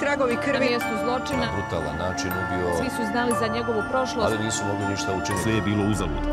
tragovi 0.00 0.34
Na 0.34 0.40
krvi. 0.42 0.66
mjestu 0.66 0.88
zločina 1.04 1.46
brutalan 1.52 1.96
način 1.98 2.30
ubio, 2.32 2.76
svi 2.78 2.90
su 2.90 3.02
znali 3.12 3.32
za 3.32 3.46
njegovu 3.48 3.82
prošlost. 3.90 4.26
ali 4.26 4.44
nisu 4.44 4.64
mogli 4.64 4.86
ništa 4.86 5.12
učiniti. 5.14 5.42
Sve 5.42 5.52
je 5.52 5.62
bilo 5.62 5.84
uzalud. 5.84 6.24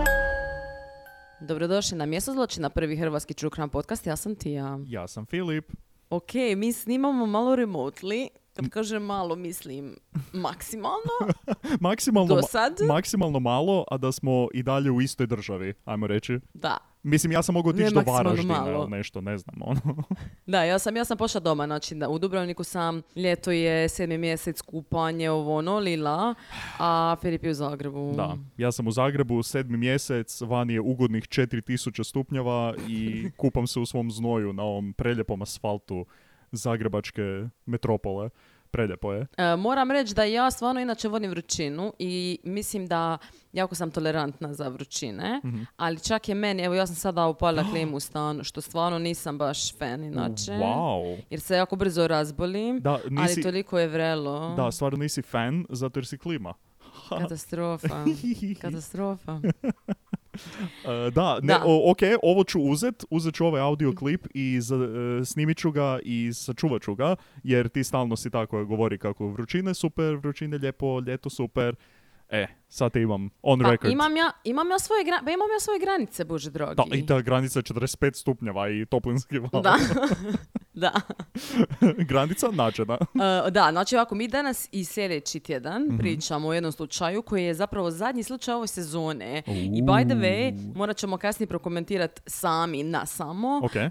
Dobrodošli 1.41 1.97
na 1.97 2.05
mjesto 2.05 2.33
zločina, 2.33 2.69
prvi 2.69 2.97
hrvatski 2.97 3.33
true 3.33 3.51
crime 3.51 3.67
podcast. 3.69 4.07
Ja 4.07 4.15
sam 4.15 4.35
Tija. 4.35 4.79
Ja 4.85 5.07
sam 5.07 5.25
Filip. 5.25 5.71
Ok, 6.09 6.29
mi 6.55 6.73
snimamo 6.73 7.25
malo 7.25 7.55
remotely. 7.55 8.27
Kad 8.53 8.69
kažem 8.69 9.03
malo, 9.03 9.35
mislim 9.35 9.95
maksimalno. 10.33 11.15
Maksimalno, 11.79 12.27
Do 12.27 12.35
ma- 12.35 12.47
sad? 12.47 12.73
maksimalno 12.83 13.39
malo, 13.39 13.83
a 13.91 13.97
da 13.97 14.11
smo 14.11 14.47
i 14.53 14.63
dalje 14.63 14.91
u 14.91 15.01
istoj 15.01 15.27
državi, 15.27 15.73
ajmo 15.85 16.07
reći. 16.07 16.39
Da. 16.53 16.77
Mislim, 17.07 17.31
ja 17.31 17.41
sam 17.41 17.53
mogao 17.53 17.71
Ne 17.71 17.83
otići 17.83 17.95
do 17.95 18.11
Varaždina 18.11 18.65
ili 18.67 18.89
nešto, 18.89 19.21
ne 19.21 19.37
znam. 19.37 19.55
Ono. 19.61 20.03
Da, 20.45 20.63
ja 20.63 20.79
sam, 20.79 20.95
ja 20.95 21.05
sam 21.05 21.17
pošla 21.17 21.39
doma, 21.39 21.65
znači 21.65 21.95
da, 21.95 22.09
u 22.09 22.19
Dubrovniku 22.19 22.63
sam, 22.63 23.01
ljeto 23.15 23.51
je, 23.51 23.89
sedmi 23.89 24.17
mjesec, 24.17 24.61
kupanje, 24.61 25.29
ovo 25.29 25.57
ono, 25.57 25.79
lila, 25.79 26.35
a 26.79 27.15
Filip 27.21 27.43
je 27.43 27.51
u 27.51 27.53
Zagrebu. 27.53 28.13
Da, 28.15 28.37
ja 28.57 28.71
sam 28.71 28.87
u 28.87 28.91
Zagrebu, 28.91 29.43
sedmi 29.43 29.77
mjesec, 29.77 30.41
van 30.41 30.69
je 30.69 30.81
ugodnih 30.81 31.23
4000 31.23 32.03
stupnjeva 32.03 32.73
i 32.87 33.25
kupam 33.37 33.67
se 33.67 33.79
u 33.79 33.85
svom 33.85 34.11
znoju 34.11 34.53
na 34.53 34.63
ovom 34.63 34.93
preljepom 34.93 35.41
asfaltu 35.41 36.05
zagrebačke 36.51 37.47
metropole. 37.65 38.29
Preljepo 38.75 39.13
je. 39.13 39.27
E, 39.37 39.55
moram 39.55 39.91
reći 39.91 40.15
da 40.15 40.23
ja 40.23 40.51
stvarno 40.51 40.81
inače 40.81 41.07
volim 41.07 41.29
vrućinu 41.29 41.93
i 41.99 42.39
mislim 42.43 42.87
da 42.87 43.17
jako 43.53 43.75
sam 43.75 43.91
tolerantna 43.91 44.53
za 44.53 44.67
vrućine, 44.67 45.41
Mhm. 45.43 45.61
ali 45.77 45.99
čak 45.99 46.29
je 46.29 46.35
meni, 46.35 46.63
evo 46.63 46.75
ja 46.75 46.87
sam 46.87 46.95
sada 46.95 47.27
upalila 47.27 47.63
klimu 47.71 47.97
u 47.97 47.99
stan, 47.99 48.43
što 48.43 48.61
stvarno 48.61 48.99
nisam 48.99 49.37
baš 49.37 49.77
fan 49.77 50.03
inače. 50.03 50.51
Wow. 50.51 51.17
Jer 51.29 51.39
se 51.39 51.55
jako 51.55 51.75
brzo 51.75 52.07
razbolim, 52.07 52.79
Da, 52.79 52.99
nisi, 52.99 53.33
ali 53.33 53.43
toliko 53.43 53.79
je 53.79 53.87
vrelo. 53.87 54.55
da, 54.55 54.71
stvarno 54.71 54.97
nisi 54.97 55.21
fan 55.21 55.65
zato 55.69 55.99
jer 55.99 56.05
si 56.05 56.17
klima. 56.17 56.53
Katastrofa. 57.11 58.05
Katastrofa. 58.61 59.39
E, 60.85 61.11
da, 61.11 61.33
ne, 61.35 61.47
Da. 61.47 61.61
o- 61.65 61.91
ok, 61.91 61.97
ovo 62.23 62.43
ću 62.43 62.59
uzet, 62.61 63.05
uzet 63.09 63.33
ću 63.33 63.45
ovaj 63.45 63.61
audio 63.61 63.93
klip 63.93 64.27
i 64.33 64.61
za, 64.61 64.75
e, 64.75 65.25
snimit 65.25 65.57
ću 65.57 65.71
ga 65.71 65.99
i 66.03 66.31
sačuvat 66.33 66.81
ću 66.81 66.95
ga, 66.95 67.15
jer 67.43 67.69
ti 67.69 67.83
stalno 67.83 68.15
si 68.15 68.29
tako 68.29 68.65
govori 68.65 68.97
kako 68.97 69.27
vrućine 69.27 69.73
super, 69.73 70.15
vrućine 70.15 70.57
lijepo, 70.57 70.99
ljeto 70.99 71.29
super. 71.29 71.75
E, 72.29 72.47
sad 72.69 72.91
te 72.91 73.01
imam 73.01 73.29
on 73.41 73.59
Pa 73.59 73.71
record. 73.71 73.91
imam 73.91 74.17
ja, 74.17 74.31
imam 74.43 74.69
ja 74.69 74.79
svoje, 74.79 75.03
gra- 75.03 75.23
pa 75.25 75.31
imam 75.31 75.47
ja 75.49 75.59
svoje 75.59 75.79
granice, 75.79 76.25
bože 76.25 76.51
drogi. 76.51 76.75
Da, 76.75 76.83
i 76.91 77.05
ta 77.05 77.21
granica 77.21 77.59
je 77.59 77.63
45 77.63 78.13
stupnjeva 78.13 78.69
i 78.69 78.85
toplinski 78.85 79.39
val. 79.39 79.61
Da. 79.61 79.75
da. 80.75 80.91
granica 82.09 82.47
nađena. 82.49 82.97
E, 83.45 83.51
da, 83.51 83.67
znači 83.71 83.95
ovako, 83.95 84.15
mi 84.15 84.27
danas 84.27 84.69
i 84.71 84.85
sljedeći 84.85 85.39
tjedan 85.39 85.83
Mhm. 85.83 85.97
pričamo 85.97 86.47
o 86.47 86.53
jednom 86.53 86.71
slučaju 86.71 87.21
koji 87.21 87.43
je 87.43 87.53
zapravo 87.53 87.91
zadnji 87.91 88.23
slučaj 88.23 88.53
ove 88.53 88.67
sezone. 88.67 89.43
I 89.47 89.81
by 89.81 90.05
the 90.05 90.15
way, 90.15 90.73
morat 90.75 90.97
ćemo 90.97 91.17
kasnije 91.17 91.47
prokomentirati 91.47 92.21
sami 92.27 92.83
na 92.83 93.05
samo. 93.05 93.61
Ok. 93.63 93.75
E, 93.75 93.89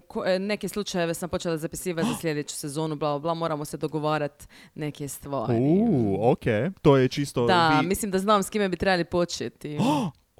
ko- 0.00 0.24
e, 0.26 0.38
neke 0.38 0.68
slučajeve 0.68 1.14
sam 1.14 1.28
počela 1.28 1.56
zapisivati 1.56 2.08
za 2.08 2.14
sljedeću 2.20 2.56
sezonu, 2.56 2.96
bla, 2.96 3.18
bla, 3.18 3.34
moramo 3.34 3.64
se 3.64 3.76
dogovarati 3.76 4.44
neke 4.74 5.08
stvari. 5.08 5.54
Uuu, 5.54 6.18
ok. 6.22 6.44
To 6.82 6.96
je 6.96 7.08
čisto... 7.08 7.46
Da, 7.46 7.68
vi- 7.72 7.86
mislim 7.86 8.10
da 8.10 8.18
znam 8.18 8.42
s 8.42 8.50
kime 8.50 8.68
bi 8.68 8.76
trebali 8.76 9.04
početi. 9.04 9.78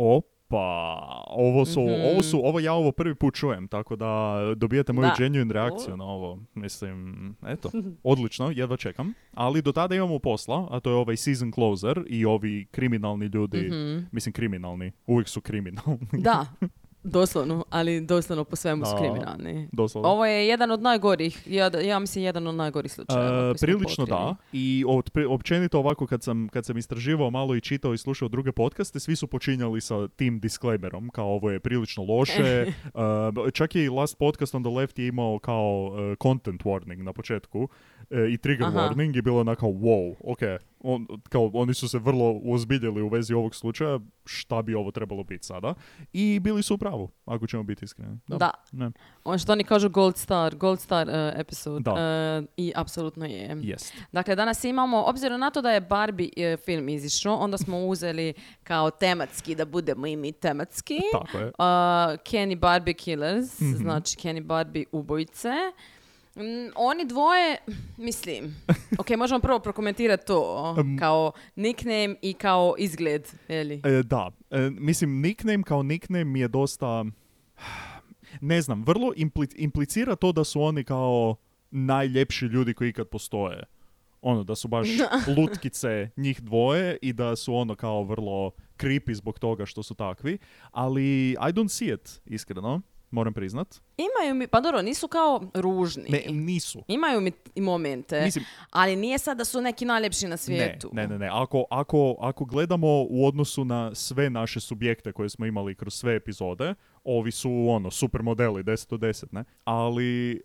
Opa, 0.47 1.03
ovo 1.29 1.65
su, 1.65 1.81
Mhm. 1.81 1.91
ovo 2.05 2.23
su, 2.23 2.41
ovo 2.41 2.61
ja 2.61 2.73
ovo 2.73 2.93
prvi 2.93 3.15
put 3.15 3.35
čujem, 3.35 3.69
tako 3.69 3.97
da 3.97 4.35
dobijete 4.57 4.93
moju 4.93 5.09
Da. 5.09 5.15
genuine 5.19 5.55
reakciju 5.55 5.95
O. 5.95 5.97
na 5.97 6.05
ovo. 6.05 6.39
Mislim, 6.55 7.15
eto, 7.45 7.71
odlično, 8.03 8.51
jedva 8.51 8.77
čekam. 8.77 9.13
Ali 9.33 9.63
do 9.63 9.73
tada 9.73 9.95
imamo 9.95 10.19
posla, 10.19 10.69
a 10.71 10.81
to 10.81 10.91
je 10.91 10.97
ovaj 10.97 11.17
season 11.17 11.53
closer 11.53 12.05
i 12.09 12.25
ovi 12.25 12.67
kriminalni 12.67 13.27
ljudi, 13.27 13.71
mislim 14.13 14.33
kriminalni, 14.33 14.93
uvijek 15.07 15.29
su 15.29 15.41
kriminalni, 15.41 16.07
Da, 16.13 16.47
doslovno, 17.07 17.65
ali 17.71 18.01
doslovno 18.01 18.45
po 18.45 18.57
svemu 18.57 18.85
su 18.85 18.93
kriminalni. 18.99 19.69
doslovno. 19.73 20.09
Ovo 20.09 20.27
je 20.27 20.49
jedan 20.49 20.71
od 20.71 20.83
najgorih, 20.83 21.43
ja, 21.47 21.71
ja 21.85 21.99
mislim 21.99 22.25
jedan 22.25 22.47
od 22.47 22.55
najgorih 22.55 22.93
slučajeva. 22.93 23.51
E, 23.51 23.55
prilično 23.61 24.07
da. 24.07 24.35
I 24.53 24.85
od, 24.89 25.11
općenito 25.29 25.79
ovako 25.79 26.07
kad 26.07 26.23
sam, 26.23 26.49
kad 26.49 26.67
sam 26.67 26.79
istraživao 26.79 27.31
malo 27.31 27.55
i 27.55 27.61
čitao 27.61 27.95
i 27.95 27.99
slušao 27.99 28.29
druge 28.29 28.53
podcaste, 28.53 29.01
svi 29.01 29.17
su 29.17 29.27
počinjali 29.27 29.81
sa 29.81 30.09
tim 30.09 30.41
disclaimerom, 30.41 31.11
kao 31.11 31.27
ovo 31.27 31.51
je 31.51 31.61
prilično 31.61 32.05
loše. 32.05 32.67
E, 33.47 33.51
čak 33.51 33.75
je 33.75 33.85
i 33.85 33.89
last 33.89 34.19
podcast 34.19 34.55
on 34.55 34.63
the 34.63 34.71
left 34.71 34.99
je 34.99 35.07
imao 35.07 35.39
kao 35.39 35.93
e, 35.99 36.17
content 36.23 36.63
warning 36.63 37.03
na 37.03 37.13
početku 37.13 37.69
e, 38.11 38.33
i 38.33 38.37
trigger 38.39 38.67
Aha. 38.67 38.79
warning 38.79 39.17
je 39.17 39.23
bilo 39.23 39.41
onako 39.41 39.67
wow, 39.67 40.15
ok. 40.25 40.39
On, 40.81 41.07
kao, 41.29 41.51
oni 41.55 41.75
su 41.75 41.89
se 41.89 41.99
vrlo 41.99 42.41
uozbiljili 42.43 43.03
u 43.03 43.09
vezi 43.09 43.35
ovog 43.35 43.55
slučaja, 43.55 43.99
šta 44.25 44.63
bi 44.63 44.75
ovo 44.75 44.91
trebalo 44.91 45.25
biti 45.25 45.47
sada. 45.47 45.75
I 46.13 46.41
bili 46.41 46.63
su 46.63 46.75
u 46.75 46.79
pravu, 46.79 47.11
ako 47.25 47.47
ćemo 47.47 47.63
biti 47.63 47.85
iskreni. 47.85 48.19
Da. 48.27 48.51
Ne. 48.73 48.91
Ono 49.25 49.39
što 49.39 49.53
oni 49.53 49.65
kažu 49.65 49.89
gold 49.89 50.17
star, 50.17 50.57
gold 50.57 50.81
star 50.81 51.09
uh, 51.09 51.15
episode. 51.41 51.81
Da. 51.83 51.93
Uh, 51.93 52.49
I 52.57 52.73
apsolutno 52.77 53.25
je. 53.25 53.57
Jest. 53.63 53.95
Dakle, 54.13 54.35
danas 54.37 54.65
imamo, 54.65 55.03
obzirom 55.03 55.41
na 55.41 55.51
to 55.51 55.63
da 55.63 55.71
je 55.71 55.81
Barbie 55.81 56.31
eh, 56.37 56.57
film 56.57 56.89
izišao, 56.89 57.37
onda 57.37 57.59
smo 57.59 57.87
uzeli 57.87 58.35
kao 58.63 58.91
tematski, 58.91 59.55
da 59.55 59.65
budemo 59.65 60.07
i 60.07 60.17
mi 60.17 60.33
tematski. 60.33 60.99
Tako 61.13 61.39
je. 61.39 61.47
Uh, 61.47 61.53
Kenny 62.25 62.59
Barbie 62.59 62.95
Killers, 62.95 63.61
Mhm. 63.61 63.75
znači 63.77 64.17
Kenny 64.17 64.43
Barbie 64.43 64.85
ubojice. 64.93 65.49
Mm, 66.37 66.71
oni 66.75 67.05
dvoje, 67.05 67.57
mislim, 67.97 68.55
ok, 69.01 69.11
možemo 69.19 69.41
prvo 69.41 69.59
prokomentirati 69.59 70.27
to 70.27 70.75
kao 70.99 71.33
nickname 71.55 72.15
i 72.23 72.35
kao 72.35 72.75
izgled, 72.79 73.29
je 73.49 73.65
li? 73.65 73.81
E, 73.85 74.03
da, 74.03 74.31
E, 74.51 74.71
mislim, 74.71 75.21
nickname 75.21 75.63
kao 75.63 75.83
nickname 75.83 76.25
mi 76.25 76.41
je 76.41 76.49
dosta, 76.49 77.05
ne 78.41 78.61
znam, 78.63 78.83
vrlo 78.85 79.13
impli- 79.17 79.55
implicira 79.57 80.17
to 80.17 80.33
da 80.33 80.45
su 80.45 80.63
oni 80.63 80.85
kao 80.85 81.37
najljepši 81.71 82.45
ljudi 82.47 82.75
koji 82.75 82.89
ikad 82.89 83.09
postoje. 83.09 83.65
Ono, 84.23 84.45
da 84.45 84.55
su 84.55 84.69
baš 84.69 84.89
lutkice 85.37 86.11
njih 86.17 86.41
dvoje 86.43 86.99
i 87.03 87.13
da 87.13 87.37
su 87.37 87.55
ono 87.55 87.75
kao 87.75 88.03
vrlo 88.03 88.51
creepy 88.79 89.15
zbog 89.15 89.39
toga 89.39 89.67
što 89.67 89.83
su 89.83 89.95
takvi, 89.95 90.39
ali 90.71 91.31
I 91.31 91.37
don't 91.53 91.69
see 91.69 91.95
it, 91.95 92.21
iskreno, 92.25 92.81
moram 93.11 93.35
priznat. 93.35 93.81
Imaju 93.97 94.35
mi, 94.35 94.47
pa 94.47 94.61
dobro, 94.61 94.83
nisu 94.83 95.09
kao 95.09 95.43
ružni. 95.55 96.05
Ne, 96.09 96.23
nisu. 96.31 96.83
Imaju 96.89 97.21
mi 97.21 97.33
i 97.55 97.61
momente, 97.61 98.21
Mislim- 98.25 98.45
ali 98.71 98.97
nije 98.97 99.19
sad 99.19 99.39
da 99.39 99.45
su 99.45 99.61
neki 99.61 99.85
najljepši 99.85 100.27
na 100.29 100.37
svijetu. 100.37 100.91
ne, 100.93 101.07
ne, 101.09 101.19
ne. 101.19 101.29
Ako, 101.33 101.65
ako, 101.71 102.17
ako 102.21 102.45
gledamo 102.45 102.87
u 103.09 103.27
odnosu 103.27 103.65
na 103.65 103.95
sve 103.95 104.31
naše 104.31 104.61
subjekte 104.61 105.13
koje 105.13 105.29
smo 105.29 105.47
imali 105.47 105.75
kroz 105.75 105.95
sve 105.95 106.17
epizode, 106.17 106.75
ovi 107.05 107.31
su 107.31 107.67
ono, 107.69 107.91
super 107.91 108.23
modeli, 108.23 108.63
10 108.63 108.95
od 108.95 109.01
10, 109.01 109.25
ne? 109.33 109.45
Ali 109.65 110.33
e, 110.33 110.37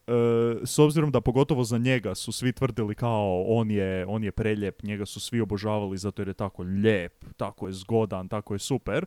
s 0.66 0.80
obzirom 0.80 1.12
da 1.12 1.22
pogotovo 1.22 1.64
za 1.64 1.78
njega 1.78 2.16
su 2.16 2.32
svi 2.32 2.54
tvrdili 2.54 2.96
kao 2.96 3.44
on 3.48 3.72
je, 3.72 4.06
on 4.08 4.24
je 4.24 4.32
preljep, 4.32 4.84
njega 4.84 5.06
su 5.06 5.20
svi 5.20 5.42
obožavali 5.42 5.98
zato 5.98 6.22
jer 6.22 6.28
je 6.28 6.34
tako 6.34 6.64
lijep, 6.64 7.26
tako 7.38 7.68
je 7.68 7.74
zgodan, 7.74 8.28
tako 8.28 8.54
je 8.54 8.60
super. 8.60 9.06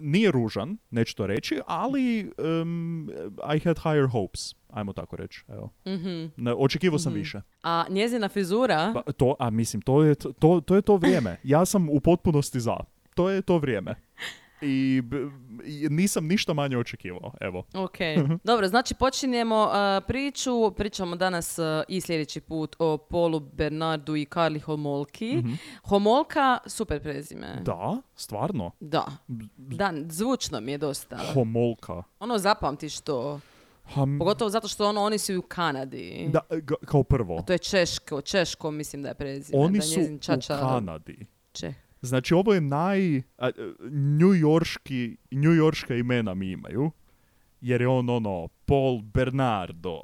Nije 0.00 0.30
ružan, 0.30 0.76
neću 0.90 1.16
to 1.16 1.26
reći, 1.26 1.60
ali 1.66 2.20
em, 2.20 3.08
I 3.56 3.60
had 3.64 3.78
higher 3.78 4.06
hopes, 4.12 4.54
ajmo 4.70 4.92
tako 4.92 5.16
reći. 5.16 5.44
Evo. 5.48 5.70
Mhm. 5.86 6.26
Ne, 6.36 6.54
očekivao 6.54 6.98
sam 6.98 7.12
više. 7.12 7.40
A 7.62 7.84
njezina 7.88 8.28
frizura, 8.28 8.92
Pa, 8.94 9.12
to, 9.12 9.36
a 9.38 9.50
mislim, 9.50 9.82
to 9.82 10.02
je 10.02 10.14
to, 10.14 10.60
to 10.60 10.76
je 10.76 10.82
to 10.82 10.96
vrijeme. 10.96 11.36
Ja 11.42 11.64
sam 11.64 11.88
u 11.90 12.00
potpunosti 12.00 12.60
za. 12.60 12.76
To 13.14 13.30
je 13.30 13.42
to 13.42 13.58
vrijeme. 13.58 13.94
I, 14.62 15.02
b- 15.02 15.30
i 15.64 15.88
nisam 15.88 16.26
ništa 16.26 16.52
manje 16.52 16.78
očekivao, 16.78 17.32
evo. 17.40 17.64
ok. 17.74 17.96
Dobro, 18.44 18.68
znači 18.68 18.94
počinjemo 18.94 19.62
uh, 19.62 19.72
priču. 20.06 20.50
Pričamo 20.70 21.16
danas 21.16 21.58
uh, 21.58 21.64
i 21.88 22.00
sljedeći 22.00 22.40
put 22.40 22.76
o 22.78 22.96
Polu 22.98 23.40
Bernardu 23.40 24.16
i 24.16 24.24
Karli 24.24 24.58
Homolki. 24.60 25.42
Homolka, 25.84 26.58
super 26.66 27.02
prezime. 27.02 27.46
Da, 27.62 27.96
stvarno. 28.14 28.70
Da. 28.80 29.04
Da, 29.56 29.92
zvučno 30.08 30.60
mi 30.60 30.72
je 30.72 30.78
dosta. 30.78 31.18
Homolka. 31.34 32.02
Ono 32.20 32.38
zapamtiš 32.38 33.00
to. 33.00 33.40
Ha, 33.84 34.02
m- 34.02 34.18
Pogotovo 34.18 34.50
zato 34.50 34.68
što 34.68 34.88
ono, 34.88 35.02
oni 35.02 35.18
su 35.18 35.38
u 35.38 35.42
Kanadi. 35.42 36.28
da, 36.28 36.40
ga- 36.50 36.86
kao 36.86 37.02
prvo. 37.02 37.42
To 37.42 37.52
je 37.52 37.58
Češko, 37.58 38.20
Češko 38.20 38.70
mislim 38.70 39.02
da 39.02 39.08
je 39.08 39.14
prezime. 39.14 39.58
Oni 39.58 39.78
da 39.78 39.82
su 39.82 40.00
u 40.00 40.18
Kanadi. 40.50 41.26
Čeh. 41.52 41.74
Znači, 42.02 42.34
ovo 42.34 42.54
je 42.54 42.60
naj... 42.60 43.18
a, 43.38 43.50
njujorški, 44.18 45.16
njujorška 45.32 45.94
imena 45.94 46.34
mi 46.34 46.50
imaju. 46.50 46.90
Jer 47.60 47.80
je 47.80 47.88
on 47.88 48.10
ono, 48.10 48.48
Paul 48.64 49.02
Bernardo, 49.02 50.00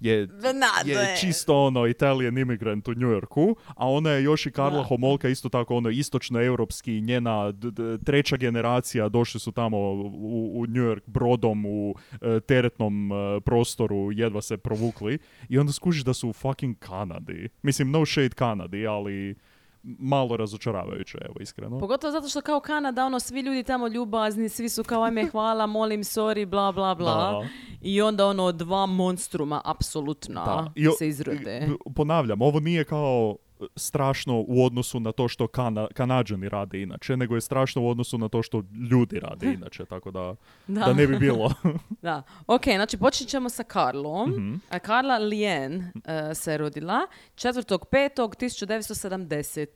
je, 0.00 0.26
Bernardo 0.26 0.90
je 0.90 0.94
je- 0.94 1.16
čisto 1.16 1.56
ono 1.56 1.86
Italian 1.86 2.38
immigrant 2.38 2.88
u 2.88 2.92
New 2.92 3.08
Yorku, 3.10 3.56
a 3.68 3.90
ona 3.90 4.10
je 4.10 4.22
još 4.22 4.46
i 4.46 4.50
Karla 4.50 4.78
Da. 4.78 4.84
Homolka 4.84 5.28
isto 5.28 5.48
tako 5.48 5.76
ono 5.76 5.90
istočnoeuropski, 5.90 7.00
njena 7.00 7.52
d- 7.52 7.70
d- 7.70 7.98
treća 7.98 8.36
generacija 8.36 9.08
došli 9.08 9.40
su 9.40 9.52
tamo 9.52 9.78
u, 9.78 10.50
u 10.54 10.66
New 10.66 10.84
York 10.84 11.00
brodom 11.06 11.66
u 11.66 11.94
e, 12.12 12.40
teretnom 12.40 13.12
e, 13.12 13.14
prostoru, 13.40 14.12
jedva 14.12 14.42
se 14.42 14.56
provukli 14.56 15.18
i 15.48 15.58
onda 15.58 15.72
skužiš 15.72 16.04
da 16.04 16.14
su 16.14 16.28
u 16.28 16.32
fucking 16.32 16.78
Kanadi. 16.78 17.48
Mislim, 17.62 17.90
no 17.90 18.06
shade 18.06 18.28
Kanadi, 18.28 18.86
ali 18.86 19.34
malo 19.84 20.36
razočaravajuće, 20.36 21.18
evo, 21.20 21.34
iskreno. 21.40 21.78
Pogotovo 21.78 22.10
zato 22.10 22.28
što 22.28 22.40
kao 22.40 22.60
Kanada, 22.60 23.06
ono, 23.06 23.20
svi 23.20 23.40
ljudi 23.40 23.62
tamo 23.62 23.88
ljubazni, 23.88 24.48
svi 24.48 24.68
su 24.68 24.84
kao 24.84 25.02
ajme 25.02 25.26
hvala, 25.26 25.66
molim, 25.66 26.00
sorry, 26.00 26.46
bla, 26.46 26.72
bla, 26.72 26.94
bla. 26.94 27.14
Da. 27.14 27.48
I 27.80 28.02
onda 28.02 28.26
ono, 28.26 28.52
dva 28.52 28.86
monstruma, 28.86 29.60
apsolutno. 29.64 30.72
I 30.76 30.86
se 30.88 31.08
izrode. 31.08 31.68
i- 31.88 31.92
Ponavljam, 31.94 32.42
ovo 32.42 32.60
nije 32.60 32.84
kao 32.84 33.36
strašno 33.76 34.44
u 34.48 34.64
odnosu 34.64 35.00
na 35.00 35.12
to 35.12 35.28
što 35.28 35.46
kana, 35.46 35.86
Kanađani 35.94 36.48
rade 36.48 36.82
inače, 36.82 37.16
nego 37.16 37.34
je 37.34 37.40
strašno 37.40 37.82
u 37.82 37.88
odnosu 37.88 38.18
na 38.18 38.28
to 38.28 38.42
što 38.42 38.62
ljudi 38.90 39.20
rade 39.20 39.46
inače, 39.58 39.84
tako 39.84 40.10
da, 40.10 40.34
Da. 40.66 40.80
da 40.80 40.92
ne 40.92 41.06
bi 41.06 41.18
bilo. 41.18 41.52
Da. 42.02 42.22
Ok, 42.46 42.64
znači 42.64 42.98
počet 42.98 43.28
ćemo 43.28 43.48
sa 43.48 43.62
Karlom. 43.62 44.30
Mhm. 44.30 44.54
A 44.70 44.78
Karla 44.78 45.18
Lien 45.18 45.82
e, 46.04 46.34
se 46.34 46.56
rodila 46.56 47.00
4.5.1970. 47.34 49.66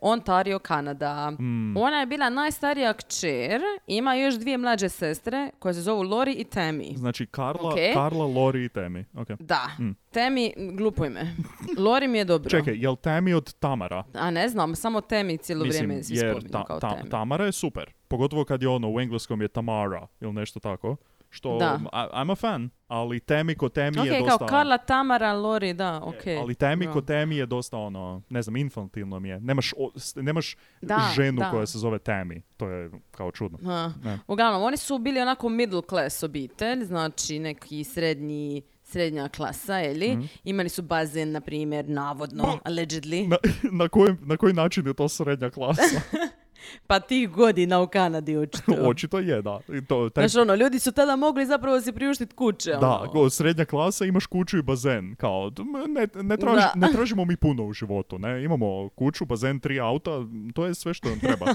Ontario, 0.00 0.58
Kanada. 0.58 1.30
Mm. 1.30 1.76
Ona 1.76 2.00
je 2.00 2.06
bila 2.06 2.30
najstarija 2.30 2.92
kćer. 2.94 3.60
Ima 3.86 4.14
još 4.14 4.34
dvije 4.34 4.58
mlađe 4.58 4.88
sestre 4.88 5.50
koje 5.58 5.74
se 5.74 5.80
zovu 5.80 6.02
Lori 6.02 6.32
i 6.32 6.44
Tammy. 6.44 6.96
Znači, 6.96 7.26
Karla, 7.26 7.68
Ok. 7.68 7.74
Karla 7.94 8.26
Lori 8.26 8.64
i 8.64 8.68
Temi. 8.68 9.04
Ok. 9.14 9.28
Da. 9.38 9.70
Tammy, 10.12 10.76
glupo 10.76 11.04
ime. 11.04 11.34
Lori 11.78 12.08
mi 12.08 12.18
je 12.18 12.24
dobro. 12.24 12.50
Čekaj, 12.50 12.74
jel 12.76 12.96
Temi 12.96 13.34
od 13.36 13.54
Tamara? 13.54 14.04
A 14.14 14.30
ne 14.30 14.48
znam, 14.48 14.74
samo 14.74 15.00
Tammy 15.00 15.40
cijelo 15.40 15.64
Mislim, 15.64 15.86
vrijeme 15.86 16.04
svi 16.04 16.16
jer 16.16 16.50
ta- 16.50 16.64
kao 16.64 16.80
ta-. 16.80 17.02
Tamara 17.10 17.44
je 17.44 17.52
super. 17.52 17.92
Pogotovo 18.08 18.44
kad 18.44 18.62
je 18.62 18.68
ono, 18.68 18.90
u 18.90 19.00
engleskom 19.00 19.42
je 19.42 19.48
Tamara 19.48 20.06
ili 20.20 20.32
nešto 20.32 20.60
tako. 20.60 20.96
Što, 21.30 21.58
Da. 21.58 21.78
I- 21.82 21.86
I'm 22.14 22.32
a 22.32 22.34
fan, 22.34 22.70
ali 22.88 23.20
Temi 23.20 23.54
ko 23.54 23.68
Temi 23.68 23.98
Ok, 24.00 24.06
je 24.06 24.18
dosta... 24.20 24.38
kao 24.38 24.46
Karla, 24.48 24.78
Tamara, 24.78 25.32
Lori, 25.32 25.72
da, 25.72 26.00
ok. 26.02 26.26
Ali 26.40 26.54
Temi 26.54 26.86
Da. 26.86 26.92
ko 26.92 27.00
Temi 27.00 27.36
je 27.36 27.46
dosta 27.46 27.76
ono, 27.78 28.22
ne 28.28 28.42
znam, 28.42 28.56
infantilno 28.56 29.20
mi 29.20 29.28
je. 29.28 29.40
Nemaš, 29.40 29.72
o- 29.72 29.90
nemaš 30.16 30.56
Da, 30.82 31.00
ženu 31.14 31.38
da. 31.38 31.50
koja 31.50 31.66
se 31.66 31.78
zove 31.78 31.98
Temi. 31.98 32.42
To 32.56 32.68
je 32.68 32.90
kao 33.10 33.30
čudno. 33.32 33.58
Ha. 33.64 33.92
Uglavnom, 34.26 34.62
oni 34.62 34.76
su 34.76 34.98
bili 34.98 35.20
onako 35.20 35.48
middle 35.48 35.82
class 35.82 36.22
obitelj, 36.22 36.84
znači 36.84 37.38
neki 37.38 37.84
srednji 37.84 38.62
srednja 38.86 39.28
klasa, 39.28 39.78
jeli? 39.78 40.12
Mhm. 40.12 40.24
Imali 40.44 40.68
su 40.68 40.82
bazen, 40.82 41.32
na 41.32 41.40
primjer, 41.40 41.88
navodno, 41.88 42.58
allegedly. 42.64 43.28
Na, 43.28 43.36
na, 43.74 43.88
kojem- 43.88 44.16
na 44.20 44.36
koji 44.36 44.52
način 44.52 44.86
je 44.86 44.94
to 44.94 45.08
srednja 45.08 45.50
klasa? 45.50 45.82
Pa 46.86 47.00
tih 47.00 47.30
godina 47.30 47.80
u 47.80 47.86
Kanadi 47.86 48.36
očito. 48.36 48.72
Očito 48.88 49.18
je, 49.18 49.42
da. 49.42 49.60
I 49.70 49.84
to, 49.84 50.08
taj, 50.08 50.28
Znaš, 50.28 50.42
ono, 50.42 50.54
ljudi 50.54 50.78
su 50.78 50.92
tada 50.92 51.16
mogli 51.16 51.46
zapravo 51.46 51.80
si 51.80 51.92
priuštiti 51.92 52.34
kuće. 52.34 52.70
da, 52.70 53.04
ono. 53.10 53.30
srednja 53.30 53.64
klasa, 53.64 54.04
imaš 54.04 54.26
kuću 54.26 54.58
i 54.58 54.62
bazen. 54.62 55.14
Kao, 55.14 55.52
ne, 55.88 56.06
ne, 56.16 56.36
traži- 56.36 56.56
Da. 56.56 56.72
ne 56.76 56.88
tražimo 56.94 57.24
mi 57.24 57.36
puno 57.36 57.64
u 57.64 57.72
životu, 57.72 58.18
ne? 58.18 58.44
Imamo 58.44 58.66
kuću, 58.88 59.24
bazen, 59.24 59.60
tri 59.60 59.80
auta, 59.80 60.10
to 60.54 60.66
je 60.66 60.74
sve 60.74 60.94
što 60.94 61.08
nam 61.08 61.20
treba. 61.20 61.46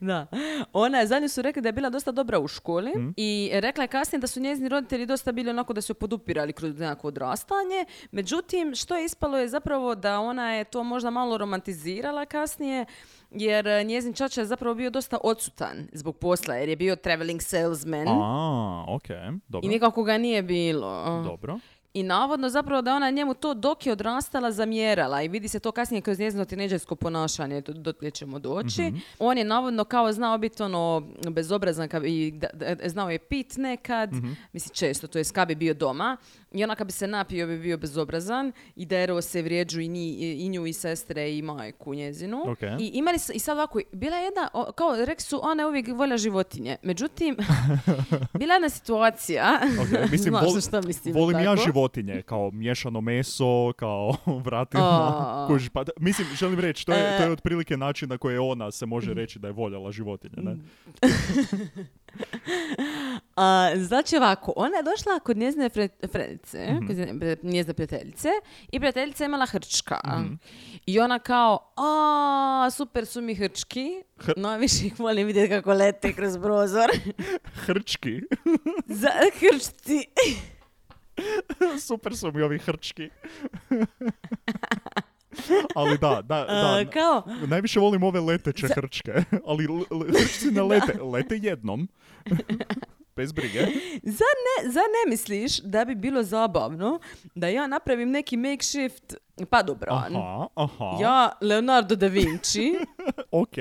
Da. 0.00 0.26
Ona 0.72 0.98
je, 0.98 1.06
za 1.06 1.18
nju 1.18 1.28
su 1.28 1.42
rekli 1.42 1.62
da 1.62 1.68
je 1.68 1.72
bila 1.72 1.90
dosta 1.90 2.12
dobra 2.12 2.38
u 2.38 2.48
školi 2.48 2.90
Mhm. 2.90 3.08
i 3.16 3.50
rekla 3.54 3.84
je 3.84 3.88
kasnije 3.88 4.20
da 4.20 4.26
su 4.26 4.40
njezini 4.40 4.68
roditelji 4.68 5.06
dosta 5.06 5.32
bili 5.32 5.50
onako 5.50 5.72
da 5.72 5.80
su 5.80 5.94
podupirali 5.94 6.52
kroz 6.52 6.78
nekako 6.78 7.08
odrastanje. 7.08 7.84
Međutim, 8.10 8.74
što 8.74 8.96
je 8.96 9.04
ispalo 9.04 9.38
je 9.38 9.48
zapravo 9.48 9.94
da 9.94 10.20
ona 10.20 10.52
je 10.52 10.64
to 10.64 10.82
možda 10.84 11.10
malo 11.10 11.38
romantizirala 11.38 12.26
kasnije, 12.26 12.84
jer 13.30 13.66
eh, 13.68 13.84
njezin 13.84 14.12
čača 14.12 14.40
je 14.40 14.46
zapravo 14.46 14.74
bio 14.74 14.90
dosta 14.90 15.18
odsutan 15.22 15.88
zbog 15.92 16.16
posla, 16.16 16.54
jer 16.54 16.68
je 16.68 16.76
bio 16.76 16.96
traveling 16.96 17.42
salesman 17.42 18.08
A, 18.08 18.84
ok, 18.88 19.08
dobro. 19.48 19.66
i 19.66 19.68
nikako 19.68 20.02
ga 20.02 20.18
nije 20.18 20.42
bilo. 20.42 21.22
Dobro. 21.24 21.58
I 21.94 22.02
navodno 22.02 22.48
zapravo 22.48 22.82
da 22.82 22.94
ona 22.94 23.10
njemu 23.10 23.34
to 23.34 23.54
dok 23.54 23.86
je 23.86 23.92
odrastala 23.92 24.52
zamjerala 24.52 25.22
i 25.22 25.28
vidi 25.28 25.48
se 25.48 25.60
to 25.60 25.72
kasnije 25.72 26.00
kroz 26.00 26.18
njezino 26.18 26.44
tineđersko 26.44 26.96
ponašanje, 26.96 27.60
do, 27.60 27.72
dotle 27.72 28.10
ćemo 28.10 28.38
doći. 28.38 28.82
Mhm. 28.82 28.96
On 29.18 29.38
je 29.38 29.44
navodno 29.44 29.84
kao 29.84 30.12
znao 30.12 30.38
biti 30.38 30.62
ono 30.62 31.02
bezobrazan 31.24 31.88
i 32.04 32.30
da, 32.32 32.46
da- 32.74 32.88
znao 32.88 33.10
je 33.10 33.18
pit 33.18 33.56
nekad, 33.56 34.12
Mhm. 34.12 34.28
mislim 34.52 34.74
često, 34.74 35.06
to 35.06 35.18
je 35.18 35.24
kad 35.24 35.48
bi 35.48 35.54
bio 35.54 35.74
doma 35.74 36.16
i 36.54 36.64
ona 36.64 36.74
kad 36.74 36.86
bi 36.86 36.92
se 36.92 37.06
napio 37.06 37.46
bi 37.46 37.58
bio 37.58 37.76
bezobrazan 37.78 38.52
i 38.76 38.86
derao 38.86 39.22
se 39.22 39.42
vrijeđu 39.42 39.80
i, 39.80 39.88
ni, 39.88 40.08
i 40.34 40.48
nju 40.48 40.66
i 40.66 40.72
sestre 40.72 41.36
i 41.36 41.42
majku 41.42 41.94
njezinu. 41.94 42.42
Ok. 42.46 42.62
I 42.80 42.90
imali 42.94 43.18
su, 43.18 43.32
i 43.32 43.38
sad 43.38 43.58
ovako, 43.58 43.80
bila 43.92 44.16
je 44.16 44.24
jedna, 44.24 44.48
o, 44.52 44.72
kao 44.72 44.96
rekli 44.98 45.22
su, 45.22 45.40
ona 45.42 45.62
je 45.62 45.66
uvijek 45.66 45.86
volja 45.88 46.16
životinje. 46.16 46.76
Međutim, 46.82 47.36
bila 48.38 48.52
je 48.52 48.56
jedna 48.56 48.68
situacija, 48.68 49.60
Ok, 49.82 50.10
mislim, 50.10 50.32
znaš 50.34 50.44
vol- 50.44 50.54
na 50.54 50.60
šta 50.60 50.80
mislim, 50.80 51.14
volim 51.14 51.38
ja 51.38 51.54
tako? 51.54 51.62
životinje, 51.66 52.22
kao 52.22 52.50
miješano 52.50 53.00
meso, 53.00 53.72
kao 53.72 54.16
vratina. 54.44 54.84
A. 54.84 55.44
kužiš, 55.48 55.68
pa 55.68 55.84
mislim, 55.98 56.28
želim 56.34 56.60
reći, 56.60 56.86
to 56.86 56.92
je, 56.92 57.16
to 57.16 57.22
je 57.22 57.28
E. 57.28 57.32
otprilike 57.32 57.76
način 57.76 58.08
na 58.08 58.18
koji 58.18 58.38
ona 58.38 58.70
se 58.70 58.86
može 58.86 59.14
reći 59.14 59.38
da 59.38 59.48
je 59.48 59.52
voljela 59.52 59.92
životinje, 59.92 60.36
ne? 60.36 60.56
A, 63.36 63.70
znači 63.76 64.16
ovako, 64.16 64.52
ona 64.56 64.76
je 64.76 64.82
došla 64.84 65.18
kod 65.18 65.36
njezine 65.36 65.70
Mhm. 66.70 66.86
kod 66.86 66.96
njezine 67.44 67.74
prijateljice 67.74 68.28
i 68.68 68.80
prijateljica 68.80 69.24
je 69.24 69.28
imala 69.28 69.46
hrčka. 69.46 70.00
Mhm. 70.06 70.34
I 70.86 71.00
ona 71.00 71.18
kao, 71.18 71.72
a 71.76 72.70
super 72.70 73.06
su 73.06 73.20
mi 73.22 73.34
hrčki, 73.34 74.02
Hr- 74.18 74.32
najviše 74.38 74.86
ih 74.86 75.00
volim 75.00 75.26
vidjeti 75.26 75.50
kako 75.50 75.72
lete 75.72 76.12
kroz 76.12 76.38
prozor. 76.38 76.90
Hrčki. 77.66 78.20
Za 79.00 79.10
hrčci. 79.32 80.06
Super 81.80 82.16
su 82.16 82.32
mi 82.32 82.42
ovi 82.42 82.58
hrčki. 82.58 83.10
Ali 85.74 85.98
da, 85.98 86.22
da, 86.22 86.44
da. 86.44 86.90
kao, 86.90 87.22
Najviše 87.46 87.80
volim 87.80 88.02
ove 88.02 88.20
leteće 88.20 88.66
hrčke, 88.74 89.12
ali 89.48 89.68
hrčci 90.20 90.50
ne 90.50 90.62
lete, 90.62 91.02
lete 91.02 91.38
jednom. 91.42 91.88
Bez 93.16 93.32
brige. 93.32 93.58
za 94.02 94.24
ne, 94.44 94.70
za 94.70 94.80
ne 94.80 95.10
misliš 95.10 95.58
da 95.58 95.84
bi 95.84 95.94
bilo 95.94 96.22
zabavno 96.22 97.00
da 97.34 97.48
ja 97.48 97.66
napravim 97.66 98.10
neki 98.10 98.36
makeshift 98.36 99.14
padobran? 99.50 100.16
Aha, 100.16 100.46
aha. 100.54 100.98
Ja, 101.00 101.32
Leonardo 101.40 101.96
da 101.96 102.06
Vinci, 102.06 102.74
Ok. 103.30 103.56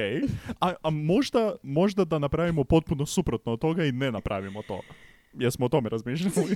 A, 0.59 0.73
a 0.83 0.89
možda, 0.89 1.55
možda 1.63 2.05
da 2.05 2.19
napravimo 2.19 2.63
potpuno 2.63 3.05
suprotno 3.05 3.53
od 3.53 3.59
toga 3.59 3.85
i 3.85 3.91
ne 3.91 4.11
napravimo 4.11 4.61
to. 4.61 4.81
Jesmo 5.33 5.65
o 5.65 5.69
tome 5.69 5.89
razmišljali? 5.89 6.56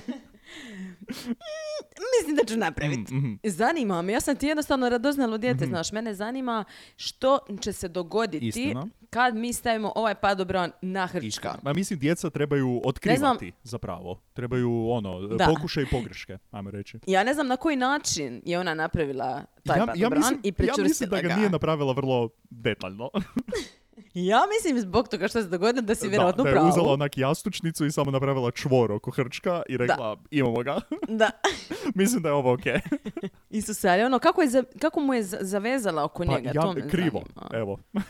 mislim 2.18 2.36
da 2.36 2.44
ću 2.46 2.56
napraviti. 2.56 3.14
Mhm. 3.14 3.32
Zanima 3.44 4.02
me, 4.02 4.12
ja 4.12 4.20
sam 4.20 4.36
ti 4.36 4.46
jednostavno 4.46 4.88
radoznalo 4.88 5.38
dijete, 5.38 5.66
znaš, 5.66 5.92
mene 5.92 6.14
zanima 6.14 6.64
što 6.96 7.38
će 7.60 7.72
se 7.72 7.88
dogoditi 7.88 8.46
Istina. 8.46 8.86
kad 9.10 9.36
mi 9.36 9.52
stavimo 9.52 9.92
ovaj 9.94 10.14
padobran 10.14 10.72
na 10.82 11.06
hrčka. 11.06 11.54
Ma 11.62 11.72
mislim, 11.72 11.98
djeca 11.98 12.30
trebaju 12.30 12.80
otkrivati 12.84 13.52
zapravo. 13.62 14.20
Trebaju, 14.32 14.88
ono, 14.88 15.20
Da. 15.20 15.46
pokušaj 15.46 15.82
i 15.82 15.86
pogreške, 15.86 16.38
ajmo 16.50 16.70
reći. 16.70 16.98
Ja 17.06 17.24
ne 17.24 17.34
znam 17.34 17.46
na 17.46 17.56
koji 17.56 17.76
način 17.76 18.42
je 18.44 18.58
ona 18.58 18.74
napravila 18.74 19.42
taj 19.64 19.78
Ja, 19.78 19.86
padobran 19.86 20.02
ja, 20.02 20.18
mislim, 20.18 20.40
i 20.44 20.66
ja 20.66 20.82
mislim 20.82 21.10
da 21.10 21.20
ga 21.20 21.36
nije 21.36 21.50
napravila 21.50 21.92
vrlo 21.92 22.28
detaljno. 22.50 23.10
Ja 24.20 24.40
mislim 24.48 24.80
zbog 24.80 25.08
toga 25.08 25.28
što 25.28 25.42
se 25.42 25.48
dogodilo 25.48 25.82
da 25.82 25.94
si 25.94 26.02
da, 26.02 26.08
vjerojatno 26.08 26.42
da 26.42 26.48
je 26.48 26.54
pravo. 26.54 26.68
uzela 26.68 26.88
onak 26.88 27.18
jastučnicu 27.18 27.86
i 27.86 27.90
samo 27.90 28.10
napravila 28.10 28.50
čvor 28.50 28.92
oko 28.92 29.10
hrčka 29.10 29.62
i 29.68 29.76
rekla, 29.76 30.16
imamo 30.30 30.62
ga. 30.62 30.80
Da. 31.10 31.30
mislim 31.94 32.22
da 32.22 32.28
je 32.28 32.32
ovo 32.32 32.52
okej. 32.52 32.80
Isuse, 33.50 33.88
ali 33.88 34.02
ono, 34.02 34.18
kako, 34.18 34.42
je 34.42 34.48
za- 34.48 34.64
kako 34.78 35.00
mu 35.00 35.14
je 35.14 35.22
za- 35.22 35.38
zavezala 35.40 36.04
oko 36.04 36.24
Pa 36.24 36.32
njega, 36.32 36.50
ja, 36.50 36.62
to 36.62 36.72
me 36.72 36.88
krivo, 36.88 37.22
zanima. 37.26 37.50
evo. 37.52 37.78
Mm, 37.94 38.00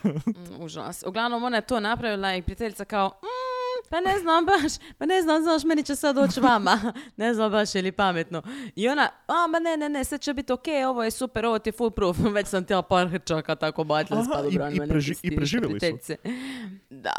užas. 0.59 1.03
Uglavnom, 1.07 1.43
ona 1.43 1.57
je 1.57 1.61
to 1.63 1.79
napravila 1.79 2.35
i 2.35 2.41
prijateljica 2.41 2.85
kao, 2.85 3.07
"Mm, 3.07 3.48
pa 3.89 4.01
ne 4.01 4.19
znam 4.19 4.45
baš, 4.45 4.61
pa 4.97 5.05
ne 5.05 5.21
znam, 5.21 5.43
znaš, 5.43 5.63
meni 5.63 5.83
će 5.83 5.95
sad 5.95 6.15
doći 6.15 6.39
vama. 6.41 6.79
ne 7.17 7.33
znam 7.33 7.51
baš 7.51 7.75
je 7.75 7.81
li 7.81 7.91
pametno. 7.93 8.41
I 8.75 8.89
ona, 8.89 9.09
a, 9.27 9.47
ma 9.47 9.59
ne, 9.59 9.77
ne, 9.77 9.89
ne, 9.89 10.03
sve 10.03 10.17
će 10.17 10.33
biti 10.33 10.53
okej, 10.53 10.85
ovo 10.85 11.03
je 11.03 11.11
super, 11.11 11.45
ovo 11.45 11.59
ti 11.59 11.69
je 11.69 11.73
full 11.73 11.91
proof. 11.91 12.17
Već 12.35 12.47
sam 12.47 12.65
ti 12.65 12.73
par 12.81 13.07
hrčaka 13.09 13.55
tako 13.55 13.83
bacila 13.83 14.23
s 14.23 14.27
i- 14.27 14.29
padobranima, 14.31 14.75
i 14.75 14.79
neke 14.79 14.91
preži- 14.91 15.19
i 15.23 15.35
preživjeli 15.35 15.73
su. 15.73 15.79
prijateljice. 15.79 16.17
Da, 16.91 17.13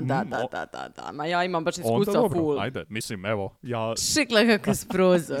da, 0.00 0.14
Mm, 0.16 0.30
da, 0.30 0.38
o- 0.38 0.48
da, 0.48 0.66
da, 0.66 0.88
da. 0.96 1.12
Ma 1.12 1.26
ja 1.26 1.44
imam 1.44 1.64
baš 1.64 1.78
iskustva 1.78 2.28
full. 2.30 2.60
ajde, 2.60 2.84
mislim, 2.88 3.26
evo, 3.26 3.56
ja... 3.62 3.94
Šikla 4.14 4.42
ga 4.42 4.58
kroz 4.58 4.84
prozor. 4.86 5.38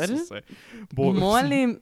Molim, 1.14 1.80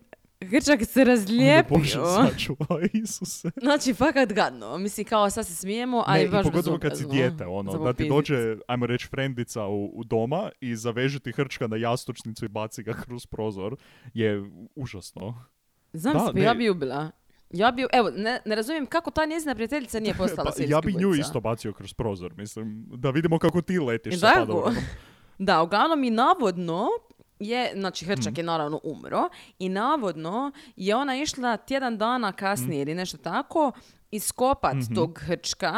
Hrčak 0.50 0.84
se 0.84 1.00
Bože, 1.00 1.04
razlijepio. 1.04 1.78
sačuvaj, 1.86 2.88
Isuse. 2.92 3.50
Znači, 3.62 3.94
fakat 3.94 4.32
gadno. 4.32 4.78
Mislim, 4.78 5.06
kao 5.06 5.30
sad 5.30 5.46
se 5.46 5.54
smijemo, 5.54 6.04
a 6.06 6.14
Ne, 6.14 6.28
baš 6.28 6.44
pogotovo 6.44 6.78
kad 6.78 6.98
si 6.98 7.06
dijete, 7.06 7.46
ono, 7.46 7.84
da 7.84 7.92
ti 7.92 8.08
dođe, 8.08 8.56
ajmo 8.68 8.86
reći, 8.86 9.06
frendica 9.08 9.66
u, 9.66 9.86
u 9.94 10.04
doma 10.04 10.50
i 10.60 10.76
zaveže 10.76 11.20
ti 11.20 11.32
hrčka 11.32 11.66
na 11.66 11.76
jastučnicu 11.76 12.44
i 12.44 12.48
baci 12.48 12.82
ga 12.82 12.92
kroz 12.92 13.26
prozor, 13.26 13.76
je 14.14 14.50
užasno. 14.74 15.44
Znam 15.92 16.14
Da, 16.14 16.26
se, 16.26 16.32
pa 16.32 16.38
ja 16.38 16.54
bi 16.54 16.64
ju 16.64 16.74
bila. 16.74 17.10
Ja 17.50 17.70
bi, 17.70 17.86
evo, 17.92 18.10
ne, 18.10 18.40
ne 18.44 18.54
razumijem 18.54 18.86
kako 18.86 19.10
ta 19.10 19.24
njezina 19.24 19.54
prijateljica 19.54 20.00
nije 20.00 20.14
postala 20.18 20.50
Pa, 20.56 20.62
ja 20.64 20.80
bi 20.80 20.92
nju 20.92 21.14
isto 21.14 21.40
bacio 21.40 21.72
kroz 21.72 21.94
prozor, 21.94 22.34
mislim, 22.36 22.86
da 22.88 23.10
vidimo 23.10 23.38
kako 23.38 23.60
ti 23.60 23.78
letiš 23.78 24.20
sa. 24.20 24.46
Da, 25.38 25.62
uglavnom 25.62 26.04
i 26.04 26.10
navodno 26.10 26.88
je, 27.40 27.72
znači 27.74 28.04
Hrčak 28.04 28.26
Mhm. 28.26 28.36
je 28.36 28.44
naravno 28.44 28.80
umro 28.84 29.28
i 29.58 29.68
navodno 29.68 30.52
je 30.76 30.96
ona 30.96 31.16
išla 31.16 31.56
tjedan 31.58 31.98
dana 31.98 32.32
kasnije 32.32 32.82
ili 32.82 32.94
nešto 32.94 33.16
tako 33.18 33.72
iskopat 34.10 34.74
Mhm. 34.76 34.94
tog 34.94 35.18
Hrčka 35.18 35.72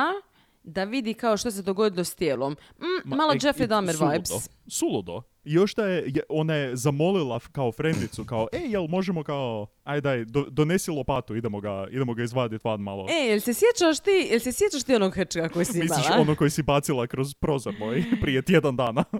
da 0.62 0.84
vidi 0.84 1.14
kao 1.14 1.36
što 1.36 1.50
se 1.50 1.62
dogodilo 1.62 2.04
s 2.04 2.14
tijelom. 2.14 2.52
Mm, 2.52 2.84
Ma, 3.04 3.16
malo 3.16 3.32
e, 3.32 3.36
Jeffrey 3.36 3.66
Dahmer 3.66 3.94
suludo, 3.94 4.12
vibes. 4.12 4.30
Suludo. 4.68 5.22
Još 5.44 5.74
da 5.74 5.84
je, 5.84 6.02
je- 6.06 6.22
ona 6.28 6.54
je 6.54 6.76
zamolila 6.76 7.40
kao 7.42 7.72
frendicu, 7.72 8.24
kao, 8.24 8.48
ej, 8.54 8.66
jel 8.66 8.86
možemo 8.86 9.24
kao, 9.24 9.66
aj 9.84 10.00
daj, 10.00 10.24
do- 10.24 10.46
donesi 10.50 10.90
lopatu, 10.90 11.36
idemo 11.36 11.60
ga, 11.60 11.86
idemo 11.90 12.14
ga 12.14 12.22
izvaditi 12.22 12.62
van 12.64 12.80
malo. 12.80 13.06
E, 13.10 13.26
jel 13.26 13.40
se 13.40 13.54
sjećaš 13.54 14.00
ti, 14.00 14.28
jel 14.30 14.40
se 14.40 14.52
sjećaš 14.52 14.82
ti 14.82 14.94
onog 14.94 15.14
Hrčka 15.14 15.48
koji 15.48 15.64
si 15.64 15.78
Misliš 15.78 16.06
imala? 16.06 16.22
ono 16.22 16.34
koji 16.34 16.50
si 16.50 16.62
bacila 16.62 17.06
kroz 17.06 17.34
prozor 17.34 17.74
moj 17.78 18.04
prije 18.22 18.42
tjedan 18.42 18.76
dana? 18.76 19.04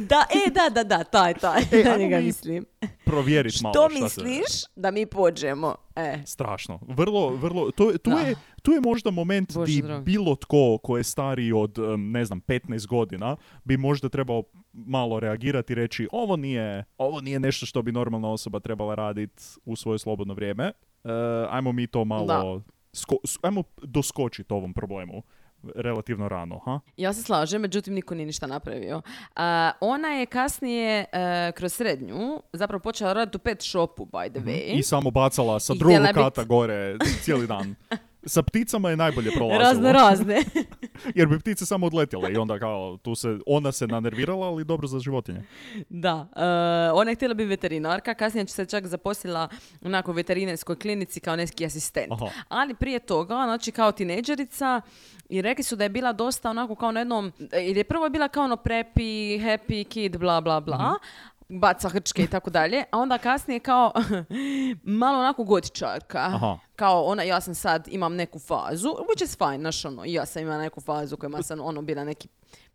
Da, 0.00 0.24
e, 0.38 0.50
da, 0.50 0.68
da, 0.72 0.84
da, 0.86 1.04
taj, 1.04 1.34
taj, 1.34 1.62
E, 1.62 1.82
ajmo 1.82 1.98
njega 1.98 2.16
mi 2.16 2.24
mislim. 2.24 2.64
Provjerit 3.04 3.60
malo 3.62 3.72
Što 3.74 3.88
šta 3.90 4.08
se- 4.08 4.22
misliš 4.22 4.62
da 4.76 4.90
mi 4.90 5.06
pođemo? 5.06 5.74
E, 5.96 6.18
Strašno. 6.26 6.80
Vrlo, 6.82 7.28
vrlo, 7.28 7.70
to, 7.70 7.92
tu, 7.94 8.10
Da. 8.10 8.16
je, 8.18 8.34
tu 8.62 8.72
je 8.72 8.80
možda 8.80 9.10
moment 9.10 9.54
Bože 9.54 9.72
di 9.72 9.82
dragi. 9.82 10.04
bilo 10.04 10.36
tko 10.36 10.78
ko 10.78 10.96
je 10.96 11.04
stariji 11.04 11.52
od, 11.52 11.76
ne 11.98 12.24
znam, 12.24 12.40
15 12.40 12.86
godina, 12.86 13.36
bi 13.64 13.76
možda 13.76 14.08
trebao 14.08 14.42
malo 14.72 15.20
reagirati 15.20 15.72
i 15.72 15.76
reći 15.76 16.08
ovo 16.12 16.36
nije, 16.36 16.84
ovo 16.98 17.20
nije 17.20 17.40
nešto 17.40 17.66
što 17.66 17.82
bi 17.82 17.92
normalna 17.92 18.30
osoba 18.30 18.60
trebala 18.60 18.94
raditi 18.94 19.42
u 19.64 19.76
svoje 19.76 19.98
slobodno 19.98 20.34
vrijeme. 20.34 20.64
E, 20.64 20.72
ajmo 21.50 21.72
mi 21.72 21.86
to 21.86 22.04
malo, 22.04 22.62
sko- 22.92 23.38
ajmo 23.42 23.62
doskočiti 23.78 24.52
ovom 24.52 24.74
problemu 24.74 25.22
relativno 25.74 26.28
rano, 26.28 26.58
ha? 26.58 26.80
Ja 26.96 27.12
se 27.12 27.22
slažem, 27.22 27.60
međutim 27.60 27.94
niko 27.94 28.14
nije 28.14 28.26
ništa 28.26 28.46
napravio. 28.46 29.02
A, 29.36 29.72
ona 29.80 30.08
je 30.08 30.26
kasnije 30.26 31.04
e, 31.12 31.52
kroz 31.52 31.72
srednju 31.72 32.42
zapravo 32.52 32.80
počela 32.80 33.12
raditi 33.12 33.36
u 33.36 33.40
pet 33.40 33.62
shopu, 33.62 34.04
by 34.04 34.30
the 34.30 34.40
way. 34.40 34.68
Mhm. 34.68 34.78
I 34.78 34.82
samo 34.82 35.10
bacala 35.10 35.60
sa 35.60 35.72
I 35.72 35.78
drugog 35.78 35.96
htjela 35.96 36.08
bit- 36.10 36.24
kata 36.24 36.44
gore 36.44 36.96
cijeli 37.22 37.46
dan. 37.46 37.74
Sa 38.26 38.42
pticama 38.42 38.90
je 38.90 38.96
najbolje 38.96 39.30
prolazilo. 39.30 39.58
Razne, 39.62 39.92
razne. 39.92 40.36
Jer 41.14 41.28
bi 41.28 41.38
ptice 41.38 41.66
samo 41.66 41.86
odletjele 41.86 42.32
i 42.32 42.36
onda 42.36 42.58
kao, 42.58 42.96
tu 42.96 43.14
se, 43.14 43.38
ona 43.46 43.72
se 43.72 43.86
nanervirala, 43.86 44.46
ali 44.46 44.64
dobro 44.64 44.86
za 44.86 44.98
životinje. 44.98 45.42
da, 45.88 46.28
e, 46.36 46.42
ona 46.92 47.10
je 47.10 47.16
htjela 47.16 47.34
biti 47.34 47.48
veterinarka, 47.48 48.14
kasnije 48.14 48.46
se 48.46 48.66
čak 48.66 48.86
zaposlila 48.86 49.48
onako 49.82 50.10
u 50.10 50.14
veterinarskoj 50.14 50.76
klinici 50.76 51.20
kao 51.20 51.36
neki 51.36 51.66
asistent. 51.66 52.12
Aha. 52.12 52.26
Ali 52.48 52.74
prije 52.74 52.98
toga, 52.98 53.34
znači 53.34 53.72
kao 53.72 53.92
tineđerica, 53.92 54.80
i 55.28 55.42
rekli 55.42 55.64
su 55.64 55.76
da 55.76 55.84
je 55.84 55.88
bila 55.90 56.12
dosta 56.12 56.50
onako 56.50 56.74
kao 56.74 56.92
na 56.92 57.00
jednom, 57.00 57.32
jer 57.52 57.76
je 57.76 57.84
prvo 57.84 58.08
bila 58.08 58.28
kao 58.28 58.44
ono 58.44 58.56
preppy, 58.56 59.00
happy 59.40 59.84
kid, 59.84 60.16
bla 60.16 60.40
bla 60.40 60.60
bla, 60.60 60.76
Mhm. 60.76 60.94
Baca 61.48 61.88
hrčke 61.88 62.22
i 62.22 62.26
tako 62.26 62.50
dalje, 62.50 62.84
a 62.90 62.98
onda 62.98 63.18
kasnije 63.18 63.60
kao 63.60 63.92
malo 65.00 65.18
onako 65.18 65.44
gotičarka. 65.44 66.18
Aha. 66.18 66.58
Kao 66.76 67.04
ona, 67.04 67.22
ja 67.22 67.40
sam 67.40 67.54
sad, 67.54 67.88
imam 67.88 68.14
neku 68.14 68.38
fazu, 68.38 68.88
which 68.88 69.24
is 69.24 69.38
fine, 69.38 69.58
znaš 69.58 69.84
ono, 69.84 70.04
ja 70.04 70.26
sam 70.26 70.42
imala 70.42 70.58
neku 70.58 70.80
fazu 70.80 71.16
kojima 71.16 71.42
sam 71.42 71.60
ono 71.60 71.82
bila 71.82 72.04
neki 72.04 72.28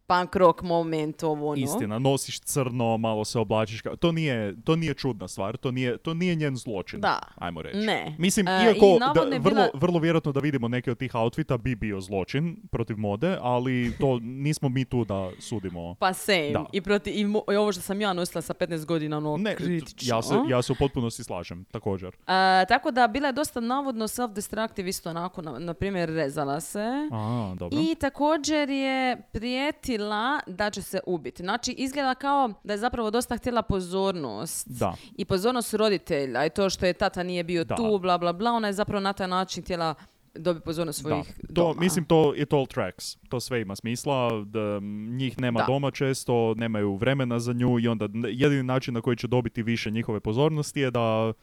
punk 0.10 0.36
rock 0.36 0.62
moment, 0.62 1.24
ovo 1.24 1.48
ono. 1.48 1.56
Istina, 1.58 2.00
nosiš 2.00 2.40
crno, 2.40 2.98
malo 2.98 3.26
se 3.26 3.40
oblačiš. 3.40 3.82
Kao, 3.82 3.96
to, 3.96 4.12
nije, 4.12 4.56
to 4.62 4.76
nije 4.76 4.94
čudna 4.94 5.28
stvar, 5.28 5.58
to 5.58 5.72
nije, 5.72 5.98
to 5.98 6.14
nije 6.14 6.36
njen 6.36 6.56
zločin. 6.56 7.02
Da. 7.02 7.20
Ajmo 7.36 7.62
reći. 7.62 7.78
Ne. 7.78 8.16
Mislim, 8.20 8.48
E, 8.48 8.52
iako 8.66 8.86
i 8.88 9.00
da, 9.00 9.22
vrlo, 9.22 9.40
bila- 9.40 9.70
vrlo 9.74 10.00
vjerojatno 10.00 10.32
da 10.32 10.40
vidimo 10.40 10.68
neke 10.68 10.92
od 10.92 10.98
tih 10.98 11.16
outfita 11.16 11.58
bi 11.58 11.76
bio 11.76 12.02
zločin 12.02 12.40
protiv 12.72 12.98
mode, 12.98 13.38
ali 13.42 13.94
to 14.00 14.20
nismo 14.46 14.70
mi 14.70 14.86
tu 14.86 15.06
da 15.06 15.32
sudimo. 15.40 15.96
Pa 15.96 16.14
same. 16.14 16.52
Da. 16.52 16.66
I, 16.72 16.82
proti, 16.82 17.12
i, 17.12 17.26
mo- 17.26 17.54
i 17.54 17.56
ovo 17.56 17.72
što 17.72 17.82
sam 17.82 18.02
ja 18.02 18.14
nosila 18.14 18.42
sa 18.42 18.54
15 18.54 18.86
godina, 18.86 19.18
ono, 19.18 19.38
Ne, 19.38 19.56
kritično. 19.56 20.16
ja 20.16 20.22
se, 20.22 20.36
ja 20.50 20.62
se 20.62 20.72
u 20.72 20.76
potpunosti 20.76 21.24
slažem, 21.24 21.66
također. 21.66 22.16
A, 22.28 22.66
tako 22.66 22.92
da 22.92 23.08
bila 23.08 23.28
je 23.28 23.34
dosta 23.34 23.60
navodno 23.60 24.08
self-destructive 24.08 24.88
isto 24.88 25.10
onako, 25.10 25.42
na, 25.42 25.60
na 25.60 25.74
primjer 25.74 26.10
rezala 26.10 26.60
se. 26.60 26.86
A, 27.12 27.54
dobro. 27.58 27.80
I 27.82 27.96
također 27.96 28.70
je 28.70 29.18
prijetila 29.32 29.99
da 30.48 30.70
će 30.70 30.82
se 30.82 31.00
ubiti. 31.06 31.44
Znači, 31.44 31.72
izgleda 31.72 32.16
kao 32.16 32.50
da 32.64 32.74
je 32.74 32.78
zapravo 32.78 33.12
dosta 33.12 33.38
htjela 33.38 33.62
pozornost. 33.62 34.68
Da. 34.70 34.94
I 35.18 35.26
pozornost 35.26 35.74
roditelja 35.74 36.46
i 36.46 36.50
to 36.50 36.70
što 36.70 36.86
je 36.86 36.94
tata 36.94 37.24
nije 37.24 37.44
bio 37.44 37.64
Da. 37.64 37.76
tu, 37.76 38.00
bla, 38.00 38.18
bla, 38.18 38.34
bla. 38.34 38.52
Ona 38.52 38.68
je 38.68 38.74
zapravo 38.74 39.00
na 39.02 39.14
taj 39.14 39.28
način 39.28 39.64
htjela 39.64 39.94
dobiti 40.36 40.66
pozornost 40.66 41.00
svojih 41.02 41.26
da. 41.42 41.48
To, 41.48 41.54
doma. 41.54 41.82
mislim, 41.82 42.06
to 42.06 42.34
it 42.36 42.54
all 42.54 42.66
tracks. 42.66 43.16
To 43.30 43.40
sve 43.40 43.62
ima 43.62 43.76
smisla. 43.76 44.44
Da, 44.46 44.80
njih 45.18 45.40
nema 45.40 45.60
Da. 45.60 45.66
doma 45.66 45.92
često, 45.92 46.54
nemaju 46.58 46.96
vremena 46.96 47.40
za 47.40 47.54
nju 47.54 47.80
i 47.80 47.88
onda 47.88 48.08
jedini 48.30 48.64
način 48.64 48.94
na 48.94 49.02
koji 49.02 49.18
će 49.18 49.28
dobiti 49.28 49.64
više 49.64 49.92
njihove 49.92 50.20
pozornosti 50.20 50.80
je 50.80 50.92
da 50.92 51.34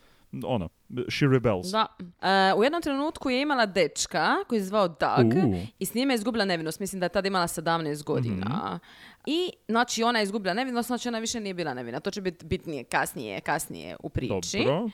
ono, 0.44 0.68
she 1.08 1.26
rebels. 1.32 1.66
Da. 1.66 1.86
E, 2.22 2.54
u 2.54 2.64
jednom 2.64 2.82
trenutku 2.82 3.30
je 3.30 3.42
imala 3.42 3.66
dečka 3.66 4.36
koji 4.48 4.60
se 4.60 4.66
zvao 4.66 4.88
Doug 4.88 5.34
U. 5.46 5.54
i 5.78 5.86
s 5.86 5.94
njime 5.94 6.14
je 6.14 6.16
izgubila 6.16 6.44
nevinost. 6.44 6.80
Mislim 6.80 7.00
da 7.00 7.06
je 7.06 7.10
tada 7.10 7.28
imala 7.28 7.46
17 7.46 8.04
godina. 8.04 8.78
I, 9.26 9.50
znači, 9.68 10.02
ona 10.02 10.18
je 10.18 10.22
izgubila 10.22 10.54
nevinost, 10.54 10.86
znači 10.86 11.08
ona 11.08 11.18
više 11.18 11.40
nije 11.40 11.54
bila 11.54 11.74
nevina. 11.74 12.00
To 12.00 12.10
će 12.10 12.20
biti 12.20 12.46
bitnije 12.46 12.84
kasnije, 12.84 13.40
kasnije 13.40 13.96
u 14.02 14.08
priči. 14.08 14.64
Dobro. 14.64 14.90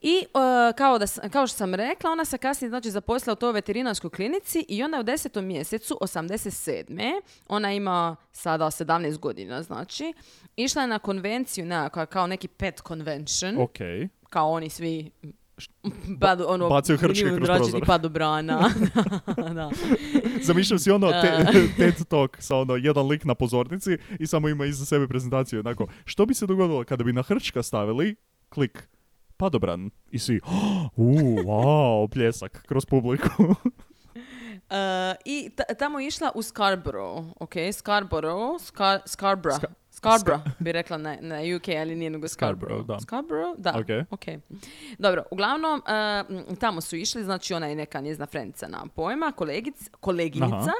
I 0.00 0.18
e, 0.18 0.72
kao, 0.76 0.98
da, 0.98 1.06
kao 1.32 1.46
što 1.46 1.56
sam 1.56 1.74
rekla, 1.74 2.10
ona 2.10 2.24
se 2.24 2.38
kasnije 2.38 2.68
znači, 2.68 2.90
zaposlila 2.90 3.32
u 3.32 3.36
toj 3.36 3.52
veterinarskoj 3.52 4.10
klinici 4.10 4.64
i 4.68 4.82
onda 4.82 5.00
u 5.00 5.02
desetom 5.02 5.44
mjesecu 5.44 5.98
87. 6.00 7.20
Ona 7.48 7.72
ima 7.72 8.16
sada 8.32 8.64
17 8.64 9.18
godina, 9.18 9.62
znači, 9.62 10.12
išla 10.56 10.82
je 10.82 10.88
na 10.88 10.98
konvenciju 10.98 11.66
nekakva, 11.66 12.06
kao 12.06 12.26
neki 12.26 12.48
pet 12.48 12.80
convention, 12.88 13.58
Ok. 13.58 13.78
Kao 14.34 14.50
oni 14.50 14.70
svi 14.70 15.10
padu, 16.20 16.44
ono, 16.48 16.68
bacaju 16.68 16.98
hrčke 16.98 17.36
kroz 17.36 17.48
prozor. 17.48 17.86
padobrana. 17.86 18.70
da. 19.54 19.70
Zamišljam 20.42 20.78
si 20.78 20.90
ono 20.90 21.10
te- 21.12 21.68
TED 21.76 22.04
Talk 22.08 22.36
sa 22.40 22.56
ono 22.56 22.76
jedan 22.76 23.06
lik 23.06 23.24
na 23.24 23.34
pozornici 23.34 23.98
i 24.18 24.26
samo 24.26 24.48
ima 24.48 24.66
iza 24.66 24.84
sebe 24.84 25.08
prezentaciju. 25.08 25.60
Onako, 25.60 25.86
što 26.04 26.26
bi 26.26 26.34
se 26.34 26.46
dogodilo 26.46 26.84
kada 26.84 27.04
bi 27.04 27.12
na 27.12 27.22
hrčka 27.22 27.62
stavili 27.62 28.16
klik 28.48 28.88
padobran 29.36 29.90
i 30.10 30.18
svi 30.18 30.40
uuu, 30.96 31.38
wow, 31.38 32.08
pljesak 32.08 32.64
kroz 32.66 32.84
publiku. 32.86 33.28
E, 34.70 35.14
I 35.24 35.50
ta- 35.56 35.74
tamo 35.78 36.00
je 36.00 36.06
išla 36.06 36.30
u 36.34 36.42
Scarborough, 36.42 37.24
ok, 37.40 37.52
Scarborough, 37.72 38.60
Scar, 38.62 39.00
Scarborough, 39.06 39.60
Scarborough 40.04 40.42
bi 40.58 40.72
rekla 40.72 40.98
na, 40.98 41.16
na 41.20 41.36
UK, 41.56 41.68
ali 41.68 41.94
nije 41.96 42.10
nego 42.10 42.28
Scarborough. 42.28 42.84
Scarborough, 42.84 42.86
da. 42.88 43.00
Scarborough, 43.00 43.58
da, 43.58 43.70
Ok. 43.70 44.06
ok. 44.10 44.24
Dobro, 44.98 45.22
uglavnom, 45.30 45.82
m, 46.48 46.56
tamo 46.56 46.80
su 46.80 46.96
išli, 46.96 47.24
znači 47.24 47.54
ona 47.54 47.66
je 47.66 47.74
neka 47.74 48.00
njezna 48.00 48.26
frendica 48.26 48.68
na 48.68 48.86
pojma, 48.96 49.32
kolegic, 49.32 49.90
koleginica, 50.00 50.54
Aha. 50.56 50.72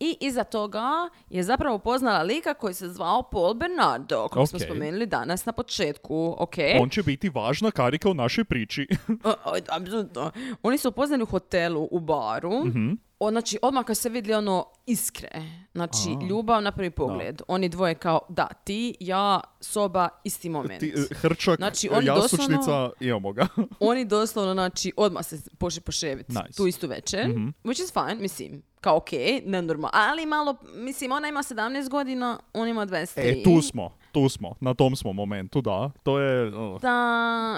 i 0.00 0.16
iza 0.20 0.44
toga 0.44 0.88
je 1.30 1.42
zapravo 1.42 1.78
poznala 1.78 2.22
lika 2.22 2.54
koji 2.54 2.74
se 2.74 2.88
zvao 2.88 3.22
Paul 3.22 3.54
Bernardo, 3.54 4.28
kojeg 4.28 4.48
smo 4.48 4.56
Ok. 4.56 4.62
spomenuli 4.64 5.06
danas 5.06 5.44
na 5.44 5.52
početku, 5.52 6.36
ok. 6.38 6.54
On 6.80 6.88
će 6.88 7.02
biti 7.02 7.28
važna 7.28 7.70
karika 7.70 8.10
u 8.10 8.14
našoj 8.14 8.44
priči. 8.44 8.86
O, 9.24 9.30
o, 9.44 9.56
apsolutno. 9.70 10.30
Oni 10.62 10.78
su 10.78 10.88
upoznani 10.88 11.22
u 11.22 11.26
hotelu, 11.26 11.88
u 11.90 12.00
baru. 12.00 12.64
Mhm. 12.64 12.92
O, 13.22 13.30
znači, 13.30 13.58
odmah 13.62 13.84
kad 13.84 13.96
se 13.96 14.08
vidjeli 14.08 14.38
ono 14.38 14.66
iskre. 14.86 15.28
Znači, 15.72 16.08
A. 16.16 16.26
ljubav 16.26 16.62
na 16.62 16.72
prvi 16.72 16.90
pogled. 16.90 17.42
Oni 17.48 17.68
dvoje 17.68 17.94
kao, 17.94 18.20
da, 18.28 18.46
ti, 18.64 18.94
ja, 19.00 19.40
soba, 19.60 20.08
isti 20.24 20.48
moment. 20.48 20.80
Ti, 20.80 20.94
eh, 20.96 21.14
hrčak, 21.14 21.56
Znači, 21.56 21.86
eh, 21.86 21.90
oni 21.92 22.06
jastučnica, 22.06 22.56
doslovno- 22.56 22.92
imamo 23.00 23.32
ga. 23.32 23.46
Oni 23.80 24.04
doslovno, 24.04 24.52
znači, 24.52 24.92
odmah 24.96 25.26
se 25.26 25.38
pošli 25.58 25.80
poševiti 25.80 26.32
Nice. 26.32 26.56
tu 26.56 26.66
istu 26.66 26.86
večer. 26.86 27.28
Mhm. 27.28 27.48
Which 27.64 27.82
is 27.82 27.92
fine, 27.92 28.14
mislim, 28.14 28.62
kao 28.80 28.96
ok, 28.96 29.10
nenormalno. 29.44 29.90
Ali 29.94 30.26
malo, 30.26 30.56
mislim, 30.74 31.12
ona 31.12 31.28
ima 31.28 31.42
17 31.42 31.88
godina, 31.88 32.38
on 32.52 32.68
ima 32.68 32.86
23. 32.86 33.40
E, 33.40 33.42
tu 33.42 33.62
smo, 33.62 33.96
tu 34.12 34.28
smo, 34.28 34.54
na 34.60 34.74
tom 34.74 34.96
smo 34.96 35.12
momentu, 35.12 35.60
da. 35.60 35.90
To 36.02 36.18
je, 36.18 36.48
uh, 36.48 36.80
Da, 36.80 36.98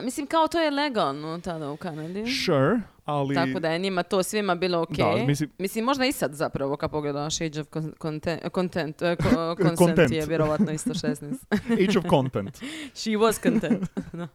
mislim, 0.05 0.27
kao 0.27 0.49
to 0.49 0.61
je 0.61 0.71
legalno 0.73 1.41
tada 1.41 1.71
u 1.71 1.77
Kanadi. 1.77 2.25
sure, 2.45 2.81
ali... 3.05 3.35
Tako 3.35 3.61
da 3.61 3.71
je 3.71 3.79
njima 3.79 4.03
to 4.03 4.23
svima 4.23 4.55
bilo 4.55 4.81
ok. 4.81 4.91
Da, 4.91 5.15
mislim- 5.59 5.85
možda 5.85 6.07
i 6.07 6.13
sad 6.13 6.35
zapravo 6.35 6.77
kad 6.77 6.91
pogledaš 6.91 7.41
Age 7.41 7.61
of 7.61 7.67
con- 7.69 7.93
content, 7.99 8.43
content 8.55 9.03
eh, 9.03 9.17
ko- 9.17 9.57
consent 9.57 9.79
Content. 9.79 10.13
je 10.13 10.27
vjerovatno 10.27 10.73
isto 10.73 10.91
16. 11.03 11.35
Age 11.89 11.99
of 11.99 12.05
content. 12.11 12.57
She 12.95 13.11
was 13.11 13.43
content. 13.43 13.85
Da. 14.13 14.29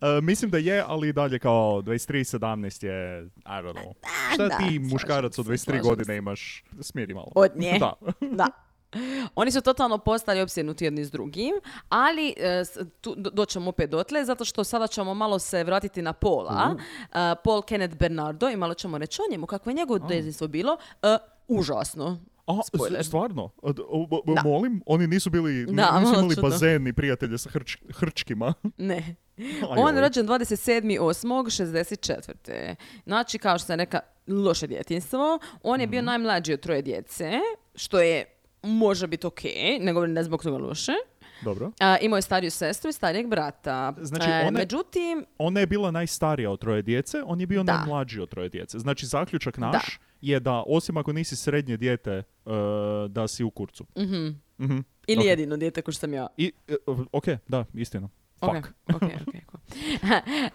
E, 0.00 0.20
mislim 0.22 0.50
da 0.50 0.58
je, 0.58 0.84
ali 0.86 1.08
i 1.08 1.12
dalje 1.12 1.38
kao 1.38 1.82
23-17 1.82 2.84
je, 2.84 3.22
I 3.24 3.28
don't 3.44 3.74
know. 3.74 3.92
Šta 4.34 4.48
da, 4.48 4.56
ti 4.58 4.78
muškarac 4.78 5.38
od 5.38 5.44
se, 5.46 5.52
23 5.52 5.56
slažem 5.58 5.82
godine 5.82 6.16
imaš? 6.16 6.64
Smiri 6.80 7.14
malo. 7.14 7.32
Od 7.34 7.50
nje. 7.56 7.78
Da. 7.80 7.92
Da. 8.20 8.46
Oni 9.34 9.50
su 9.50 9.60
totalno 9.60 9.98
postali 9.98 10.40
opsjednuti 10.40 10.84
jedni 10.84 11.04
s 11.04 11.10
drugim, 11.10 11.52
ali 11.88 12.28
e, 12.30 12.34
tu, 13.00 13.14
do- 13.16 13.30
doćemo 13.30 13.68
opet 13.68 13.90
dotle, 13.90 14.24
zato 14.24 14.44
što 14.44 14.64
sada 14.64 14.86
ćemo 14.86 15.14
malo 15.14 15.38
se 15.38 15.64
vratiti 15.64 16.02
na 16.02 16.12
Paula. 16.12 16.76
E, 17.02 17.06
Paul 17.36 17.62
Kenneth 17.62 17.96
Bernardo 17.96 18.48
i 18.48 18.56
malo 18.56 18.74
ćemo 18.74 18.98
reći 18.98 19.20
o 19.20 19.30
njemu, 19.30 19.46
kako 19.46 19.70
je 19.70 19.74
njegovo 19.74 19.98
djetinjstvo 20.00 20.48
bilo. 20.48 20.76
E, 21.02 21.16
užasno. 21.48 22.18
A, 22.46 22.52
Spoiler. 22.64 23.04
stvarno? 23.04 23.50
Da. 24.26 24.42
Molim? 24.42 24.82
Oni 24.86 25.06
nisu 25.06 25.30
bili, 25.30 25.66
Da, 25.66 26.00
nisu 26.00 26.12
imali 26.12 26.28
čudno. 26.34 26.42
bazen 26.44 26.86
i 26.86 26.92
prijatelje 26.92 27.38
sa 27.38 27.50
hrč, 27.50 27.76
hrčkima. 27.90 28.54
Ne. 28.78 29.16
On 29.78 29.94
je 29.94 30.00
rođen 30.00 30.26
27.8.64. 30.26 32.74
Znači, 33.04 33.38
kao 33.38 33.58
što 33.58 33.66
sam 33.66 33.76
reka, 33.76 34.00
loše 34.28 34.66
djetinstvo. 34.66 35.38
On 35.62 35.80
je 35.80 35.86
Mhm. 35.86 35.90
bio 35.90 36.02
najmlađi 36.02 36.54
od 36.54 36.60
troje 36.60 36.82
djece, 36.82 37.30
što 37.74 38.00
je 38.00 38.24
može 38.64 39.06
biti 39.06 39.26
ok, 39.26 39.40
ne 39.80 39.92
govorim 39.92 40.14
da 40.14 40.20
je 40.20 40.24
zbog 40.24 40.42
toga 40.42 40.58
loše. 40.58 40.92
Dobro. 41.42 41.70
A, 41.80 41.98
imao 41.98 42.18
je 42.18 42.22
stariju 42.22 42.50
sestru 42.50 42.88
i 42.88 42.92
starijeg 42.92 43.26
brata. 43.26 43.94
Znači, 43.98 44.24
E, 44.24 44.32
ona 44.32 44.40
je- 44.40 44.50
Međutim, 44.52 45.24
Ona 45.38 45.60
je 45.60 45.66
bila 45.66 45.90
najstarija 45.90 46.50
od 46.50 46.60
troje 46.60 46.82
djece, 46.82 47.22
on 47.22 47.40
je 47.40 47.46
bio 47.46 47.62
Da. 47.62 47.76
najmlađi 47.76 48.20
od 48.20 48.28
troje 48.28 48.48
djece. 48.48 48.78
Znači, 48.78 49.06
zaključak 49.06 49.58
naš 49.58 50.00
je 50.20 50.40
da, 50.40 50.62
osim 50.66 50.96
ako 50.96 51.12
nisi 51.12 51.36
srednje 51.36 51.76
dijete, 51.76 52.10
e, 52.10 52.22
da 53.08 53.28
si 53.28 53.44
u 53.44 53.50
kurcu. 53.50 53.84
mhm, 53.96 54.28
Mhm. 54.58 54.78
ili 55.06 55.18
Ok. 55.18 55.24
jedino 55.24 55.56
dijete 55.56 55.82
ko 55.82 55.92
što 55.92 56.00
sam 56.00 56.14
ja. 56.14 56.26
I, 56.36 56.52
e, 56.68 56.74
ok, 57.12 57.24
da, 57.48 57.64
istina. 57.74 58.08
Ok, 58.42 58.54
Fuck. 58.54 58.68
ok, 58.94 59.02
ok, 59.02 59.34
cool. 59.50 59.60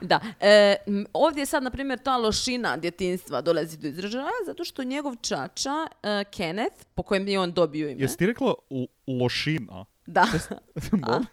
da, 0.09 0.19
e, 0.39 0.75
ovdje 1.13 1.45
sad, 1.45 1.63
na 1.63 1.71
primjer, 1.71 1.99
ta 1.99 2.17
lošina 2.17 2.77
djetinstva 2.77 3.41
dolazi 3.41 3.77
do 3.77 3.87
izražaja 3.87 4.31
zato 4.45 4.63
što 4.63 4.83
njegov 4.83 5.15
čača, 5.21 5.87
e, 6.03 6.23
Kenneth, 6.23 6.85
po 6.95 7.03
kojem 7.03 7.27
je 7.27 7.39
on 7.39 7.51
dobio 7.51 7.89
ime. 7.89 8.01
Jesi 8.01 8.17
ti 8.17 8.25
rekla 8.25 8.53
lošina? 9.21 9.85
Da, 10.05 10.27
Molim? 10.91 11.25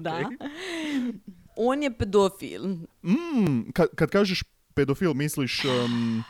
da. 0.00 0.30
On 1.56 1.82
je 1.82 1.98
pedofil. 1.98 2.64
Mm, 3.02 3.70
kad, 3.74 3.88
kad 3.96 4.10
kažeš 4.10 4.42
pedofil, 4.74 5.14
misliš 5.14 5.64
um, 5.64 6.24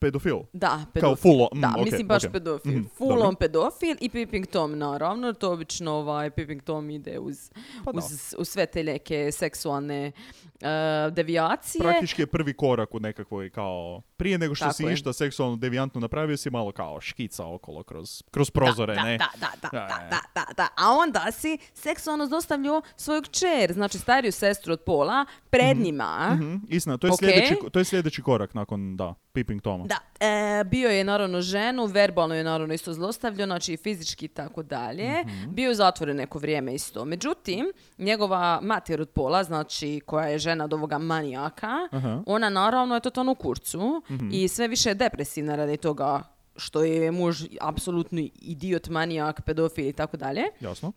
pedofil? 0.00 0.38
Da, 0.52 0.84
pedofil. 0.92 1.00
Kao 1.00 1.16
full 1.16 1.42
on, 1.42 1.60
Da, 1.60 1.68
mm, 1.68 1.74
ok, 1.80 1.84
mislim 1.84 2.06
baš 2.08 2.24
ok. 2.24 2.32
pedofil. 2.32 2.72
Mhm, 2.72 2.82
Full 2.96 3.08
dobro. 3.08 3.28
on 3.28 3.34
pedofil 3.34 3.96
i 4.00 4.08
Peeping 4.08 4.46
Tom, 4.46 4.78
naravno. 4.78 5.32
To 5.32 5.52
obično 5.52 5.92
ovaj, 5.92 6.30
Peeping 6.30 6.62
Tom 6.62 6.90
ide 6.90 7.18
uz, 7.18 7.50
Pa 7.84 7.92
da. 7.92 7.98
uz, 7.98 8.34
uz 8.38 8.48
sve 8.48 8.66
te 8.66 8.84
neke 8.84 9.32
seksualne 9.32 10.12
e, 10.60 11.10
devijacije. 11.10 11.82
Praktički 11.82 12.22
je 12.22 12.26
prvi 12.26 12.52
korak 12.54 12.94
u 12.94 13.00
nekakvoj 13.00 13.50
kao... 13.50 14.02
Prije 14.20 14.38
nego 14.38 14.54
što 14.54 14.64
Tako 14.64 14.74
si 14.74 14.82
je. 14.84 14.92
išta 14.92 15.12
seksualno 15.12 15.56
devijantno 15.56 16.00
napravio, 16.00 16.36
si 16.36 16.50
malo 16.50 16.72
kao 16.72 17.00
škica 17.00 17.46
okolo 17.46 17.82
kroz, 17.82 18.22
kroz 18.30 18.50
prozore, 18.50 18.94
da, 18.94 19.02
ne? 19.02 19.18
Da, 19.18 19.28
da, 19.36 19.50
da, 19.62 19.68
Da, 19.70 20.08
da, 20.10 20.20
da. 20.34 20.52
da. 20.56 20.68
A 20.76 20.90
onda 20.92 21.32
si 21.32 21.58
seksualno 21.74 22.26
zlostavljao 22.26 22.82
svoju 22.96 23.22
kćer, 23.22 23.72
znači 23.72 23.98
stariju 23.98 24.32
sestru 24.32 24.72
od 24.72 24.80
pola, 24.80 25.24
pred 25.50 25.76
njima. 25.76 26.30
Mhm, 26.34 26.54
istina, 26.68 26.96
to 26.98 27.06
je, 27.06 27.12
Ok. 27.12 27.18
sljedeći, 27.18 27.56
to 27.72 27.78
je 27.78 27.84
sljedeći 27.84 28.22
korak 28.22 28.54
nakon, 28.54 28.96
da, 28.96 29.14
Peeping 29.32 29.62
Toma. 29.62 29.84
Da, 29.84 29.98
e, 30.26 30.64
bio 30.64 30.90
je 30.90 31.04
naravno 31.04 31.40
ženu, 31.40 31.86
verbalno 31.86 32.34
je 32.34 32.44
naravno 32.44 32.74
isto 32.74 32.92
zlostavljao, 32.92 33.46
znači 33.46 33.72
i 33.72 33.76
fizički 33.76 34.24
i 34.24 34.28
tako 34.28 34.62
dalje. 34.62 35.10
Bio 35.48 35.68
je 35.68 35.74
zatvoren 35.74 36.16
neko 36.16 36.38
vrijeme 36.38 36.74
isto. 36.74 37.04
Međutim, 37.04 37.66
njegova 37.98 38.60
mater 38.62 39.00
od 39.00 39.08
pola, 39.10 39.44
znači 39.44 40.00
koja 40.06 40.26
je 40.26 40.38
žena 40.38 40.64
od 40.64 40.72
ovoga 40.72 40.98
manijaka, 40.98 41.88
Aha. 41.90 42.22
ona 42.26 42.48
naravno 42.48 42.94
je 42.94 43.00
totalno 43.00 43.32
u 43.32 43.34
kurcu 43.34 44.02
i 44.32 44.48
sve 44.48 44.68
više 44.68 44.88
je 44.88 44.94
depresivna 44.94 45.56
radi 45.56 45.76
toga 45.76 46.22
što 46.56 46.82
je 46.82 47.10
muž 47.10 47.42
apsolutni 47.60 48.30
idiot, 48.34 48.88
manijak, 48.88 49.42
pedofil 49.42 49.86
i 49.86 49.92
tako 49.92 50.16
dalje. 50.16 50.42
Jasno. 50.60 50.88
Uh, 50.88 50.94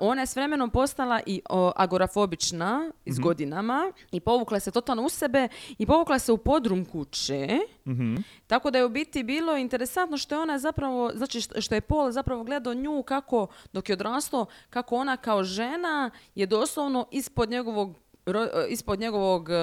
ona 0.00 0.22
je 0.22 0.26
s 0.26 0.36
vremenom 0.36 0.70
postala 0.70 1.20
i 1.26 1.40
o, 1.50 1.72
agorafobična 1.76 2.90
s 3.06 3.18
godinama 3.18 3.92
i 4.12 4.20
povukla 4.20 4.60
se 4.60 4.70
totalno 4.70 5.02
u 5.02 5.08
sebe 5.08 5.48
i 5.78 5.86
povukla 5.86 6.18
se 6.18 6.32
u 6.32 6.36
podrum 6.38 6.84
kuće. 6.84 7.48
Mhm. 7.86 8.16
Tako 8.46 8.70
da 8.70 8.78
je 8.78 8.84
u 8.84 8.88
biti 8.88 9.22
bilo 9.22 9.56
interesantno 9.56 10.16
što 10.16 10.34
je 10.34 10.40
ona 10.40 10.58
zapravo, 10.58 11.10
znači 11.14 11.40
što- 11.40 11.60
što 11.60 11.74
je 11.74 11.80
Paul 11.80 12.10
zapravo 12.10 12.44
gledao 12.44 12.74
nju 12.74 13.02
kako, 13.02 13.46
dok 13.72 13.88
je 13.88 13.92
odrastao, 13.92 14.46
kako 14.70 14.96
ona 14.96 15.16
kao 15.16 15.44
žena 15.44 16.10
je 16.34 16.46
doslovno 16.46 17.06
ispod 17.10 17.50
njegovog 17.50 17.96
ro- 18.26 18.66
ispod 18.66 19.00
njegovog 19.00 19.48
e, 19.50 19.54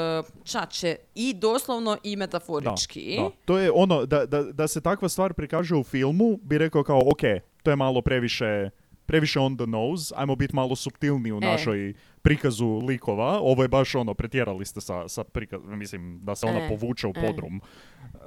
čače 0.44 0.96
i 1.16 1.34
doslovno 1.34 1.98
i 2.04 2.16
Da, 2.16 2.20
metaforički. 2.20 3.16
da. 3.18 3.30
To 3.46 3.58
je 3.58 3.72
ono, 3.72 4.06
da, 4.06 4.26
da, 4.26 4.44
da 4.44 4.68
se 4.68 4.82
takva 4.82 5.10
stvar 5.10 5.34
prikaže 5.34 5.76
u 5.76 5.84
filmu, 5.84 6.38
bi 6.38 6.58
rekao 6.58 6.84
kao, 6.84 7.00
ok, 7.02 7.22
to 7.64 7.70
je 7.70 7.76
malo 7.76 8.02
previše 8.02 8.70
previše 9.06 9.40
on 9.40 9.58
the 9.58 9.66
nose, 9.66 10.14
ajmo 10.18 10.36
biti 10.36 10.56
malo 10.56 10.76
subtilniji 10.76 11.34
u 11.34 11.38
E. 11.38 11.40
našoj 11.42 11.94
prikazu 12.22 12.78
likova. 12.78 13.40
Ovo 13.42 13.62
je 13.62 13.68
baš 13.68 13.96
ono, 13.96 14.14
pretjerali 14.14 14.66
ste 14.66 14.82
sa, 14.82 15.08
sa 15.08 15.24
prikazom, 15.24 15.80
mislim, 15.80 16.20
da 16.24 16.36
se 16.36 16.46
ona 16.46 16.60
E, 16.60 16.68
povuče 16.68 17.08
u 17.08 17.14
e. 17.16 17.28
podrum. 17.28 17.62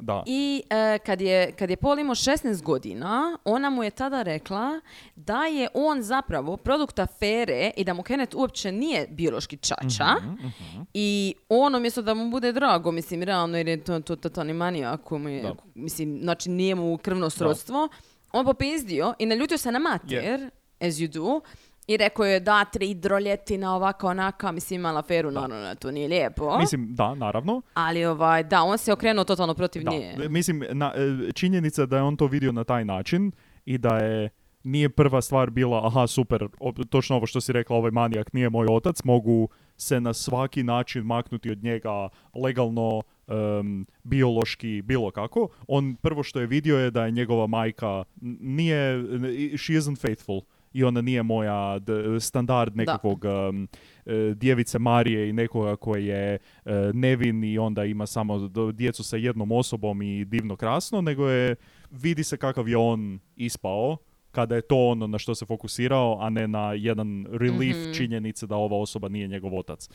Da. 0.01 0.23
I 0.27 0.63
e, 0.71 0.99
kad, 0.99 1.21
je, 1.21 1.53
kad 1.53 1.71
je 1.71 1.77
Paul 1.77 1.99
imao 1.99 2.15
16 2.15 2.63
godina, 2.63 3.39
ona 3.45 3.71
mu 3.71 3.83
je 3.85 3.91
tada 3.91 4.23
rekla 4.23 4.81
da 5.17 5.45
je 5.45 5.69
on 5.75 6.03
zapravo 6.03 6.57
produkt 6.57 6.99
afere 6.99 7.71
i 7.77 7.85
da 7.85 7.95
mu 7.95 8.03
Kenneth 8.03 8.37
uopće 8.37 8.73
nije 8.73 9.07
biološki 9.11 9.57
čača. 9.57 10.07
I 10.95 11.35
on 11.49 11.75
umjesto 11.75 12.03
da 12.03 12.15
mu 12.15 12.31
bude 12.31 12.53
drago, 12.53 12.93
mislim, 12.93 13.23
realno, 13.23 13.57
jer 13.57 13.69
je 13.69 13.85
to, 13.85 14.01
to 14.01 14.45
manijak, 14.45 15.01
koji 15.03 15.21
mu 15.21 15.29
je, 15.29 15.53
mislim, 15.75 16.19
znači 16.23 16.51
nije 16.51 16.75
mu 16.75 16.99
krvno 16.99 17.31
srodstvo, 17.31 17.89
on 18.33 18.45
popizdio 18.45 19.15
i 19.19 19.27
naljutio 19.27 19.59
se 19.59 19.73
na 19.73 19.79
mater, 19.79 20.51
as 20.81 20.95
you 20.95 21.09
do, 21.09 21.41
i 21.87 21.97
rekao 21.97 22.27
je 22.27 22.41
da, 22.41 22.65
tri 22.65 22.95
droljetina, 22.95 23.75
ovaka, 23.77 24.07
onaka, 24.07 24.53
mislim, 24.53 24.81
imala 24.81 24.99
aferu, 24.99 25.31
naravno, 25.31 25.75
to 25.75 25.91
nije 25.91 26.09
lijepo. 26.09 26.59
Mislim, 26.59 26.95
da, 26.95 27.15
naravno. 27.15 27.63
Ali, 27.75 28.05
ovaj, 28.05 28.45
da, 28.45 28.63
on 28.63 28.79
se 28.79 28.93
okrenuo 28.93 29.25
totalno 29.25 29.55
protiv 29.55 29.83
Da. 29.83 29.91
nje. 29.91 30.15
Mislim, 30.29 30.65
na, 30.73 30.93
e, 30.97 31.33
činjenica 31.33 31.87
da 31.87 31.97
je 31.97 32.03
on 32.03 32.17
to 32.17 32.27
vidio 32.27 32.53
na 32.53 32.65
taj 32.65 32.85
način 32.85 33.33
i 33.65 33.79
da 33.79 33.97
je 33.99 34.31
nije 34.63 34.89
prva 34.89 35.23
stvar 35.23 35.51
bila, 35.51 35.87
aha, 35.87 36.07
super, 36.07 36.49
točno 36.91 37.17
ovo 37.17 37.27
što 37.27 37.41
si 37.41 37.53
rekla, 37.53 37.77
ovaj 37.77 37.91
manijak 37.91 38.33
nije 38.33 38.51
moj 38.51 38.67
otac, 38.71 39.05
mogu 39.05 39.49
se 39.77 40.01
na 40.01 40.13
svaki 40.15 40.63
način 40.63 41.03
maknuti 41.03 41.51
od 41.51 41.63
njega 41.65 42.09
legalno, 42.35 43.03
em, 43.27 43.87
biološki, 44.03 44.83
bilo 44.83 45.11
kako. 45.11 45.49
On 45.69 45.97
prvo 45.97 46.23
što 46.23 46.41
je 46.41 46.47
vidio 46.47 46.79
je 46.79 46.91
da 46.91 47.05
je 47.05 47.11
njegova 47.11 47.47
majka 47.47 48.05
nije, 48.41 49.05
she 49.57 49.73
isn't 49.73 50.01
faithful 50.01 50.41
i 50.75 50.85
ona 50.85 51.01
nije 51.01 51.23
moja 51.23 51.79
d- 51.79 51.93
standard 52.21 52.77
nekakvog 52.77 53.25
e, 53.25 53.31
djevice 54.35 54.79
Marije 54.79 55.29
i 55.29 55.33
nekoga 55.33 55.77
koji 55.77 56.07
je 56.07 56.35
e, 56.35 56.39
nevin 56.95 57.45
i 57.45 57.59
onda 57.59 57.85
ima 57.85 58.07
samo 58.07 58.39
djecu 58.73 59.05
sa 59.05 59.17
jednom 59.17 59.53
osobom 59.53 60.03
i 60.03 60.25
divno 60.25 60.57
krasno, 60.57 61.01
nego 61.01 61.29
je, 61.29 61.57
vidi 61.93 62.25
se 62.25 62.37
kakav 62.37 62.69
je 62.69 62.77
on 62.77 63.19
ispao 63.37 63.97
kada 64.31 64.55
je 64.55 64.63
to 64.63 64.77
ono 64.79 65.07
na 65.07 65.19
što 65.19 65.35
se 65.35 65.47
fokusirao, 65.47 66.19
a 66.21 66.31
ne 66.31 66.49
na 66.49 66.73
jedan 66.73 67.27
relief 67.31 67.77
Mhm. 67.77 67.93
činjenice 67.93 68.47
da 68.47 68.57
ova 68.57 68.77
osoba 68.77 69.09
nije 69.09 69.29
njegov 69.29 69.59
otac. 69.59 69.89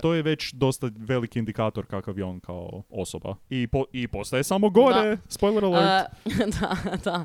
To 0.00 0.14
je 0.14 0.22
već 0.22 0.52
dosta 0.52 0.90
veliki 0.96 1.38
indikator 1.38 1.86
kakav 1.86 2.18
je 2.18 2.24
on 2.24 2.40
kao 2.40 2.82
osoba. 2.90 3.36
I, 3.50 3.66
po, 3.66 3.84
i 3.92 4.08
postaje 4.08 4.44
samo 4.44 4.70
gore. 4.70 5.18
Spoiler 5.28 5.64
alert. 5.64 6.08
Uh, 6.26 6.32
da, 6.60 6.76
da. 7.04 7.24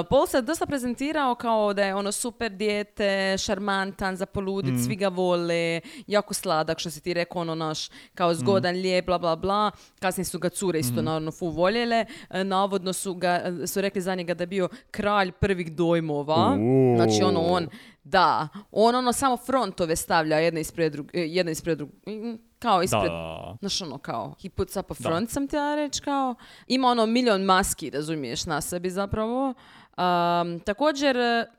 Uh, 0.00 0.06
Paul 0.10 0.26
se 0.26 0.42
dosta 0.42 0.66
prezentirao 0.66 1.34
kao 1.34 1.74
da 1.74 1.84
je 1.84 1.94
ono 1.94 2.12
super 2.12 2.52
dijete, 2.52 3.36
šarmantan, 3.38 4.16
za 4.16 4.26
poludit, 4.26 4.74
Mhm. 4.74 4.82
svi 4.82 4.96
ga 4.96 5.08
vole, 5.08 5.80
jako 6.06 6.34
sladak, 6.34 6.78
što 6.78 6.90
si 6.90 7.00
ti 7.00 7.14
rekao, 7.14 7.42
ono 7.42 7.54
naš, 7.54 7.88
kao 8.14 8.34
zgodan, 8.34 8.74
Mhm. 8.74 8.82
lijep, 8.82 9.06
bla, 9.06 9.18
bla, 9.18 9.36
bla. 9.36 9.70
Kasnije 9.98 10.24
su 10.24 10.38
ga 10.38 10.48
cure 10.48 10.78
isto, 10.78 11.02
naravno, 11.02 11.30
fu 11.30 11.48
voljele. 11.48 12.04
Uh, 12.30 12.36
navodno 12.36 12.92
su, 12.92 13.14
ga, 13.14 13.40
su 13.66 13.80
rekli 13.80 14.00
za 14.00 14.14
njega 14.14 14.34
da 14.34 14.42
je 14.42 14.46
bio 14.46 14.68
kralj 14.90 15.32
prvih 15.32 15.72
dojmova. 15.72 16.56
Znači, 16.96 17.22
ono, 17.22 17.40
on, 17.40 17.68
da, 18.04 18.48
on 18.72 18.94
ono 18.94 19.12
samo 19.12 19.36
frontove 19.36 19.96
stavlja 19.96 20.38
jedne 20.38 20.60
ispred 20.60 20.92
drug, 20.92 21.10
eh, 21.12 21.20
jedne 21.20 21.52
ispred 21.52 21.78
drug, 21.78 21.90
mm, 22.08 22.34
kao 22.58 22.78
da, 22.78 22.84
ispred 22.84 23.10
da. 23.10 23.56
Znaš 23.60 23.82
ono 23.82 23.98
kao, 23.98 24.34
he 24.42 24.48
puts 24.50 24.76
up 24.76 24.90
a 24.90 24.94
front, 24.94 25.30
sam 25.30 25.48
ti 25.48 25.56
ja 25.56 25.74
reći 25.74 26.00
kao. 26.02 26.34
Ima 26.66 26.88
ono 26.88 27.06
milion 27.06 27.42
maski, 27.42 27.90
razumiješ, 27.90 28.46
na 28.46 28.60
sebi 28.60 28.90
zapravo. 28.90 29.48
Um, 29.96 30.60
također, 30.60 31.16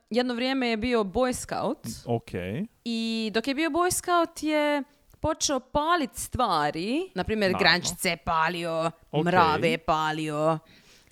jedno 0.10 0.34
vrijeme 0.34 0.68
je 0.68 0.78
bio 0.78 1.04
Boy 1.04 1.34
Scout 1.34 1.88
Ok. 2.06 2.32
i 2.84 3.32
dok 3.34 3.48
je 3.48 3.56
bio 3.56 3.70
Boy 3.70 3.92
Scout 3.92 4.44
je 4.44 4.84
počeo 5.20 5.60
palit 5.60 6.16
stvari, 6.16 7.12
na 7.16 7.24
primjer 7.24 7.54
grančice 7.60 8.18
palio, 8.26 8.92
Ok. 9.12 9.26
mrave 9.26 9.78
palio. 9.78 10.60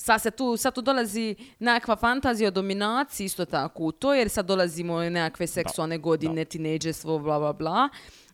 Sad, 0.02 0.22
se 0.22 0.32
tu, 0.32 0.58
sad 0.58 0.76
tu 0.76 0.82
dolazi 0.82 1.36
nekakva 1.60 1.96
fantazija 1.96 2.48
o 2.48 2.52
dominaciji 2.52 3.26
isto 3.26 3.46
tako 3.46 3.84
u 3.84 3.92
to, 3.92 4.14
jer 4.14 4.30
sad 4.30 4.46
dolazimo 4.46 5.00
nekakve 5.00 5.48
seksualne 5.48 5.98
godine, 5.98 6.46
tinejdžerstvo, 6.46 7.20
bla, 7.20 7.40
bla, 7.40 7.54
bla. 7.54 7.90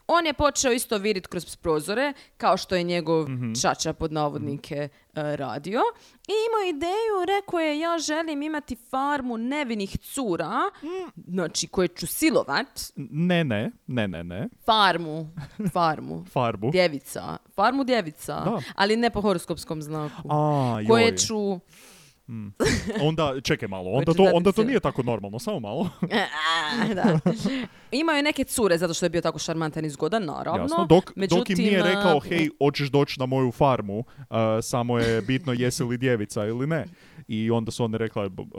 On 0.07 0.25
je 0.25 0.33
počeo 0.33 0.71
isto 0.71 0.97
vidjeti 0.97 1.27
kroz 1.27 1.55
prozore, 1.55 2.13
kao 2.37 2.57
što 2.57 2.75
je 2.75 2.83
njegov 2.83 3.29
Mhm. 3.29 3.53
čača 3.53 3.93
pod 3.93 4.11
navodnike 4.11 4.75
e, 4.75 4.89
radio. 5.35 5.79
I 6.27 6.33
imao 6.41 6.69
ideju, 6.69 7.15
rekao 7.37 7.59
je 7.59 7.79
ja 7.79 7.97
želim 7.99 8.41
imati 8.41 8.75
farmu 8.81 9.37
nevinih 9.37 9.97
cura, 9.99 10.51
znači 11.27 11.67
koje 11.67 11.87
ću 11.87 12.07
silovat, 12.07 12.67
Ne, 12.95 13.43
ne, 13.43 13.71
ne, 13.87 14.07
ne, 14.07 14.23
ne. 14.23 14.47
farmu, 14.65 15.27
farmu, 15.71 16.25
Farbu. 16.33 16.71
djevica, 16.71 17.37
farmu 17.47 17.83
djevica, 17.83 18.33
Da. 18.35 18.61
ali 18.75 18.97
ne 18.97 19.09
po 19.09 19.21
horoskopskom 19.21 19.81
znaku. 19.81 20.27
A, 20.29 20.79
koje 20.87 21.03
joj. 21.03 21.15
ću... 21.17 21.59
Onda, 23.07 23.41
čekaj 23.43 23.67
malo, 23.67 23.91
onda 23.91 24.13
to, 24.13 24.31
onda 24.33 24.51
to 24.51 24.63
nije 24.63 24.79
tako 24.79 25.03
normalno, 25.03 25.39
samo 25.39 25.59
malo. 25.59 25.89
da. 26.95 27.19
Imao 27.91 28.15
je 28.15 28.23
neke 28.23 28.43
cure 28.43 28.77
zato 28.77 28.93
što 28.93 29.05
je 29.05 29.09
bio 29.09 29.21
tako 29.21 29.39
šarmantan 29.39 29.85
i 29.85 29.89
zgodan, 29.89 30.25
naravno. 30.25 30.63
Jasno, 30.63 30.85
dok, 30.85 30.89
dok 30.89 31.15
im 31.15 31.21
Međutim, 31.21 31.57
nije 31.57 31.83
rekao, 31.83 32.19
hej, 32.19 32.49
hoćeš 32.57 32.89
doći 32.89 33.19
na 33.19 33.25
moju 33.25 33.51
farmu, 33.51 33.99
uh, 33.99 34.05
samo 34.61 34.99
je 34.99 35.21
bitno 35.21 35.53
jesi 35.53 35.83
li 35.83 35.97
djevica 35.97 36.45
ili 36.45 36.67
ne. 36.67 36.85
I 37.28 37.51
onda 37.51 37.71
su 37.71 37.84
one 37.84 37.97
rekla, 37.97 38.30
"B- 38.30 38.41
uh, 38.43 38.49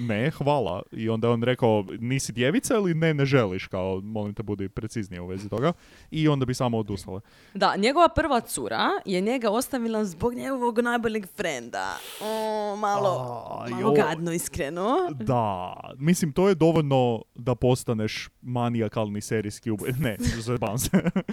ne, 0.00 0.30
hvala. 0.30 0.82
I 0.92 1.08
onda 1.08 1.28
je 1.28 1.32
on 1.32 1.42
rekao, 1.42 1.84
nisi 1.90 2.32
djevica 2.32 2.74
ili 2.74 2.94
ne, 2.94 3.14
ne 3.14 3.24
želiš, 3.26 3.66
kao, 3.66 4.00
molim 4.00 4.34
te, 4.34 4.42
budi 4.42 4.68
preciznije 4.68 5.20
u 5.20 5.26
vezi 5.26 5.48
toga. 5.48 5.72
I 6.10 6.28
onda 6.28 6.46
bi 6.46 6.54
samo 6.54 6.78
odustale. 6.78 7.20
Da, 7.54 7.76
njegova 7.76 8.08
prva 8.08 8.40
cura 8.40 8.80
je 9.04 9.20
njega 9.20 9.50
ostavila 9.50 10.04
zbog 10.04 10.34
njegovog 10.34 10.78
najboljeg 10.78 11.26
frenda. 11.28 11.96
O, 12.22 12.76
malo, 12.76 13.08
A, 13.50 13.70
malo 13.70 13.92
gadno, 13.92 14.32
iskreno. 14.32 14.96
Da, 15.12 15.74
mislim, 15.96 16.32
to 16.32 16.48
je 16.48 16.54
dovoljno 16.54 17.22
da 17.34 17.54
postaneš 17.54 18.28
manijakalni 18.42 19.20
serijski 19.20 19.70
uboj. 19.70 19.92
Ne, 19.94 20.16
zajebam 20.18 20.78
se. 20.78 20.90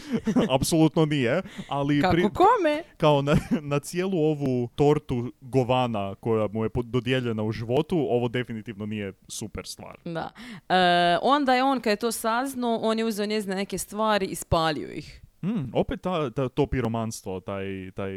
Apsolutno 0.55 1.05
nije, 1.05 1.41
ali 1.67 2.01
Kako 2.01 2.13
pri- 2.13 2.29
kome? 2.29 2.83
kao 2.97 3.21
na, 3.21 3.35
na 3.61 3.79
cijelu 3.79 4.17
ovu 4.19 4.69
tortu 4.75 5.31
govana 5.41 6.15
koja 6.15 6.47
mu 6.47 6.63
je 6.63 6.69
dodijeljena 6.83 7.43
u 7.43 7.51
životu, 7.51 7.97
ovo 8.09 8.27
definitivno 8.27 8.85
nije 8.85 9.13
super 9.27 9.65
stvar. 9.65 9.97
Da. 10.05 10.31
E, 10.69 11.17
onda 11.21 11.55
je 11.55 11.63
on, 11.63 11.79
kad 11.81 11.91
je 11.91 11.95
to 11.95 12.11
saznao, 12.11 12.79
on 12.81 12.99
je 12.99 13.05
uzeo 13.05 13.25
njezine 13.25 13.55
neke 13.55 13.77
stvari 13.77 14.25
i 14.25 14.35
spalio 14.35 14.91
ih. 14.91 15.21
Mm, 15.43 15.69
opet 15.73 16.01
ta, 16.01 16.29
ta, 16.29 16.49
to 16.49 16.65
piromanstvo, 16.65 17.39
taj, 17.39 17.91
taj 17.95 18.11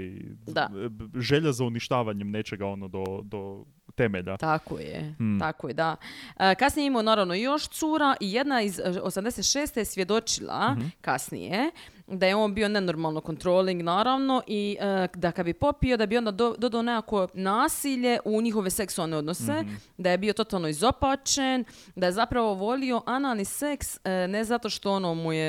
Da. 0.47 0.71
želja 1.15 1.53
za 1.53 1.65
uništavanjem 1.65 2.31
nečega 2.31 2.67
ono 2.67 2.89
do, 2.89 3.05
do 3.23 3.65
temelja. 3.95 4.37
Tako 4.37 4.79
je, 4.79 5.15
Hmm. 5.17 5.39
tako 5.41 5.69
je, 5.69 5.75
da. 5.75 5.97
E, 6.39 6.55
kasnije 6.55 6.85
je 6.85 6.89
imao 6.89 7.03
naravno 7.03 7.35
još 7.35 7.69
cura 7.69 8.15
i 8.21 8.33
jedna 8.33 8.63
iz 8.63 8.79
e, 8.79 9.01
86. 9.03 9.45
je 9.77 9.85
svjedočila 9.85 10.71
Mhm. 10.71 10.87
kasnije 11.01 11.71
da 12.09 12.27
je 12.27 12.35
on 12.37 12.55
bio 12.55 12.69
nenormalno 12.69 13.21
controlling 13.21 13.83
naravno 13.83 14.43
i 14.47 14.77
e, 14.81 14.85
da 15.15 15.33
kad 15.33 15.45
bi 15.45 15.53
popio 15.55 15.97
da 15.97 16.07
bi 16.07 16.17
onda 16.17 16.31
do- 16.31 16.55
dodao 16.59 16.83
nekako 16.83 17.29
nasilje 17.35 18.19
u 18.25 18.43
njihove 18.43 18.71
seksualne 18.71 19.17
odnose, 19.17 19.53
Mhm. 19.55 19.75
da 19.99 20.11
je 20.11 20.19
bio 20.19 20.33
totalno 20.33 20.69
izopačen, 20.69 21.65
da 21.95 22.07
je 22.07 22.13
zapravo 22.13 22.55
volio 22.55 23.03
analni 23.07 23.45
seks 23.45 23.97
e, 23.97 24.29
ne 24.29 24.45
zato 24.45 24.71
što 24.71 24.93
ono 24.93 25.15
mu 25.15 25.33
je 25.33 25.45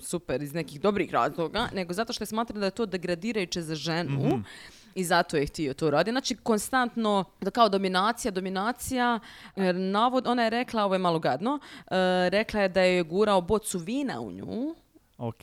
super 0.00 0.42
iz 0.42 0.54
nekih 0.54 0.80
dobrih 0.80 1.12
razloga, 1.12 1.68
nego 1.72 1.92
zato 1.92 2.12
što 2.12 2.22
je 2.22 2.26
smatrao 2.26 2.60
da 2.60 2.64
je 2.64 2.70
to 2.72 2.86
degradirajuće 2.86 3.62
za 3.62 3.74
ženu. 3.74 4.26
Mhm. 4.26 4.40
I 4.94 5.04
zato 5.04 5.36
je 5.36 5.46
htio 5.46 5.74
to 5.74 5.90
raditi. 5.90 6.10
Znači, 6.10 6.36
konstantno, 6.36 7.24
da 7.40 7.50
kao 7.50 7.68
dominacija, 7.68 8.30
dominacija, 8.30 9.18
jer 9.56 9.74
navod, 9.74 10.26
ona 10.26 10.42
je 10.42 10.50
rekla, 10.50 10.84
ovo 10.84 10.94
je 10.94 11.00
malo 11.00 11.18
gadno, 11.18 11.58
e, 11.80 11.94
rekla 12.30 12.60
je 12.60 12.68
da 12.68 12.80
je 12.82 13.02
gurao 13.04 13.40
bocu 13.40 13.78
vina 13.78 14.20
u 14.20 14.32
nju. 14.32 14.74
Ok. 15.18 15.36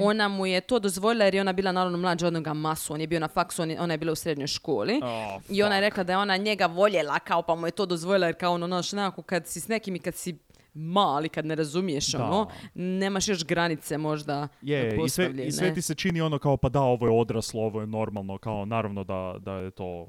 Ona 0.00 0.28
mu 0.28 0.46
je 0.46 0.60
to 0.60 0.78
dozvolila 0.78 1.24
jer 1.24 1.34
je 1.34 1.40
ona 1.40 1.52
bila 1.52 1.72
naravno 1.72 1.98
mlađa 1.98 2.26
od 2.26 2.34
onoga 2.34 2.52
masu. 2.54 2.94
On 2.94 3.00
je 3.00 3.06
bio 3.06 3.20
na 3.20 3.28
faksu, 3.28 3.62
on 3.62 3.70
je- 3.70 3.80
ona 3.80 3.94
je 3.94 3.98
bila 3.98 4.12
u 4.12 4.16
srednjoj 4.16 4.46
školi. 4.48 5.00
Oh, 5.02 5.42
I 5.48 5.62
ona 5.62 5.74
je 5.74 5.80
rekla 5.80 6.04
da 6.04 6.12
je 6.12 6.18
ona 6.18 6.36
njega 6.36 6.66
voljela 6.66 7.18
kao 7.18 7.42
pa 7.42 7.54
mu 7.54 7.66
je 7.66 7.70
to 7.70 7.86
dozvolila 7.86 8.26
jer 8.26 8.36
kao 8.36 8.52
ono, 8.52 8.66
znaš, 8.66 8.92
nekako 8.92 9.22
kad 9.22 9.46
si 9.46 9.60
s 9.60 9.68
nekim 9.68 9.96
i 9.96 10.00
kad 10.00 10.14
si 10.14 10.38
mali, 10.74 11.28
kad 11.28 11.46
ne 11.46 11.54
razumiješ 11.54 12.06
Da. 12.08 12.24
ono, 12.24 12.48
nemaš 12.74 13.28
još 13.28 13.44
granice 13.44 13.98
možda 13.98 14.48
Je, 14.62 14.98
i 15.06 15.08
sve, 15.08 15.32
i 15.38 15.52
sve 15.52 15.74
ti 15.74 15.82
se 15.82 15.94
čini 15.94 16.20
ono 16.20 16.38
kao 16.38 16.56
pa 16.56 16.68
da, 16.68 16.80
ovo 16.80 17.06
je 17.06 17.12
odraslo, 17.12 17.62
ovo 17.62 17.80
je 17.80 17.86
normalno, 17.86 18.38
kao 18.38 18.64
naravno 18.64 19.04
da, 19.04 19.36
da 19.40 19.52
je 19.52 19.70
to 19.70 20.06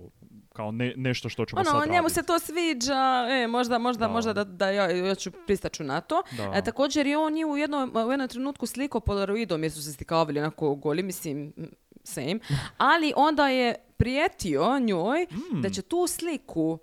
kao 0.53 0.71
ne- 0.71 0.93
nešto 0.97 1.29
što 1.29 1.45
ćemo 1.45 1.63
sad 1.63 1.75
Ono, 1.75 1.85
njemu 1.85 1.95
raditi. 1.97 2.13
se 2.13 2.23
to 2.23 2.39
sviđa, 2.39 3.01
e, 3.33 3.47
možda, 3.47 3.77
možda, 3.77 4.07
Da. 4.07 4.11
možda 4.11 4.33
da, 4.33 4.43
da 4.43 4.69
ja, 4.69 4.89
ja 4.89 5.15
ću 5.15 5.31
pristaću 5.47 5.83
na 5.83 6.01
to. 6.01 6.23
Da. 6.31 6.51
E, 6.55 6.61
također 6.63 7.07
je 7.07 7.17
on 7.17 7.37
je 7.37 7.45
u 7.45 7.57
jednom, 7.57 7.91
u 7.97 8.11
jednom 8.11 8.27
trenutku 8.27 8.65
slikao 8.65 9.01
polaroidom 9.01 9.63
jer 9.63 9.71
su 9.71 9.83
se 9.83 9.93
slikavali 9.93 10.39
onako 10.39 10.75
goli, 10.75 11.03
mislim, 11.03 11.53
mm, 11.57 11.63
same. 12.03 12.39
Ali 12.77 13.13
onda 13.15 13.47
je 13.47 13.75
prijetio 13.97 14.79
njoj 14.79 15.25
Hmm. 15.29 15.61
da 15.61 15.69
će 15.69 15.81
tu 15.81 16.07
sliku 16.07 16.79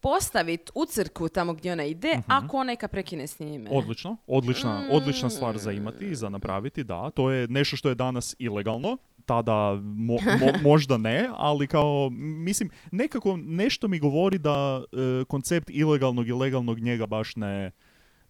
postaviti 0.00 0.72
u 0.74 0.86
crkvu 0.86 1.28
tamo 1.28 1.52
gdje 1.54 1.72
ona 1.72 1.84
ide, 1.84 2.08
Mhm. 2.10 2.20
ako 2.28 2.56
ona 2.56 2.64
neka 2.64 2.88
prekine 2.88 3.26
s 3.26 3.38
njime. 3.38 3.70
Odlično, 3.72 4.16
odlična, 4.26 4.82
odlična 4.90 5.30
stvar 5.30 5.58
za 5.58 5.70
Mm. 5.70 5.74
imati 5.74 6.04
i 6.04 6.14
za 6.14 6.28
napraviti, 6.28 6.84
da. 6.84 7.10
To 7.10 7.30
je 7.30 7.48
nešto 7.48 7.76
što 7.76 7.88
je 7.88 7.94
danas 7.94 8.36
ilegalno. 8.38 8.96
Tada 9.26 9.52
mo- 9.74 10.18
mo- 10.40 10.62
možda 10.64 10.96
ne, 10.98 11.28
ali 11.32 11.66
kao, 11.66 12.08
mislim, 12.12 12.70
nekako 12.90 13.36
nešto 13.38 13.88
mi 13.88 13.98
govori 13.98 14.38
da 14.38 14.82
e, 14.84 15.24
koncept 15.24 15.70
ilegalnog 15.70 16.28
i 16.28 16.32
legalnog 16.32 16.78
njega 16.78 17.06
baš 17.06 17.36
ne, 17.36 17.70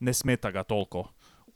ne 0.01 0.13
smeta 0.13 0.51
ga 0.51 0.63
toliko 0.63 1.09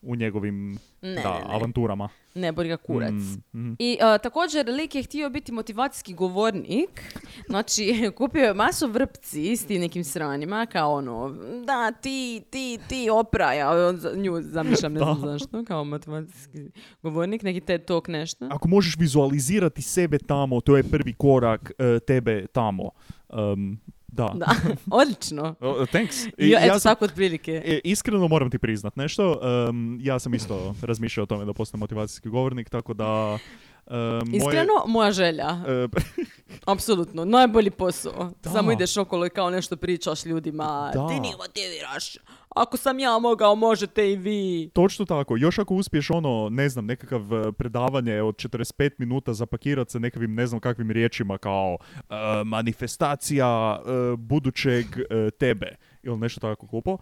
u 0.07 0.17
njegovim 0.17 0.79
Ne, 1.05 1.23
da, 1.23 1.33
ne, 1.33 1.39
ne. 1.39 1.55
avanturama. 1.55 2.09
Ne 2.35 2.53
boli 2.53 2.69
ga 2.69 2.77
kurac. 2.77 3.13
Mm, 3.13 3.61
mhm. 3.61 3.75
I 3.79 3.99
a, 4.01 4.19
također 4.19 4.69
lik 4.69 4.95
je 4.95 5.03
htio 5.03 5.31
biti 5.31 5.53
motivacijski 5.53 6.15
govornik, 6.15 7.03
znači 7.49 7.85
kupio 8.19 8.45
je 8.45 8.55
masu 8.55 8.87
vrpci 8.87 9.57
s 9.57 9.65
tim 9.65 9.81
nekim 9.81 10.05
sranjima, 10.05 10.67
kao 10.67 10.95
ono, 10.95 11.37
da 11.67 11.93
ti, 11.93 12.43
ti, 12.51 12.79
ti 12.89 13.11
opraja, 13.11 13.93
nju 14.17 14.43
zamišljam, 14.43 14.93
ne 14.93 14.99
znam 15.05 15.21
zašto, 15.21 15.65
kao 15.65 15.85
motivacijski 15.85 16.71
govornik, 17.03 17.43
neki 17.43 17.61
TED 17.61 17.85
Talk 17.85 18.09
nešto. 18.09 18.49
Ako 18.51 18.69
možeš 18.69 18.97
vizualizirati 18.99 19.83
sebe 19.83 20.19
tamo, 20.19 20.61
to 20.61 20.77
je 20.77 20.83
prvi 20.83 21.13
korak 21.13 21.73
e, 21.79 22.01
tebe 22.01 22.47
tamo. 22.47 22.91
Um, 23.29 23.81
da. 24.15 24.33
Da, 24.37 24.47
odlično. 24.93 25.55
O, 25.61 25.87
thanks. 25.87 26.17
I 26.29 26.31
eto 26.53 26.67
ja 26.67 26.79
sam- 26.79 26.91
tako 26.91 27.05
otprilike. 27.05 27.63
E, 27.65 27.81
iskreno 27.85 28.29
moram 28.29 28.51
ti 28.51 28.59
priznat 28.59 28.97
nešto. 28.97 29.41
em, 29.69 29.99
ja 30.03 30.19
sam 30.19 30.35
isto 30.35 30.75
razmišljao 30.83 31.23
o 31.23 31.27
tome 31.27 31.45
da 31.45 31.53
postanem 31.53 31.81
motivacijski 31.81 32.29
govornik, 32.29 32.71
tako 32.71 32.95
da... 32.95 33.39
moje- 33.87 34.23
Iskreno, 34.33 34.73
moja 34.87 35.13
želja. 35.13 35.49
Apsolutno, 36.67 37.25
najbolji 37.25 37.71
posao. 37.71 38.33
Da. 38.43 38.51
Samo 38.51 38.73
ideš 38.73 38.97
okolo 38.97 39.27
i 39.27 39.31
kao 39.31 39.51
nešto 39.51 39.77
pričaš 39.77 40.25
ljudima. 40.25 40.91
Da. 40.95 41.09
Ti 41.09 41.15
nije 41.15 41.37
motiviraš. 41.39 42.17
Ako 42.55 42.77
sam 42.77 42.99
ja 42.99 43.19
mogao, 43.19 43.55
možete 43.55 44.13
i 44.13 44.17
vi. 44.17 44.71
točno 44.73 45.05
tako. 45.05 45.37
Još 45.37 45.59
ako 45.59 45.75
uspiješ 45.75 46.11
ono, 46.11 46.49
ne 46.51 46.69
znam, 46.69 46.87
nekakav 46.87 47.35
e, 47.35 47.53
predavanje 47.53 48.23
od 48.23 48.35
45 48.37 48.91
minuta 48.99 49.33
zapakirati 49.33 49.91
sa 49.91 49.99
nekakvim 49.99 50.35
ne 50.35 50.47
znam 50.47 50.61
kakvim 50.61 50.91
riječima 50.91 51.39
kao 51.39 51.79
e, 51.97 52.15
manifestacija 52.45 53.81
e, 53.81 54.17
budućeg 54.17 54.87
e, 54.99 55.31
tebe 55.31 55.77
ili 56.03 56.19
nešto 56.19 56.41
tako 56.41 56.67
glupo. 56.67 56.99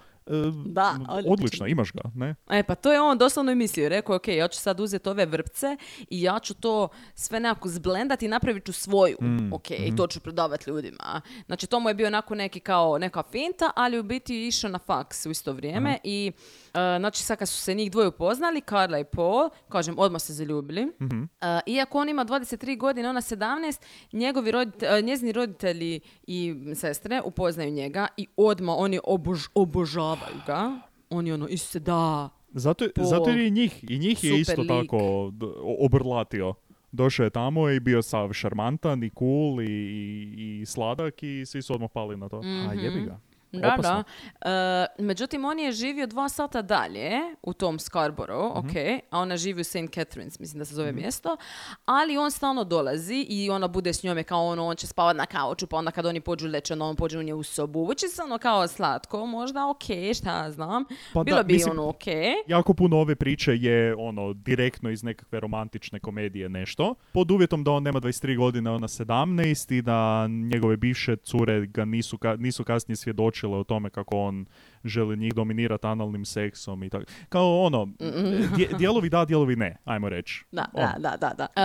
Da, 0.66 0.96
odlično. 1.08 1.32
odlično, 1.32 1.66
imaš 1.66 1.92
ga, 1.92 2.00
ne? 2.14 2.34
E 2.50 2.62
pa 2.62 2.74
to 2.74 2.92
je 2.92 3.00
on 3.00 3.18
doslovno 3.18 3.52
i 3.52 3.56
mislio. 3.56 3.88
Rekao 3.88 4.12
je, 4.12 4.16
ok, 4.16 4.28
ja 4.28 4.48
ću 4.48 4.58
sad 4.58 4.80
uzeti 4.80 5.08
ove 5.08 5.26
vrpce 5.26 5.76
i 6.00 6.22
ja 6.22 6.38
ću 6.38 6.54
to 6.54 6.88
sve 7.14 7.40
nekako 7.40 7.68
zblendati 7.68 8.24
i 8.24 8.30
napravit 8.30 8.64
ću 8.64 8.72
svoju. 8.72 9.16
Mm, 9.22 9.52
Ok, 9.52 9.70
i 9.70 9.96
to 9.96 10.06
ću 10.06 10.20
prodavati 10.20 10.70
ljudima. 10.70 11.20
Znači 11.46 11.66
to 11.66 11.80
mu 11.80 11.88
je 11.88 11.94
bio 11.94 12.06
onako 12.06 12.34
neki 12.34 12.60
kao 12.60 12.98
neka 12.98 13.22
finta, 13.22 13.70
ali 13.76 13.98
u 13.98 14.02
biti 14.02 14.46
išao 14.46 14.70
na 14.70 14.78
faks 14.78 15.26
u 15.26 15.30
isto 15.30 15.52
vrijeme 15.52 15.98
i 16.04 16.32
e, 16.66 16.70
znači 16.98 17.22
sad 17.22 17.38
kad 17.38 17.48
su 17.48 17.56
se 17.56 17.74
njih 17.74 17.90
dvoje 17.90 18.08
upoznali, 18.08 18.60
Karla 18.60 18.98
i 18.98 19.04
Paul, 19.06 19.48
kažem, 19.68 19.98
odmah 19.98 20.20
se 20.20 20.32
zaljubili. 20.32 20.86
Mhm. 21.00 21.22
E, 21.40 21.60
iako 21.66 21.98
on 21.98 22.08
ima 22.08 22.24
23 22.24 22.52
godine, 22.76 23.08
ona 23.08 23.20
17, 23.20 23.80
njegovi 24.12 24.50
rodite- 24.50 24.86
e, 24.88 25.02
njezini 25.02 25.32
roditelji 25.32 26.00
i 26.24 26.54
sestre 26.74 27.20
upoznaju 27.24 27.70
njega 27.70 28.06
i 28.16 28.26
odmah 28.36 28.74
oni 28.78 29.00
obož- 29.00 29.48
obožavaju 29.54 30.11
ga. 30.46 30.80
Oni 31.10 31.32
ono, 31.32 31.48
Isuse, 31.48 31.78
da, 31.80 32.28
Zato, 32.50 32.84
Paul. 32.94 33.06
zato 33.06 33.30
jer 33.30 33.38
i 33.38 33.50
njih, 33.50 33.84
i 33.84 33.98
njih 33.98 34.24
je 34.24 34.40
isto 34.40 34.60
lik. 34.60 34.68
tako 34.70 35.32
obrlatio. 35.78 36.54
Došao 36.92 37.24
je 37.24 37.30
tamo 37.30 37.70
i 37.70 37.80
bio 37.80 38.02
sav 38.02 38.32
šarmantan 38.32 39.02
i 39.02 39.10
cool 39.10 39.62
i, 39.62 39.66
i, 39.66 40.60
i 40.60 40.66
sladak 40.66 41.22
i 41.22 41.46
svi 41.46 41.62
su 41.62 41.74
odmah 41.74 41.90
pali 41.90 42.16
na 42.16 42.28
to. 42.28 42.36
A 42.36 42.42
Mhm. 42.68 42.78
jebi 42.78 43.00
ga. 43.00 43.20
Da, 43.52 43.68
opasno. 43.70 44.04
da. 44.40 44.50
E, 44.96 44.96
međutim, 44.98 45.44
on 45.44 45.58
je 45.58 45.72
živio 45.72 46.06
dva 46.06 46.28
sata 46.28 46.62
dalje 46.62 47.10
u 47.42 47.52
tom 47.52 47.78
Scarborough, 47.78 48.56
Mhm. 48.56 48.68
ok, 48.68 48.74
a 49.10 49.18
ona 49.18 49.36
živi 49.36 49.60
u 49.60 49.64
St. 49.64 49.76
Catharines, 49.90 50.38
mislim 50.38 50.58
da 50.58 50.64
se 50.64 50.74
zove 50.74 50.92
mjesto, 50.92 51.36
ali 51.84 52.16
on 52.16 52.30
stalno 52.30 52.64
dolazi 52.64 53.26
i 53.28 53.50
ona 53.50 53.68
bude 53.68 53.92
s 53.92 54.02
njome 54.02 54.22
kao 54.22 54.46
ono, 54.46 54.64
on 54.64 54.76
će 54.76 54.86
spavat 54.86 55.16
na 55.16 55.26
kauču, 55.26 55.66
pa 55.66 55.76
onda 55.76 55.90
kad 55.90 56.06
oni 56.06 56.20
pođu 56.20 56.46
leće, 56.46 56.72
onda 56.72 56.84
on 56.84 56.96
pođe 56.96 57.18
u 57.18 57.22
nje 57.22 57.34
u 57.34 57.42
sobu, 57.42 57.80
which 57.80 58.04
is 58.06 58.18
ono 58.18 58.38
kao 58.38 58.68
slatko, 58.68 59.26
možda 59.26 59.68
ok, 59.68 59.82
šta 60.14 60.50
znam, 60.50 60.84
Pa 61.12 61.22
bilo 61.22 61.36
da, 61.36 61.42
bi 61.42 61.52
mislim- 61.52 61.72
ono 61.72 61.88
ok. 61.88 62.06
Jako 62.46 62.74
puno 62.74 62.96
ove 62.98 63.14
priče 63.14 63.52
je 63.52 63.94
ono 63.96 64.32
direktno 64.34 64.90
iz 64.90 65.02
nekakve 65.02 65.40
romantične 65.40 66.00
komedije 66.00 66.48
nešto. 66.48 66.94
Pod 67.12 67.30
uvjetom 67.30 67.64
da 67.64 67.70
on 67.70 67.82
nema 67.82 68.00
23 68.00 68.36
godine, 68.36 68.70
ona 68.70 68.88
17 68.88 69.70
i 69.70 69.82
da 69.82 70.26
njegove 70.28 70.76
bivše 70.76 71.16
cure 71.16 71.66
ga 71.66 71.84
nisu, 71.84 72.16
ka- 72.16 72.36
nisu 72.38 72.64
kasnije 72.64 72.96
svjedočile 72.96 73.41
o 73.48 73.64
tome 73.64 73.90
kako 73.90 74.16
on 74.18 74.46
želi 74.84 75.16
njih 75.16 75.34
dominirati 75.34 75.86
analnim 75.86 76.24
seksom 76.24 76.82
i 76.82 76.90
tako. 76.90 77.04
Kao 77.28 77.60
ono, 77.60 77.88
dje- 78.56 78.76
dijelovi 78.78 79.08
da, 79.08 79.24
dijelovi 79.24 79.56
ne, 79.56 79.76
ajmo 79.84 80.08
reći. 80.08 80.44
Da, 80.52 80.64
Ono. 80.72 80.88
da, 80.98 81.16
da, 81.16 81.16
da, 81.16 81.34
da. 81.56 81.62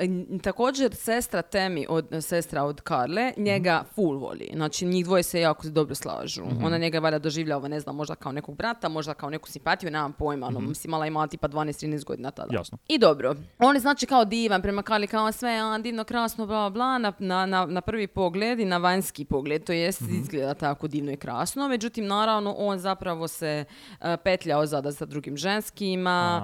E, 0.00 0.38
također, 0.42 0.94
sestra 0.94 1.42
Temi, 1.42 1.86
od, 1.88 2.06
sestra 2.20 2.64
od 2.64 2.80
Karle, 2.80 3.32
njega 3.36 3.84
full 3.94 4.18
voli. 4.18 4.50
Znači, 4.54 4.86
njih 4.86 5.04
dvoje 5.04 5.22
se 5.22 5.40
jako 5.40 5.68
dobro 5.68 5.94
slažu. 5.94 6.42
Ona 6.64 6.78
njega 6.78 6.98
valjda 6.98 7.18
doživljava, 7.18 7.68
ne 7.68 7.80
znam, 7.80 7.96
možda 7.96 8.14
kao 8.14 8.32
nekog 8.32 8.56
brata, 8.56 8.88
možda 8.88 9.14
kao 9.14 9.30
neku 9.30 9.48
simpatiju, 9.48 9.90
nemam 9.90 10.12
pojma. 10.12 10.46
Ono, 10.46 10.60
mislim, 10.60 10.90
mala 10.90 11.06
ima 11.06 11.26
tipa 11.26 11.48
12-13 11.48 12.04
godina 12.04 12.30
tada. 12.30 12.54
Jasno. 12.54 12.78
I 12.88 12.98
dobro. 12.98 13.34
On 13.58 13.76
je 13.76 13.80
znači 13.80 14.06
kao 14.06 14.24
divan 14.24 14.62
prema 14.62 14.82
Karli, 14.82 15.06
kao 15.06 15.32
sve, 15.32 15.50
a, 15.50 15.78
divno, 15.78 16.04
krasno, 16.04 16.46
bla, 16.46 16.70
bla, 16.70 16.98
na, 16.98 17.12
na, 17.18 17.46
na, 17.46 17.66
na 17.66 17.80
prvi 17.80 18.06
pogled 18.06 18.60
i 18.60 18.64
na 18.64 18.76
vanjski 18.76 19.24
pogled. 19.24 19.64
To 19.64 19.72
jest, 19.72 20.02
izgleda 20.22 20.54
tako 20.54 20.88
divno 20.88 21.12
i 21.12 21.16
krasno. 21.16 21.68
Međutim, 21.68 22.06
naravno, 22.06 22.54
on 22.60 22.78
zapravo 22.78 23.28
se 23.28 23.64
e, 24.00 24.16
petljao 24.16 24.66
zada 24.66 24.92
sa 24.92 25.04
drugim 25.06 25.36
ženskima, 25.36 26.42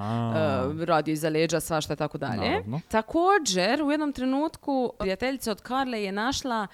e, 0.81 0.85
radio 0.85 1.13
iza 1.13 1.29
leđa, 1.29 1.61
svašta 1.61 1.93
i 1.93 1.97
tako 1.97 2.19
dalje. 2.19 2.51
Naravno. 2.51 2.81
Također, 2.89 3.83
u 3.83 3.91
jednom 3.91 4.13
trenutku 4.13 4.93
prijateljica 4.99 5.51
od 5.51 5.61
Karle 5.61 6.03
je 6.03 6.13
našla 6.13 6.67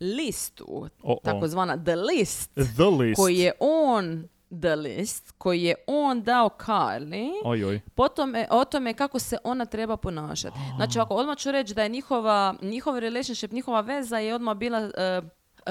listu, 0.00 0.88
O-o. 1.02 1.18
takozvana 1.24 1.84
The 1.84 1.96
List, 1.96 2.50
The 2.54 2.84
list. 2.84 3.16
koji 3.16 3.36
je 3.38 3.52
on 3.60 4.28
The 4.60 4.76
List, 4.76 5.34
koji 5.38 5.62
je 5.62 5.74
on 5.86 6.22
dao 6.22 6.48
Karli, 6.48 7.30
Oj, 7.44 7.64
oj. 7.64 7.80
po 7.94 8.08
tome, 8.08 8.46
o 8.50 8.64
tome 8.64 8.94
kako 8.94 9.18
se 9.18 9.38
ona 9.44 9.64
treba 9.64 9.96
ponašati. 9.96 10.56
Znači, 10.76 10.98
ako 11.02 11.14
odmah 11.14 11.36
ću 11.36 11.52
reći 11.52 11.74
da 11.74 11.82
je 11.82 11.88
njihova, 11.88 12.54
njihov 12.62 12.98
relationship, 12.98 13.52
njihova 13.52 13.80
veza 13.80 14.18
je 14.18 14.34
odmah 14.34 14.56
bila 14.56 14.78
e, 14.78 15.20
e, 15.66 15.70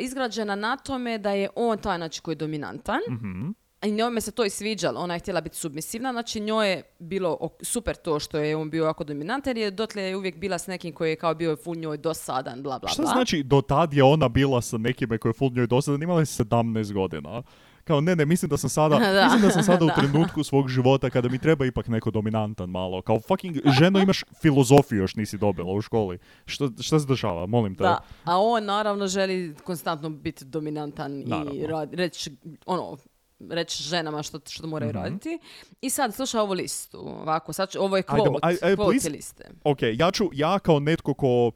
izgrađena 0.00 0.54
na 0.54 0.76
tome 0.76 1.18
da 1.18 1.30
je 1.32 1.48
on 1.54 1.78
taj 1.78 1.96
znači 1.96 2.20
koji 2.20 2.32
je 2.32 2.36
dominantan. 2.36 3.00
Mhm. 3.10 3.50
I 3.82 3.90
njome 3.90 4.20
se 4.20 4.30
to 4.30 4.44
i 4.44 4.50
sviđalo, 4.50 5.00
ona 5.00 5.14
je 5.14 5.20
htjela 5.20 5.40
biti 5.40 5.56
submisivna, 5.56 6.12
znači 6.12 6.40
njoj 6.40 6.70
je 6.70 6.82
bilo 6.98 7.38
super 7.62 7.96
to 7.96 8.18
što 8.20 8.38
je 8.38 8.56
on 8.56 8.70
bio 8.70 8.84
jako 8.84 9.04
dominantan 9.04 9.50
jer 9.50 9.56
je 9.56 9.70
dotle 9.70 10.02
je 10.02 10.16
uvijek 10.16 10.36
bila 10.36 10.58
s 10.58 10.66
nekim 10.66 10.94
koji 10.94 11.10
je 11.10 11.16
kao 11.16 11.34
bio 11.34 11.56
full 11.56 11.76
njoj 11.76 11.96
dosadan, 11.96 12.62
bla 12.62 12.78
bla 12.78 12.88
Šta 12.88 13.02
bla. 13.02 13.12
znači 13.12 13.42
do 13.42 13.60
tad 13.60 13.92
je 13.92 14.02
ona 14.02 14.28
bila 14.28 14.62
sa 14.62 14.78
nekime 14.78 15.18
koji 15.18 15.30
je 15.30 15.34
full 15.34 15.50
njoj 15.54 15.66
dosadan, 15.66 16.02
imala 16.02 16.20
je 16.20 16.24
17 16.26 16.92
godina. 16.92 17.42
Kao 17.88 18.00
ne, 18.00 18.16
ne, 18.16 18.24
mislim 18.24 18.48
da 18.48 18.56
sam 18.56 18.70
sada, 18.70 18.98
Da. 19.10 19.24
mislim 19.24 19.42
da 19.42 19.50
sam 19.50 19.62
sada 19.62 19.84
u 19.84 19.90
trenutku 19.98 20.44
svog 20.44 20.68
života 20.68 21.10
kada 21.10 21.28
mi 21.28 21.38
treba 21.38 21.66
ipak 21.66 21.88
neko 21.88 22.10
dominantan 22.10 22.70
malo. 22.70 23.02
Kao 23.02 23.20
fucking 23.20 23.56
ženo 23.70 23.98
imaš 24.00 24.24
filozofiju 24.34 24.98
još 24.98 25.14
nisi 25.14 25.38
dobila 25.38 25.72
u 25.72 25.80
školi. 25.80 26.18
Što, 26.46 26.70
šta 26.80 27.00
se 27.00 27.06
dešava, 27.06 27.46
molim 27.46 27.74
te. 27.74 27.82
Da, 27.82 27.98
a 28.24 28.38
on 28.38 28.64
naravno 28.64 29.06
želi 29.06 29.54
konstantno 29.56 30.08
biti 30.10 30.44
dominantan 30.44 31.22
Naravno. 31.26 31.52
i 31.54 31.66
rad- 31.66 31.94
reći 31.94 32.36
ono, 32.66 32.96
reći 33.40 33.82
ženama 33.82 34.22
što, 34.22 34.40
što 34.46 34.66
moraju 34.66 34.90
Mhm. 34.90 34.98
raditi. 34.98 35.38
I 35.80 35.90
sad 35.90 36.14
slušaj 36.14 36.40
ovu 36.40 36.52
listu. 36.52 36.98
Ovako, 36.98 37.52
sad 37.52 37.70
ću- 37.70 37.78
ovo 37.80 37.96
je 37.96 38.02
Ajdemo, 38.06 38.30
quote, 38.30 38.40
aj- 38.42 38.58
aj, 38.62 38.72
quote 38.72 38.84
please. 38.84 39.04
te 39.04 39.10
liste. 39.10 39.44
Ok, 39.64 39.78
ja 39.94 40.10
ću, 40.10 40.30
ja 40.32 40.58
kao 40.58 40.80
netko 40.80 41.14
ko 41.14 41.50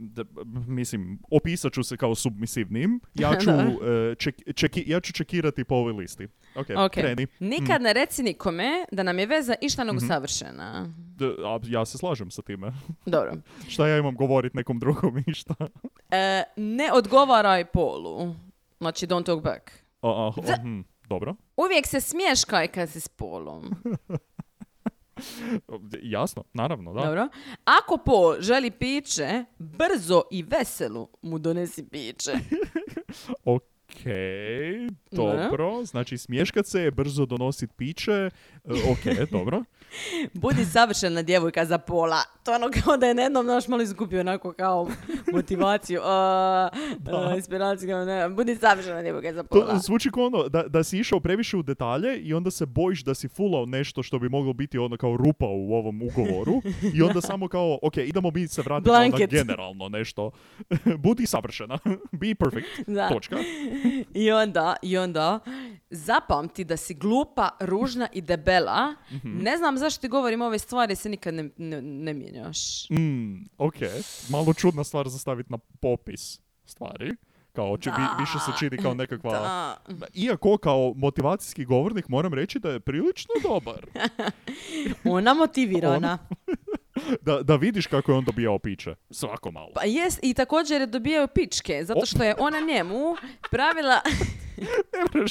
da, 0.00 0.24
mislim, 0.66 1.18
opisat 1.30 1.72
ću 1.72 1.82
se 1.82 1.96
kao 1.96 2.14
submisivnim, 2.14 3.00
ja 3.14 3.30
ću, 3.40 3.50
e, 3.50 3.54
ček- 4.14 4.42
čeki- 4.46 4.84
ja 4.86 5.00
ću 5.00 5.12
čekirati 5.12 5.64
po 5.64 5.74
ovoj 5.74 5.92
listi. 5.92 6.28
Ok, 6.56 6.66
Ok. 6.76 6.92
kreni. 6.92 7.26
Nikad 7.40 7.82
ne 7.82 7.92
reci 7.92 8.22
nikome 8.22 8.84
da 8.92 9.02
nam 9.02 9.18
je 9.18 9.26
veza 9.26 9.54
išta 9.60 9.84
nego 9.84 10.00
savršena. 10.00 10.88
D- 10.96 11.34
a, 11.38 11.58
ja 11.64 11.84
se 11.84 11.98
slažem 11.98 12.30
sa 12.30 12.42
time. 12.42 12.72
Dobro. 13.06 13.32
šta 13.68 13.88
ja 13.88 13.98
imam 13.98 14.14
govorit 14.16 14.54
nekom 14.54 14.78
drugom 14.78 15.18
i 15.20 15.34
šta? 15.34 15.54
E, 16.12 16.42
ne 16.56 16.92
odgovaraj 16.92 17.64
polu. 17.64 18.34
Znači, 18.78 19.06
don't 19.06 19.24
talk 19.24 19.42
back. 19.44 19.70
A, 20.02 20.08
a, 20.28 20.32
mhm, 20.58 20.80
dobro. 21.08 21.34
Uvijek 21.56 21.86
se 21.86 22.00
smješkaj 22.00 22.68
kad 22.68 22.90
si 22.90 23.00
s 23.00 23.08
polom. 23.08 23.70
Jasno, 26.02 26.44
naravno, 26.52 26.92
da. 26.92 27.00
Dobro. 27.00 27.28
Ako 27.64 27.96
Pol 27.96 28.36
želi 28.40 28.70
piće, 28.70 29.44
brzo 29.58 30.22
i 30.30 30.42
veselo 30.42 31.08
mu 31.22 31.38
donesi 31.38 31.88
piće. 31.88 32.32
Ok, 33.44 34.04
dobro. 35.10 35.84
Znači, 35.84 36.18
smješkat 36.18 36.66
se, 36.66 36.90
brzo 36.90 37.26
donosit 37.26 37.70
piće. 37.76 38.12
e, 38.12 38.30
Ok, 38.92 39.30
dobro. 39.30 39.64
Budi 40.34 40.64
savršena 40.64 41.22
djevojka 41.22 41.64
za 41.64 41.78
pola. 41.78 42.22
To 42.44 42.52
ono 42.52 42.70
kao 42.84 42.96
da 42.96 43.06
je 43.06 43.14
na 43.14 43.22
jednom 43.22 43.46
naš 43.46 43.68
malo 43.68 43.82
izgubio 43.82 44.20
onako 44.20 44.52
kao 44.52 44.88
motivaciju, 45.32 46.00
a, 46.04 46.68
inspiraciju. 47.36 47.96
ne, 48.04 48.28
Budi 48.28 48.56
savršena 48.56 49.02
djevojka 49.02 49.32
za 49.32 49.44
pola. 49.44 49.66
To 49.66 49.78
zvuči 49.78 50.10
kao 50.10 50.26
ono, 50.26 50.48
da, 50.48 50.62
da 50.62 50.84
si 50.84 50.98
išao 50.98 51.20
previše 51.20 51.56
u 51.56 51.62
detalje 51.62 52.16
i 52.18 52.34
onda 52.34 52.50
se 52.50 52.66
bojiš 52.66 53.04
da 53.04 53.14
si 53.14 53.28
fulao 53.28 53.66
nešto 53.66 54.02
što 54.02 54.18
bi 54.18 54.28
moglo 54.28 54.52
biti 54.52 54.78
ono 54.78 54.96
kao 54.96 55.16
rupa 55.16 55.46
u 55.46 55.74
ovom 55.74 56.02
ugovoru 56.02 56.62
i 56.96 57.02
onda 57.02 57.20
samo 57.20 57.48
kao, 57.48 57.78
ok, 57.82 57.96
idemo 57.96 58.30
mi 58.30 58.48
se 58.48 58.62
vratiti 58.62 58.90
na 58.90 58.98
Blanket. 58.98 59.30
generalno 59.30 59.88
nešto. 59.88 60.30
Budi 61.04 61.26
savršena. 61.26 61.78
Be 62.12 62.34
perfect. 62.34 62.66
Da. 62.86 63.08
Točka. 63.08 63.36
I 64.14 64.30
onda, 64.32 64.76
I 64.82 64.98
onda, 64.98 65.38
zapamti 65.90 66.64
da 66.64 66.76
si 66.76 66.94
glupa, 66.94 67.48
ružna 67.60 68.08
i 68.12 68.20
debela. 68.20 68.94
Mhm. 69.12 69.38
Ne 69.42 69.56
znam 69.56 69.78
zašto 69.80 70.00
ti 70.00 70.08
govorim 70.08 70.42
ove 70.42 70.58
stvari, 70.58 70.96
se 70.96 71.08
nikad 71.08 71.34
ne, 71.34 71.50
ne, 71.56 71.82
ne 71.82 72.14
mijenjaš. 72.14 72.90
Mm, 72.90 73.34
ok. 73.58 73.74
Malo 74.28 74.54
čudna 74.54 74.84
stvar 74.84 75.08
za 75.08 75.18
staviti 75.18 75.52
na 75.52 75.58
popis 75.58 76.40
stvari. 76.64 77.16
Kao, 77.52 77.78
će, 77.78 77.90
vi- 77.90 78.20
više 78.20 78.38
se 78.38 78.52
čini 78.58 78.76
kao 78.76 78.94
nekakva... 78.94 79.32
Da. 79.32 79.76
Iako 80.14 80.58
kao 80.58 80.92
motivacijski 80.96 81.64
govornik 81.64 82.08
moram 82.08 82.34
reći 82.34 82.58
da 82.58 82.70
je 82.70 82.80
prilično 82.80 83.34
dobar. 83.42 83.86
Ona 85.16 85.34
motivirana. 85.34 86.18
Da, 87.20 87.42
da 87.42 87.56
vidiš 87.56 87.86
kako 87.86 88.12
je 88.12 88.18
on 88.18 88.24
dobijao 88.24 88.58
piće. 88.58 88.94
Svako 89.10 89.50
malo. 89.50 89.70
Pa 89.74 89.84
jest, 89.84 90.18
i 90.22 90.34
također 90.34 90.80
je 90.80 90.86
dobijao 90.86 91.26
pičke, 91.26 91.84
zato 91.84 92.06
što 92.06 92.24
je 92.24 92.34
ona 92.38 92.60
njemu 92.60 93.16
pravila... 93.50 94.00
Ne. 95.14 95.24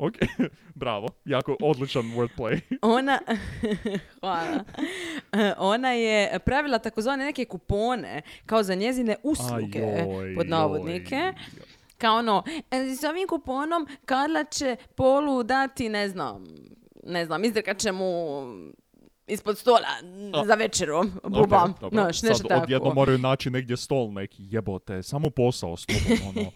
Ok, 0.00 0.14
bravo. 0.74 1.08
Jako 1.24 1.56
odličan 1.62 2.02
wordplay. 2.04 2.60
Ona, 2.82 3.18
hvala. 4.20 4.64
E, 5.32 5.52
Ona 5.58 5.92
je 5.92 6.38
pravila 6.38 6.78
takozvane 6.78 7.24
neke 7.24 7.44
kupone, 7.44 8.22
kao 8.46 8.62
za 8.62 8.74
njezine 8.74 9.16
usluge, 9.22 9.82
Ajoj, 9.82 10.34
pod 10.34 10.48
navodnike. 10.48 11.14
joj. 11.16 11.32
Kao 11.98 12.16
ono, 12.16 12.42
e, 12.70 12.76
s 12.94 13.04
ovim 13.04 13.28
kuponom 13.28 13.88
Karla 14.04 14.44
će 14.44 14.76
Polu 14.94 15.42
dati, 15.42 15.88
ne 15.88 16.08
znam, 16.08 16.44
ne 17.04 17.24
znam, 17.24 17.44
izdrkat 17.44 17.78
će 17.78 17.92
mu 17.92 18.40
ispod 19.30 19.58
stola 19.58 19.78
A. 20.34 20.44
za 20.44 20.54
večeru, 20.54 21.02
bubam, 21.24 21.74
dobro. 21.80 21.88
znaš, 21.92 22.22
nešto 22.22 22.34
Sad 22.38 22.48
tako. 22.48 22.62
odjedno 22.62 22.94
moraju 22.94 23.18
naći 23.18 23.50
negdje 23.50 23.76
stol 23.76 24.12
neki, 24.12 24.42
jebote, 24.46 25.02
samo 25.02 25.30
posao 25.30 25.76
s 25.76 25.86
tobom, 25.86 26.18
ono. 26.28 26.50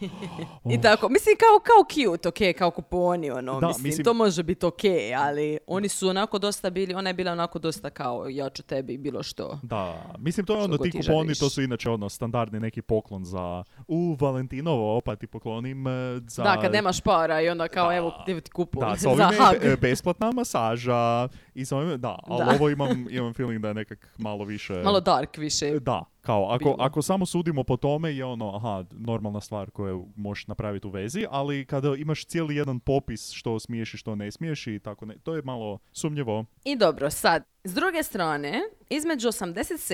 I 0.75 0.81
tako, 0.81 1.09
mislim 1.09 1.37
kao, 1.37 1.61
kao 1.61 1.85
cute, 2.15 2.29
ok, 2.29 2.57
kao 2.59 2.71
kuponi, 2.71 3.31
ono, 3.31 3.61
Da, 3.61 3.67
mislim, 3.67 3.83
mislim- 3.85 4.05
to 4.05 4.15
može 4.15 4.43
biti 4.43 4.67
ok, 4.67 4.81
ali 5.17 5.59
oni 5.67 5.89
su 5.89 6.09
onako 6.09 6.39
dosta 6.39 6.71
bili, 6.71 6.95
ona 6.95 7.11
je 7.11 7.15
bila 7.15 7.33
onako 7.33 7.59
dosta 7.59 7.91
kao, 7.91 8.27
ja 8.29 8.51
ću 8.51 8.63
tebi 8.63 8.99
bilo 8.99 9.23
što. 9.23 9.59
Da, 9.63 10.15
mislim 10.19 10.47
to 10.47 10.57
je 10.57 10.63
ono, 10.63 10.77
ti 10.79 10.91
kuponi, 10.91 11.03
želiš. 11.25 11.39
to 11.39 11.51
su 11.51 11.63
inače 11.63 11.91
ono 11.91 12.09
standardni 12.09 12.61
neki 12.61 12.83
poklon 12.83 13.25
za 13.25 13.65
u 13.89 14.17
Valentinovo, 14.21 15.01
pa 15.01 15.17
ti 15.17 15.27
poklonim 15.27 15.87
e, 15.87 15.91
za... 16.29 16.43
Da, 16.43 16.61
kad 16.61 16.73
nemaš 16.73 17.01
para 17.01 17.41
i 17.41 17.49
onda 17.49 17.69
kao, 17.69 17.89
Da. 17.89 17.97
evo, 17.97 18.13
ti 18.27 18.51
kupon 18.51 18.89
Da, 18.89 18.97
za 18.99 19.11
ovime 19.11 19.77
besplatna 19.77 20.33
masaža 20.33 21.29
i 21.55 21.65
sa 21.65 21.77
ovime, 21.77 21.97
da, 21.97 22.19
ali 22.23 22.45
Da. 22.45 22.55
ovo 22.55 22.71
imam, 22.71 23.07
imam 23.11 23.35
feeling 23.35 23.63
da 23.63 23.69
je 23.69 23.75
nekak 23.75 24.09
malo 24.19 24.45
više... 24.45 24.73
Malo 24.75 25.01
dark 25.01 25.37
više. 25.37 25.81
Da, 25.81 26.05
kao 26.25 26.47
ako, 26.47 26.59
bilo. 26.61 26.77
ako 26.79 27.03
samo 27.03 27.27
sudimo 27.27 27.65
po 27.65 27.77
tome 27.77 28.13
je 28.13 28.25
ono, 28.25 28.57
aha, 28.57 28.85
normalna 28.93 29.41
stvar 29.41 29.71
koju 29.71 30.07
možeš 30.17 30.47
napraviti 30.47 30.87
u 30.87 30.91
vezi, 30.91 31.27
ali 31.31 31.65
kada 31.65 31.95
imaš 31.95 32.25
cijeli 32.25 32.57
jedan 32.57 32.81
popis 32.81 33.33
što 33.33 33.61
smiješ 33.61 33.95
i 33.95 33.99
što 33.99 34.15
ne 34.15 34.31
smiješ 34.31 34.67
i 34.67 34.79
tako 34.79 35.07
ne, 35.07 35.15
to 35.17 35.35
je 35.35 35.43
malo 35.43 35.79
sumnjivo. 35.93 36.45
I 36.65 36.77
dobro, 36.77 37.11
sad, 37.11 37.45
s 37.65 37.75
druge 37.75 38.03
strane, 38.03 38.61
između 38.91 39.29
87. 39.29 39.85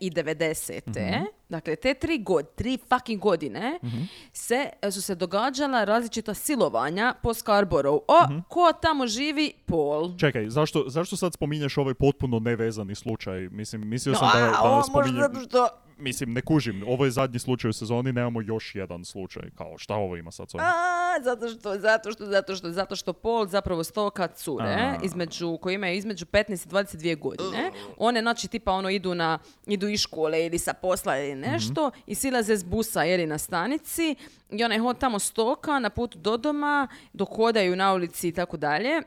i 0.00 0.10
90. 0.10 1.24
dakle 1.48 1.76
te 1.76 1.94
tri, 1.94 2.18
god, 2.18 2.54
tri 2.54 2.78
fucking 2.78 3.20
godine 3.20 3.78
Mhm. 3.84 4.02
se, 4.32 4.56
su 4.84 5.02
se 5.02 5.14
događala 5.14 5.84
različita 5.84 6.34
silovanja 6.34 7.14
po 7.22 7.34
Scarborough. 7.34 8.02
O, 8.08 8.26
Mhm. 8.26 8.38
ko 8.48 8.72
tamo 8.72 9.06
živi? 9.06 9.52
Paul. 9.66 10.18
Čekaj, 10.18 10.48
zašto, 10.48 10.84
zašto 10.86 11.16
sad 11.16 11.32
spominješ 11.34 11.78
ovaj 11.78 11.94
potpuno 11.94 12.38
nevezani 12.38 12.94
slučaj? 12.94 13.40
Mislim, 13.42 13.88
mislio 13.88 14.14
sam 14.14 14.28
da, 14.30 14.38
A, 14.38 14.76
da 14.76 14.82
spominjem... 14.82 15.14
možda 15.14 15.34
zato 15.34 15.40
što... 15.40 15.68
Mislim, 15.98 16.32
ne 16.32 16.42
kužim. 16.42 16.82
Ovo 16.86 17.04
je 17.04 17.10
zadnji 17.10 17.38
slučaj 17.38 17.68
u 17.68 17.72
sezoni, 17.72 18.12
nemamo 18.12 18.42
još 18.42 18.74
jedan 18.74 19.04
slučaj. 19.04 19.50
Kao, 19.54 19.78
šta 19.78 19.94
ovo 19.94 20.16
ima 20.16 20.30
sad 20.30 20.50
s? 20.50 20.58
Zato 21.22 21.48
što, 21.48 21.78
zato 21.78 22.12
što, 22.12 22.26
zato 22.26 22.54
što, 22.56 22.70
zato 22.70 22.96
što 22.96 23.12
Paul 23.12 23.46
zapravo 23.46 23.84
stoka 23.84 24.26
cure 24.28 24.98
između, 25.02 25.58
koji 25.62 25.74
imaju 25.74 25.94
između 25.96 26.24
15 26.26 26.66
i 26.66 26.68
22 26.70 27.18
godine. 27.18 27.70
One, 27.98 28.20
znači, 28.20 28.48
tipa 28.48 28.72
ono 28.72 28.90
idu 28.90 29.14
na, 29.14 29.38
idu 29.66 29.88
iz 29.88 30.00
škole 30.00 30.46
ili 30.46 30.58
sa 30.58 30.72
posla 30.72 31.18
ili 31.18 31.34
nešto 31.34 31.90
i 32.06 32.14
silaze 32.14 32.56
s 32.56 32.64
busa 32.64 33.04
ili 33.04 33.26
na 33.26 33.38
stanici 33.38 34.16
i 34.50 34.64
onaj 34.64 34.78
hod 34.78 34.98
tamo 34.98 35.18
stoka 35.18 35.78
na 35.78 35.90
putu 35.90 36.18
do 36.18 36.36
doma, 36.36 36.88
dok 37.12 37.28
hodaju 37.36 37.76
na 37.76 37.92
ulici 37.94 38.28
i 38.28 38.32
tako 38.32 38.56
dalje. 38.56 39.02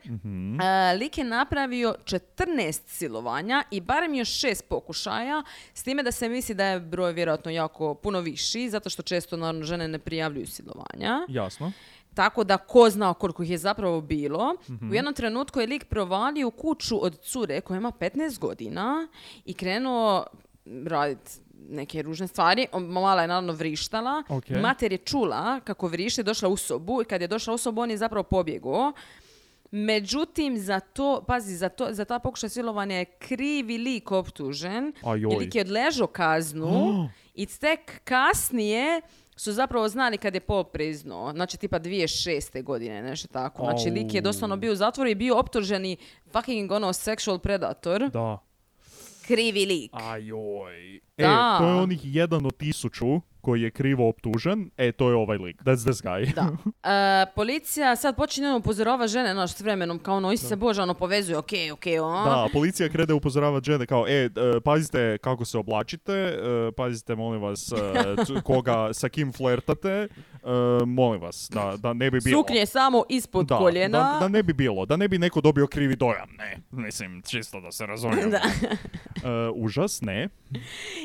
A, 0.61 0.93
Lik 0.93 1.17
je 1.17 1.23
napravio 1.23 1.95
14 2.03 2.81
silovanja 2.87 3.63
i 3.71 3.81
barem 3.81 4.13
još 4.13 4.39
šest 4.39 4.65
pokušaja, 4.69 5.43
s 5.73 5.83
time 5.83 6.03
da 6.03 6.11
se 6.11 6.29
misli 6.29 6.55
da 6.55 6.65
je 6.65 6.79
broj 6.79 7.13
vjerojatno 7.13 7.51
jako 7.51 7.93
puno 7.93 8.19
viši, 8.19 8.69
zato 8.69 8.89
što 8.89 9.01
često 9.01 9.37
naravno 9.37 9.65
žene 9.65 9.87
ne 9.87 9.99
prijavljuju 9.99 10.47
silovanja. 10.47 11.25
Jasno. 11.27 11.71
Tako 12.19 12.43
da 12.43 12.57
ko 12.57 12.89
zna 12.89 13.13
koliko 13.13 13.43
ih 13.43 13.49
je 13.49 13.57
zapravo 13.57 14.01
bilo. 14.01 14.55
U 14.91 14.93
jednom 14.93 15.13
trenutku 15.13 15.59
je 15.59 15.67
lik 15.67 15.85
provalio 15.85 16.47
u 16.47 16.51
kuću 16.51 17.05
od 17.05 17.19
cure 17.19 17.61
koja 17.61 17.77
ima 17.77 17.91
15 17.91 18.39
godina 18.39 19.07
i 19.45 19.53
krenuo 19.53 20.25
raditi 20.85 21.31
neke 21.69 22.01
ružne 22.01 22.27
stvari. 22.27 22.67
Mala 22.73 23.21
je 23.21 23.27
naravno 23.27 23.53
vrištala. 23.53 24.23
Ok. 24.29 24.49
Mater 24.49 24.91
je 24.91 24.97
čula 24.97 25.59
kako 25.59 25.87
vrišti, 25.87 26.23
došla 26.23 26.49
u 26.49 26.57
sobu 26.57 27.01
i 27.01 27.05
kad 27.05 27.21
je 27.21 27.27
došla 27.27 27.53
u 27.53 27.57
sobu 27.57 27.81
on 27.81 27.91
je 27.91 27.97
zapravo 27.97 28.23
pobjegao. 28.23 28.93
Međutim, 29.71 30.57
za 30.57 30.79
to, 30.79 31.23
pazi, 31.27 31.55
za, 31.55 31.69
to, 31.69 31.87
za 31.91 32.05
ta 32.05 32.19
pokušaj 32.19 32.49
silovanja 32.49 32.95
je 32.95 33.05
krivi 33.05 33.77
lik 33.77 34.11
optužen. 34.11 34.93
Ajoj. 35.03 35.35
Lik 35.35 35.55
je 35.55 35.61
odležao 35.61 36.07
kaznu 36.07 37.09
i 37.41 37.45
tek 37.45 38.01
kasnije 38.03 39.01
su 39.39 39.53
zapravo 39.53 39.89
znali 39.89 40.17
kad 40.17 40.33
je 40.33 40.39
Paul 40.39 40.63
priznao. 40.63 41.31
Znači, 41.31 41.57
tipa 41.57 41.79
2006. 41.79 42.63
godine, 42.63 43.01
nešto 43.01 43.27
tako. 43.27 43.63
Znači, 43.63 43.89
lik 43.89 44.13
je 44.13 44.21
doslovno 44.21 44.57
bio 44.57 44.71
u 44.71 44.75
zatvoru 44.75 45.09
i 45.09 45.15
bio 45.15 45.37
optuženi 45.37 45.97
fucking 46.31 46.71
ono 46.71 46.87
sexual 46.87 47.37
predator. 47.37 48.09
Da. 48.09 48.37
Krivi 49.29 49.65
lik. 49.65 49.91
Ajoj. 49.93 50.95
E, 50.95 51.01
Da. 51.17 51.57
to 51.59 51.67
je 51.67 51.73
onih 51.75 51.99
jedan 52.03 52.45
od 52.45 52.57
tisuću 52.57 53.21
koji 53.41 53.61
je 53.61 53.71
krivo 53.71 54.09
optužen. 54.09 54.69
E, 54.77 54.91
to 54.91 55.09
je 55.09 55.15
ovaj 55.15 55.37
lik. 55.37 55.63
That's 55.63 55.83
this 55.85 56.01
guy. 56.03 56.33
Da. 56.35 56.49
E, 56.93 57.25
policija 57.35 57.95
sad 57.95 58.15
počinje 58.15 58.47
ono 58.47 58.57
upozorava 58.57 59.07
žene, 59.07 59.33
znaš, 59.33 59.53
s 59.53 59.61
vremenom, 59.61 59.99
kao 59.99 60.17
ono, 60.17 60.37
se 60.37 60.55
bože, 60.55 60.81
ono, 60.81 60.93
povezuje, 60.93 61.37
okej, 61.37 61.71
okej, 61.71 61.99
ono. 61.99 62.25
Da, 62.25 62.47
policija 62.53 62.89
krene 62.89 63.13
upozoravati 63.13 63.65
žene 63.65 63.85
kao, 63.85 64.07
e, 64.07 64.11
e, 64.11 64.29
pazite 64.65 65.17
kako 65.17 65.45
se 65.45 65.57
oblačite, 65.57 66.13
e, 66.13 66.71
pazite, 66.77 67.15
molim 67.15 67.41
vas, 67.41 67.71
e, 67.71 68.41
koga, 68.43 68.93
sa 68.93 69.09
kim 69.09 69.33
flertate, 69.33 70.07
e, 70.49 70.85
molim 70.85 71.21
vas, 71.21 71.49
da, 71.51 71.73
da 71.77 71.93
ne 71.93 72.11
bi 72.11 72.19
bilo... 72.21 72.39
Suknje 72.39 72.65
samo 72.65 73.03
ispod 73.09 73.45
da, 73.45 73.57
koljena. 73.57 74.13
Da, 74.13 74.19
da 74.19 74.27
ne 74.27 74.43
bi 74.43 74.53
bilo, 74.53 74.85
da 74.85 74.95
ne 74.95 75.07
bi 75.07 75.17
neko 75.17 75.41
dobio 75.41 75.67
krivi 75.67 75.95
dojam, 75.95 76.29
ne, 76.37 76.57
mislim, 76.73 77.21
čisto 77.21 77.61
da 77.61 77.71
se 77.71 77.85
razumijemo. 77.85 78.31
Da. 78.31 78.41
E, 79.29 79.51
užas, 79.55 80.01
ne. 80.01 80.29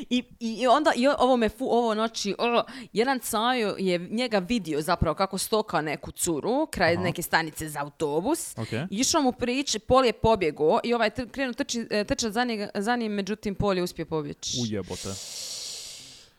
I, 0.09 0.23
i 0.39 0.67
onda, 0.67 0.91
i 0.95 1.07
ovo 1.09 1.37
me 1.37 1.49
fu, 1.49 1.65
ovo 1.65 1.93
noći, 1.93 2.35
o, 2.37 2.63
jedan 2.93 3.19
caju 3.19 3.75
je 3.77 3.99
njega 3.99 4.39
vidio 4.39 4.81
zapravo 4.81 5.15
kako 5.15 5.37
stoka 5.37 5.81
neku 5.81 6.11
curu 6.11 6.67
kraj 6.71 6.97
neke 6.97 7.21
stanice 7.21 7.69
za 7.69 7.79
autobus. 7.81 8.57
Ok. 8.57 8.67
Išao 8.89 9.21
mu 9.21 9.31
prići, 9.31 9.79
Pol 9.79 10.05
je 10.05 10.13
pobjegao 10.13 10.79
i 10.83 10.93
ovaj 10.93 11.09
krenuo 11.31 11.53
trči, 11.53 11.87
e, 11.89 12.03
trčati 12.03 12.33
za, 12.33 12.43
njega- 12.43 12.69
za 12.75 12.95
njim, 12.95 13.11
međutim 13.11 13.55
Pol 13.55 13.77
je 13.77 13.83
uspio 13.83 14.05
pobjeći. 14.05 14.57
Ujebote, 14.63 15.09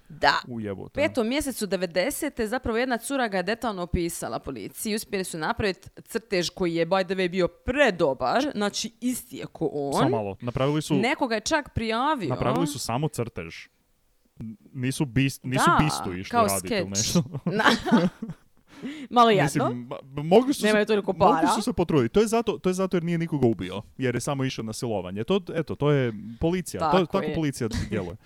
Da. 0.08 0.34
ujebote. 0.48 0.94
petom 0.94 1.28
mjesecu 1.28 1.66
90. 1.66 2.44
zapravo 2.44 2.78
jedna 2.78 2.96
cura 2.98 3.28
ga 3.28 3.36
je 3.36 3.42
detaljno 3.42 3.82
opisala 3.82 4.38
policiji. 4.38 4.94
Uspjeli 4.94 5.24
su 5.24 5.38
napraviti 5.38 5.88
crtež 6.02 6.48
koji 6.50 6.74
je 6.74 6.86
by 6.86 7.04
the 7.04 7.14
way 7.14 7.28
bio 7.28 7.48
predobar, 7.48 8.50
znači 8.54 8.92
isti 9.00 9.36
je 9.36 9.46
ko 9.46 9.70
on. 9.72 9.92
Samo 9.94 10.08
malo, 10.08 10.36
napravili 10.40 10.82
su, 10.82 10.94
Nekoga 10.94 11.34
je 11.34 11.40
čak 11.40 11.74
prijavio. 11.74 12.28
napravili 12.28 12.66
su 12.66 12.78
samo 12.78 13.08
crtež. 13.08 13.54
Nisu, 14.72 15.04
bist, 15.04 15.44
nisu 15.44 15.64
Da, 15.68 15.84
bistu 15.84 16.12
išli 16.12 16.30
kao 16.30 16.46
raditi 16.46 16.74
ili 16.74 16.88
nešto. 16.88 17.22
Malo 19.10 19.30
jadno. 19.30 19.64
Mislim, 19.64 19.88
mogli 20.24 20.54
su, 20.54 20.66
Nemaju 20.66 20.86
toliko 20.86 21.12
mogli 21.12 21.34
para. 21.36 21.48
su 21.48 21.62
se 21.62 21.72
potruditi. 21.72 22.12
To 22.14 22.20
je, 22.20 22.26
zato, 22.26 22.58
to 22.58 22.70
je 22.70 22.74
zato 22.74 22.96
jer 22.96 23.04
nije 23.04 23.18
nikoga 23.18 23.46
ubio. 23.46 23.82
Jer 23.98 24.14
je 24.14 24.20
samo 24.20 24.44
išao 24.44 24.64
na 24.64 24.72
silovanje. 24.72 25.24
To, 25.24 25.40
eto, 25.54 25.74
to 25.74 25.90
je 25.90 26.12
policija. 26.40 26.80
to, 26.80 26.90
Tako 26.90 27.06
tako 27.06 27.24
je. 27.24 27.34
policija 27.34 27.68
djeluje. 27.90 28.16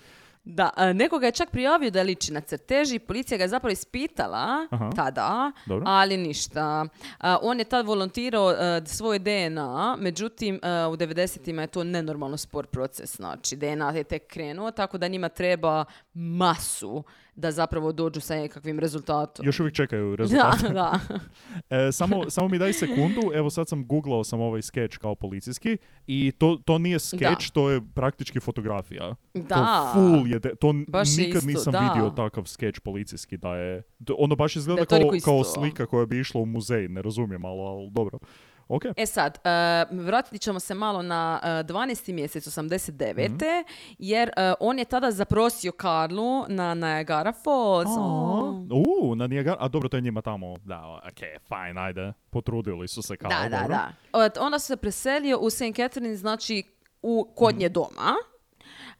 Da, 0.44 0.70
a, 0.76 0.92
nekoga 0.92 1.26
je 1.26 1.32
čak 1.32 1.50
prijavio 1.50 1.90
da 1.90 2.02
liči 2.02 2.32
na 2.32 2.40
crteži, 2.40 2.98
policija 2.98 3.38
ga 3.38 3.44
je 3.44 3.48
zapravo 3.48 3.72
ispitala 3.72 4.66
Aha. 4.70 4.90
tada, 4.96 5.52
Dobro. 5.66 5.84
ali 5.88 6.16
ništa. 6.16 6.86
A, 7.18 7.38
on 7.42 7.58
je 7.58 7.64
tad 7.64 7.86
volontirao 7.86 8.50
e, 8.52 8.82
svoj 8.86 9.18
DNA, 9.18 9.96
međutim 9.98 10.54
e, 10.54 10.86
u 10.86 10.96
90-ima 10.96 11.62
je 11.62 11.68
to 11.68 11.84
nenormalno 11.84 12.36
spor 12.36 12.66
proces, 12.66 13.16
znači 13.16 13.56
DNA 13.56 13.90
je 13.90 14.04
tek 14.04 14.26
krenuo, 14.26 14.70
tako 14.70 14.98
da 14.98 15.08
njima 15.08 15.28
treba 15.28 15.84
masu 16.14 17.04
da 17.40 17.52
zapravo 17.52 17.92
dođu 17.92 18.20
sa 18.20 18.34
nekakvim 18.34 18.78
rezultatom. 18.78 19.46
Još 19.46 19.60
uvijek 19.60 19.74
čekaju 19.74 20.10
Da, 20.10 20.16
rezultate. 20.16 20.68
da. 20.68 20.98
E, 21.86 21.92
samo, 21.92 22.30
samo 22.30 22.48
mi 22.48 22.58
daj 22.58 22.72
sekundu. 22.72 23.20
Evo 23.34 23.50
sad 23.50 23.68
sam 23.68 23.86
googlao 23.86 24.24
sam 24.24 24.40
ovaj 24.40 24.62
skeč 24.62 24.96
kao 24.96 25.14
policijski 25.14 25.76
i 26.06 26.32
to, 26.32 26.58
to 26.64 26.78
nije 26.78 26.98
skeč, 26.98 27.50
to 27.50 27.70
je 27.70 27.80
praktički 27.94 28.40
fotografija. 28.40 29.14
Da. 29.34 29.54
To 29.54 29.90
full 29.94 30.26
je, 30.26 30.38
de- 30.38 30.54
to 30.54 30.74
Baš 30.88 31.16
nikad 31.16 31.34
isto, 31.36 31.46
nisam 31.48 31.72
da. 31.72 31.78
vidio 31.80 32.10
takav 32.10 32.44
skeč 32.44 32.78
policijski 32.78 33.36
da 33.36 33.56
je, 33.56 33.82
ono 34.18 34.36
baš 34.36 34.56
izgleda 34.56 34.84
Da 34.84 34.96
je 34.96 35.02
kao, 35.02 35.10
kao 35.24 35.44
slika 35.44 35.86
koja 35.86 36.06
bi 36.06 36.20
išla 36.20 36.40
u 36.40 36.46
muzej, 36.46 36.88
ne 36.88 37.02
razumijem, 37.02 37.44
ali, 37.44 37.60
ali 37.60 37.90
dobro. 37.90 38.18
Ok. 38.70 38.82
E 38.96 39.06
sad, 39.06 39.38
e, 39.38 39.50
vratit 39.92 40.40
ćemo 40.40 40.60
se 40.60 40.74
malo 40.74 41.02
na 41.02 41.40
e, 41.42 41.48
12. 41.64 42.12
mjesec 42.12 42.46
89. 42.46 43.28
Mhm. 43.28 43.38
jer 43.98 44.28
e, 44.28 44.54
on 44.60 44.78
je 44.78 44.84
tada 44.84 45.10
zaprosio 45.10 45.72
Karlu 45.72 46.44
na 46.48 46.74
Niagara 46.74 47.32
Falls. 47.34 47.88
O. 47.90 48.66
U, 48.70 49.14
na 49.14 49.26
Niagara, 49.26 49.56
a 49.60 49.68
dobro, 49.68 49.88
to 49.88 49.96
je 49.96 50.00
njima 50.00 50.22
tamo, 50.22 50.56
da, 50.58 50.80
ok, 51.02 51.18
fine, 51.48 51.80
ajde, 51.80 52.12
potrudili 52.30 52.88
su 52.88 53.02
se 53.02 53.16
kao, 53.16 53.28
Da, 53.30 53.48
da, 53.48 53.56
dobro. 53.58 53.68
da. 53.68 53.92
Od- 54.14 54.38
Onda 54.40 54.58
se 54.58 54.76
preselio 54.76 55.38
u 55.38 55.50
St. 55.50 55.62
Catherine, 55.76 56.16
znači 56.16 56.62
u 57.02 57.32
kod 57.34 57.56
nje 57.56 57.68
doma. 57.68 58.14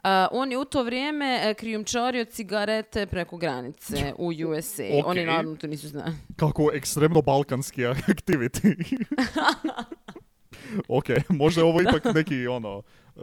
E, 0.04 0.08
on 0.30 0.52
je 0.52 0.58
u 0.58 0.64
to 0.64 0.82
vrijeme 0.82 1.40
e, 1.42 1.54
krijumčario 1.54 2.24
cigarete 2.24 3.06
preko 3.06 3.36
granice 3.36 4.12
u 4.18 4.32
USA. 4.48 4.82
Oni 5.04 5.20
Ok. 5.20 5.26
naravno 5.26 5.56
to 5.56 5.66
nisu 5.66 5.88
znali. 5.88 6.12
Kako 6.36 6.70
ekstremno 6.74 7.22
balkanski 7.22 7.82
activity. 8.08 8.96
ok, 10.88 11.04
možda 11.28 11.60
je 11.60 11.64
ovo 11.64 11.80
ipak 11.82 12.14
neki, 12.14 12.46
ono, 12.46 12.82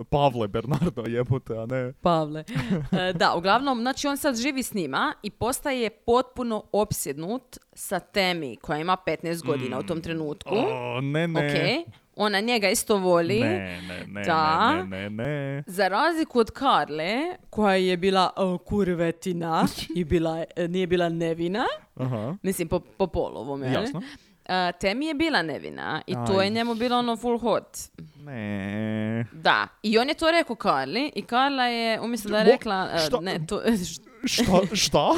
Pavle 0.09 0.47
Bernardo 0.47 1.03
jebote, 1.07 1.57
a 1.57 1.65
ne... 1.65 1.93
Pavle. 2.01 2.43
E, 2.91 3.13
da, 3.13 3.35
uglavnom, 3.35 3.81
znači 3.81 4.07
on 4.07 4.17
sad 4.17 4.35
živi 4.35 4.63
s 4.63 4.73
njima 4.73 5.13
i 5.23 5.29
postaje 5.29 5.89
potpuno 5.89 6.63
opsjednut 6.71 7.57
sa 7.73 7.99
Temi 7.99 8.55
koja 8.55 8.79
ima 8.79 8.97
15 9.07 9.45
godina 9.45 9.79
u 9.79 9.83
tom 9.83 10.01
trenutku. 10.01 10.55
O, 10.55 11.01
ne, 11.01 11.27
ne. 11.27 11.39
Ok, 11.39 11.87
ona 12.17 12.39
njega 12.39 12.69
isto 12.69 12.97
voli. 12.97 13.39
Ne, 13.39 13.49
ne, 13.81 14.05
ne, 14.07 14.23
Da. 14.23 14.73
ne, 14.75 14.83
ne, 14.85 15.09
ne. 15.09 15.63
Za 15.67 15.87
razliku 15.87 16.39
od 16.39 16.51
Karle, 16.51 17.17
koja 17.49 17.75
je 17.75 17.97
bila 17.97 18.29
o, 18.35 18.57
kurvetina 18.57 19.65
i 19.95 20.03
bila, 20.03 20.37
je- 20.37 20.67
nije 20.67 20.87
bila 20.87 21.09
nevina, 21.09 21.65
Aha, 21.95 22.35
mislim 22.43 22.67
po, 22.67 22.79
po 22.79 23.07
polovom, 23.07 23.63
jel? 23.63 23.73
jasno. 23.73 24.01
E, 24.45 24.71
Temi 24.71 25.05
je 25.05 25.13
bila 25.13 25.41
nevina 25.41 26.01
i 26.07 26.13
to 26.15 26.33
Aj. 26.33 26.45
je 26.45 26.49
njemu 26.49 26.75
bilo 26.75 26.97
ono 26.97 27.17
full 27.17 27.39
hot. 27.39 27.77
Ne. 28.17 29.25
Da, 29.33 29.67
i 29.83 29.97
on 29.97 30.07
je 30.07 30.13
to 30.15 30.31
rekao 30.31 30.55
Karli 30.55 31.11
i 31.15 31.21
Karla 31.21 31.63
je, 31.63 32.01
umjesto 32.01 32.29
da 32.29 32.37
je 32.37 32.43
rekla, 32.45 32.89
e, 32.93 32.99
šta? 32.99 33.19
ne, 33.19 33.39
to, 33.47 33.61
Šta? 34.25 34.43
Šta? 34.73 35.07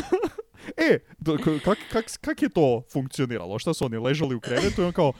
E, 0.77 0.99
kak, 1.63 1.77
kak, 1.91 2.05
kak 2.21 2.41
je 2.41 2.49
to 2.49 2.81
funkcioniralo? 2.83 3.59
Šta 3.59 3.73
su 3.73 3.85
oni 3.85 3.97
ležali 3.97 4.35
u 4.35 4.39
krevetu 4.39 4.81
i 4.81 4.85
on 4.85 4.91
kao, 4.91 5.13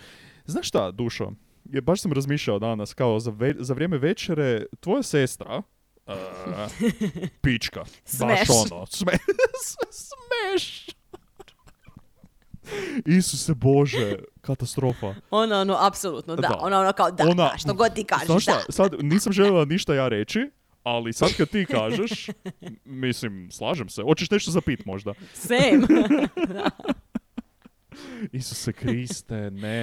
znaš 0.45 0.67
šta, 0.67 0.91
dušo, 0.91 1.31
je, 1.69 1.82
baš 1.82 2.01
sam 2.01 2.13
razmišljao 2.13 2.60
danas, 2.60 2.93
kao 2.93 3.19
za, 3.19 3.32
ve- 3.32 3.55
za 3.60 3.73
vrijeme 3.73 3.97
večere, 3.97 4.65
tvoja 4.79 5.03
sestra, 5.03 5.62
uh, 6.08 6.13
pička, 7.41 7.79
baš 7.79 7.89
Smeš. 8.05 8.49
ono, 8.71 8.86
sme, 8.86 9.12
smeš. 9.91 10.86
Isuse 13.08 13.53
Bože, 13.53 14.15
katastrofa. 14.41 15.15
Ona, 15.32 15.60
ono, 15.60 15.77
apsolutno, 15.79 16.36
da. 16.36 16.41
Da. 16.41 16.58
Ona, 16.60 16.79
ono, 16.79 16.93
kao, 16.93 17.12
da, 17.12 17.23
Ona- 17.23 17.34
da, 17.43 17.58
što 17.58 17.73
god 17.73 17.93
ti 17.93 18.03
kažeš, 18.03 18.43
šta, 18.43 18.51
da. 18.58 18.71
sad 18.71 18.95
nisam 18.99 19.34
željela 19.34 19.65
ništa 19.73 19.95
ja 19.95 20.08
reći, 20.08 20.39
Ali 20.84 21.13
sad 21.13 21.34
kad 21.38 21.49
ti 21.49 21.65
kažeš, 21.67 22.27
mislim, 22.86 23.49
slažem 23.51 23.89
se. 23.89 24.01
Hoćeš 24.01 24.32
nešto 24.32 24.51
zapit 24.51 24.86
možda? 24.86 25.13
Same. 25.34 25.88
Isuse 28.31 28.74
Kriste, 28.74 29.36
ne, 29.51 29.78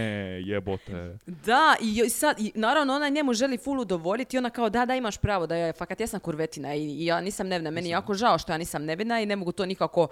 jebote. 0.44 1.18
Da, 1.26 1.76
i 1.80 2.08
sad, 2.10 2.40
i 2.40 2.52
naravno 2.54 2.94
ona 2.94 3.08
njemu 3.08 3.34
želi 3.34 3.58
full 3.58 3.80
udovoljiti 3.80 4.36
i 4.36 4.38
ona 4.38 4.50
kao 4.50 4.70
da, 4.70 4.86
da 4.86 4.94
imaš 4.94 5.16
pravo, 5.18 5.46
da 5.46 5.56
ja 5.56 5.72
fakat 5.72 6.00
ja 6.00 6.06
sam 6.06 6.20
kurvetina 6.20 6.74
i, 6.74 6.82
i 6.84 7.06
ja 7.06 7.20
nisam 7.20 7.48
nevina, 7.48 7.70
meni 7.70 7.88
je 7.88 7.92
jako 7.92 8.14
žao 8.14 8.38
što 8.38 8.52
ja 8.52 8.58
nisam 8.58 8.84
nevina 8.84 9.20
i 9.20 9.26
ne 9.26 9.36
mogu 9.36 9.52
to 9.52 9.66
nikako 9.66 10.08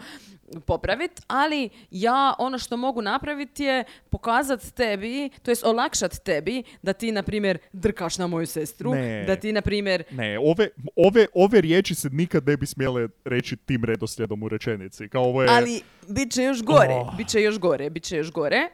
popraviti, 0.66 1.22
ali 1.26 1.68
ja 1.90 2.34
ono 2.38 2.58
što 2.58 2.76
mogu 2.76 3.02
napraviti 3.02 3.64
je 3.64 3.84
pokazati 4.10 4.72
tebi, 4.74 5.30
to 5.42 5.50
jest 5.50 5.64
olakšat 5.64 6.18
tebi 6.18 6.62
da 6.82 6.92
ti, 6.92 7.12
na 7.12 7.22
primjer, 7.22 7.58
drkaš 7.72 8.18
na 8.18 8.26
moju 8.26 8.46
sestru, 8.46 8.94
Ne. 8.94 9.24
da 9.26 9.36
ti, 9.36 9.52
na 9.52 9.60
primjer, 9.62 10.04
Ne, 10.10 10.38
ove, 10.38 10.68
ove, 10.96 11.26
ove 11.34 11.60
riječi 11.60 11.94
se 11.94 12.10
nikad 12.10 12.46
ne 12.46 12.56
bi 12.56 12.66
smjele 12.66 13.08
reći 13.24 13.56
tim 13.56 13.84
redoslijedom 13.84 14.42
u 14.42 14.48
rečenici. 14.48 15.08
Kao 15.08 15.22
ovo 15.24 15.42
je... 15.42 15.48
Ali 15.50 15.80
bit 16.08 16.32
će 16.32 16.42
još 16.42 16.62
gore, 16.62 16.94
Oh. 16.94 17.16
bit 17.16 17.28
će 17.28 17.40
još 17.42 17.58
gore, 17.58 17.90
bit 17.94 18.02
će 18.04 18.16
još 18.16 18.32
gore. 18.32 18.68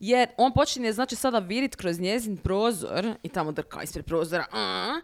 Jer 0.00 0.28
on 0.36 0.52
počinje, 0.52 0.92
znači, 0.92 1.16
sada 1.16 1.38
virit 1.38 1.76
kroz 1.76 2.00
njezin 2.00 2.36
prozor 2.36 3.14
i 3.22 3.28
tamo 3.28 3.52
drka 3.52 3.82
ispred 3.82 4.04
prozora. 4.04 4.44
a, 4.52 5.00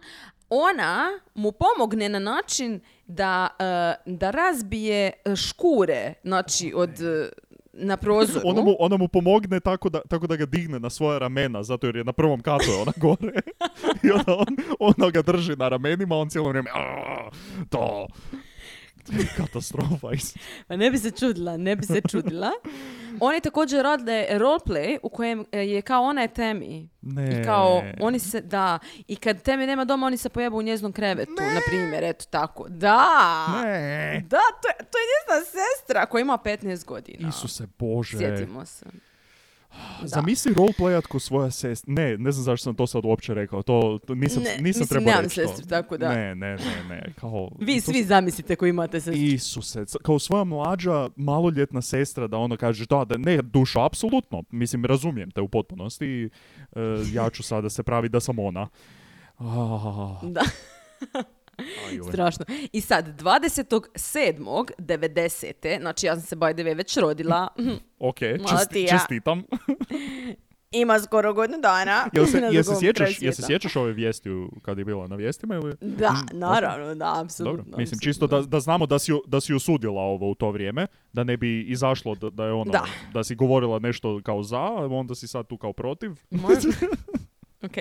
Ona 0.49 1.19
mu 1.35 1.51
pomogne 1.51 2.09
na 2.09 2.19
način 2.19 2.79
da, 3.07 3.47
e, 3.59 3.63
da 4.05 4.31
razbije 4.31 5.11
e, 5.25 5.35
škure, 5.35 6.13
znači, 6.23 6.73
od 6.75 7.01
e, 7.01 7.29
na 7.73 7.97
prozoru. 7.97 8.41
Ona 8.43 8.61
mu, 8.61 8.75
ona 8.79 8.97
mu 8.97 9.07
pomogne 9.07 9.59
tako 9.59 9.89
da, 9.89 10.01
tako 10.09 10.27
da 10.27 10.35
ga 10.35 10.45
digne 10.45 10.79
na 10.79 10.89
svoja 10.89 11.17
ramena, 11.17 11.63
zato 11.63 11.87
jer 11.87 11.95
je 11.95 12.03
na 12.03 12.13
prvom 12.13 12.41
katu 12.41 12.65
ona 12.81 12.91
gore. 12.97 13.39
I 14.03 14.11
onda 14.11 14.35
on, 14.35 14.45
ona 14.79 15.09
ga 15.09 15.21
drži 15.21 15.55
na 15.55 15.69
ramenima, 15.69 16.15
on 16.17 16.29
cijelo 16.29 16.49
vrijeme, 16.49 16.69
"Aaa, 16.73 17.29
to, 17.69 18.07
katastrofa. 19.37 20.07
Pa 20.67 20.75
ne 20.75 20.91
bi 20.91 20.97
se 20.97 21.11
čudila, 21.11 21.57
ne 21.57 21.75
bi 21.75 21.85
se 21.85 22.01
čudila. 22.09 22.51
Oni 23.19 23.41
također 23.41 23.83
rade 23.83 24.27
roleplay 24.31 24.97
u 25.03 25.09
kojem 25.09 25.45
e, 25.51 25.59
je 25.59 25.81
kao 25.81 26.03
ona 26.03 26.21
je 26.21 26.27
Temi. 26.27 26.89
Ne. 27.01 27.41
I 27.41 27.43
kao, 27.45 27.83
oni 27.99 28.19
se, 28.19 28.41
da, 28.41 28.79
i 29.07 29.15
kad 29.15 29.41
Temi 29.41 29.67
nema 29.67 29.85
doma, 29.85 30.07
oni 30.07 30.17
se 30.17 30.29
pojebu 30.29 30.57
u 30.57 30.61
njeznom 30.61 30.91
krevetu, 30.91 31.31
na 31.31 31.61
primjer, 31.67 32.03
eto 32.03 32.25
tako. 32.29 32.69
Da! 32.69 33.07
Ne. 33.63 34.23
Da, 34.27 34.39
to 34.61 34.67
je, 34.67 34.75
to 34.77 34.97
je 34.97 35.05
njezina 35.11 35.45
sestra 35.45 36.05
koja 36.05 36.21
ima 36.21 36.37
15 36.45 36.85
godina. 36.85 37.29
Isuse 37.29 37.67
Bože. 37.79 38.17
Sjetimo 38.17 38.65
se. 38.65 38.85
Zamisli 40.03 40.53
roleplayat 40.53 41.05
ko 41.05 41.19
svoja 41.19 41.51
sestra. 41.51 41.93
Ne, 41.93 42.17
ne 42.17 42.31
znam 42.31 42.43
zašto 42.43 42.63
sam 42.63 42.75
to 42.75 42.87
sad 42.87 43.05
uopće 43.05 43.33
rekao. 43.33 43.63
To, 43.63 43.99
to 44.07 44.15
nisam, 44.15 44.43
Ne, 44.43 44.49
nisam 44.49 44.63
mislim, 44.63 44.87
trebao 44.87 45.21
reći 45.21 45.35
to. 45.35 45.47
sestru, 45.47 45.67
tako 45.67 45.97
da. 45.97 46.09
Ne, 46.09 46.35
ne, 46.35 46.55
ne, 46.55 46.83
ne. 46.89 47.13
Kao, 47.19 47.49
Vi 47.59 47.81
svi 47.81 48.03
zamislite 48.03 48.55
koji 48.55 48.69
imate 48.69 48.99
sestru. 49.01 49.23
Isuse, 49.23 49.83
kao 50.03 50.19
svoja 50.19 50.43
mlađa 50.43 51.09
maloljetna 51.15 51.81
sestra 51.81 52.27
da 52.27 52.37
ono 52.37 52.57
kaže 52.57 52.85
da, 52.85 53.05
da 53.05 53.17
ne, 53.17 53.41
duša, 53.41 53.85
apsolutno, 53.85 54.43
mislim, 54.51 54.85
razumijem 54.85 55.31
te 55.31 55.41
u 55.41 55.47
potpunosti, 55.47 56.29
e, 56.75 56.79
ja 57.13 57.29
ću 57.29 57.43
sada 57.43 57.69
se 57.69 57.83
pravi 57.83 58.09
da 58.09 58.19
sam 58.19 58.39
ona. 58.39 58.67
Ah, 59.43 60.19
Da. 60.23 60.41
Strašno. 62.05 62.45
I 62.71 62.81
sad, 62.81 63.21
27.90. 63.21 64.73
Znači, 65.79 66.05
ja 66.05 66.15
sam 66.15 66.21
se 66.21 66.35
by 66.35 66.53
the 66.53 66.63
way 66.63 66.77
već 66.77 66.97
rodila. 66.97 67.47
Ok, 67.99 68.17
česti- 68.19 68.89
čestitam. 68.89 69.43
Ima 70.73 70.99
skoro 70.99 71.33
godinu 71.33 71.59
dana. 71.59 72.07
Jel 72.13 72.25
se, 72.25 72.37
jel 72.51 72.63
se 72.63 72.75
sjećaš, 72.75 73.21
jel 73.21 73.33
se 73.33 73.41
sjećaš 73.41 73.75
ove 73.75 73.91
vijesti 73.93 74.29
kad 74.61 74.77
je 74.77 74.85
bila 74.85 75.07
na 75.07 75.15
vijestima 75.15 75.55
ili? 75.55 75.75
Da, 75.81 76.11
Mm, 76.11 76.25
naravno, 76.33 76.95
da, 76.95 77.19
apsolutno. 77.19 77.57
Dobro, 77.57 77.77
mislim 77.77 77.97
apsolutno. 77.97 78.03
čisto 78.03 78.27
da, 78.27 78.41
da 78.41 78.59
znamo 78.59 78.85
da 78.85 78.99
si, 78.99 79.11
da 79.27 79.41
si 79.41 79.53
osudila 79.53 80.01
ovo 80.01 80.29
u 80.29 80.35
to 80.35 80.51
vrijeme, 80.51 80.87
da 81.13 81.23
ne 81.23 81.37
bi 81.37 81.61
izašlo 81.61 82.15
da, 82.15 82.29
da 82.29 82.45
je 82.45 82.51
ono, 82.53 82.71
Da. 82.71 82.85
da 83.13 83.23
si 83.23 83.35
govorila 83.35 83.79
nešto 83.79 84.21
kao 84.21 84.43
za, 84.43 84.57
a 84.57 84.87
onda 84.87 85.15
si 85.15 85.27
sad 85.27 85.47
tu 85.47 85.57
kao 85.57 85.73
protiv. 85.73 86.11
Ok. 87.63 87.75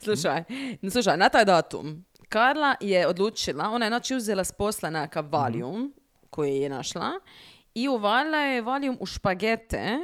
Slušaj, 0.00 0.44
slušaj, 0.84 1.16
na 1.16 1.28
taj 1.28 1.44
datum 1.44 2.04
Karla 2.28 2.74
je 2.80 3.06
odlučila, 3.06 3.70
ona 3.70 3.84
je 3.84 3.90
znači 3.90 4.14
uzela 4.14 4.44
s 4.44 4.52
posla 4.52 4.90
nekakav 4.90 5.24
Valium 5.32 5.92
koji 6.30 6.56
je 6.56 6.68
našla 6.68 7.10
i 7.74 7.88
uvalila 7.88 8.38
je 8.38 8.62
Valium 8.62 8.96
u 9.00 9.06
špagete 9.06 9.98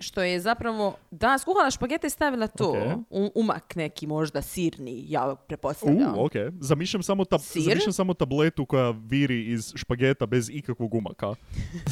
što 0.00 0.22
je 0.22 0.40
zapravo, 0.40 0.96
da, 1.10 1.38
skuhala 1.38 1.70
špagete 1.70 2.06
i 2.06 2.10
stavila 2.10 2.46
to. 2.46 2.70
Ok. 2.70 2.98
U, 3.10 3.30
umak 3.34 3.76
neki 3.76 4.06
možda 4.06 4.42
sirni, 4.42 5.04
ja 5.08 5.34
pretpostavljam. 5.48 6.18
U, 6.18 6.24
ok. 6.24 6.32
Zamišljam 6.60 7.02
samo, 7.02 7.24
tab, 7.24 7.40
zamišljam 7.40 7.92
samo 7.92 8.14
tabletu 8.14 8.66
koja 8.66 8.90
viri 8.90 9.46
iz 9.52 9.72
špageta 9.76 10.26
bez 10.26 10.50
ikakvog 10.50 10.94
umaka. 10.94 11.34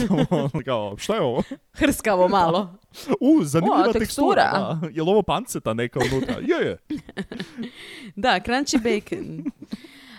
Kao, 0.67 0.97
šta 0.97 1.15
je 1.15 1.21
ovo? 1.21 1.43
Hrskavo 1.73 2.29
malo. 2.29 2.75
U, 3.21 3.45
zanimljiva 3.45 3.89
O, 3.89 3.93
tekstura. 3.93 4.43
tekstura. 4.43 4.79
da. 4.81 4.89
Je 4.93 5.03
li 5.03 5.11
ovo 5.11 5.23
panceta 5.23 5.75
neka 5.75 6.01
unutra? 6.13 6.35
Je, 6.35 6.67
je. 6.69 6.79
Da, 8.17 8.41
crunchy 8.41 8.79
bacon. 8.83 9.45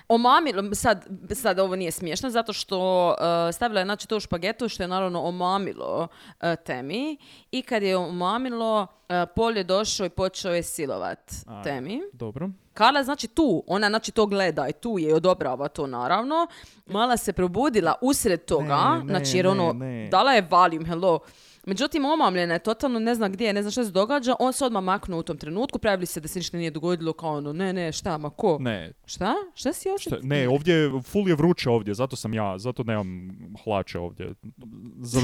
Omamilo, 0.09 0.75
sad, 0.75 1.07
sad 1.31 1.59
ovo 1.59 1.75
nije 1.75 1.91
smiješno, 1.91 2.29
zato 2.29 2.53
što 2.53 3.07
uh, 3.07 3.15
stavila 3.55 3.79
je 3.79 3.85
znači, 3.85 4.07
to 4.07 4.17
u 4.17 4.19
špagetu, 4.19 4.69
što 4.69 4.83
je 4.83 4.87
naravno 4.87 5.21
omamilo 5.21 6.07
uh, 6.41 6.47
Temi. 6.65 7.17
I 7.51 7.61
kad 7.61 7.83
je 7.83 7.97
omamilo, 7.97 8.81
uh, 8.81 9.15
Pol 9.35 9.57
je 9.57 9.63
došao 9.63 10.05
i 10.05 10.09
počeo 10.09 10.53
je 10.53 10.63
silovat 10.63 11.33
A. 11.47 11.63
Temi. 11.63 12.01
Dobro. 12.13 12.49
Karla 12.73 13.03
znači 13.03 13.27
tu, 13.27 13.63
ona 13.67 13.87
znači 13.87 14.11
to 14.11 14.25
gleda 14.25 14.67
i 14.67 14.73
tu 14.73 14.99
je 14.99 15.09
i 15.09 15.13
odobrava 15.13 15.67
to 15.67 15.87
naravno. 15.87 16.47
Mala 16.85 17.17
se 17.17 17.33
probudila 17.33 17.95
usred 18.01 18.45
toga, 18.45 18.95
Ne, 18.97 19.03
ne, 19.03 19.19
znači 19.19 19.37
jer 19.37 19.47
ono, 19.47 19.73
ne, 19.73 20.07
dala 20.11 20.31
je 20.31 20.47
Valium, 20.49 20.85
hello. 20.85 21.19
Međutim, 21.65 22.05
omamljena 22.05 22.53
je, 22.53 22.59
totalno 22.59 22.99
ne 22.99 23.15
zna 23.15 23.29
gdje 23.29 23.45
je, 23.45 23.53
ne 23.53 23.61
zna 23.61 23.71
šta 23.71 23.85
se 23.85 23.91
događa. 23.91 24.35
On 24.39 24.53
se 24.53 24.65
odmah 24.65 24.83
maknuo 24.83 25.19
u 25.19 25.23
tom 25.23 25.37
trenutku, 25.37 25.79
pravili 25.79 26.05
se 26.05 26.19
da 26.19 26.27
se 26.27 26.39
ništa 26.39 26.57
nije 26.57 26.71
dogodilo, 26.71 27.13
kao 27.13 27.33
ono, 27.33 27.53
ne, 27.53 27.73
ne, 27.73 27.91
šta, 27.91 28.17
ma 28.17 28.29
ko? 28.29 28.57
Ne, 28.59 28.91
Šta? 29.05 29.33
Šta 29.53 29.73
si 29.73 29.79
šta, 29.81 29.93
osjetio? 29.93 30.19
ne, 30.23 30.49
ovdje, 30.49 30.75
je- 30.75 31.01
full 31.01 31.27
je 31.27 31.35
vruće 31.35 31.69
ovdje, 31.69 31.93
zato 31.93 32.15
sam 32.15 32.33
ja, 32.33 32.57
zato 32.57 32.83
nemam 32.83 33.29
hlače 33.63 33.99
ovdje. 33.99 34.33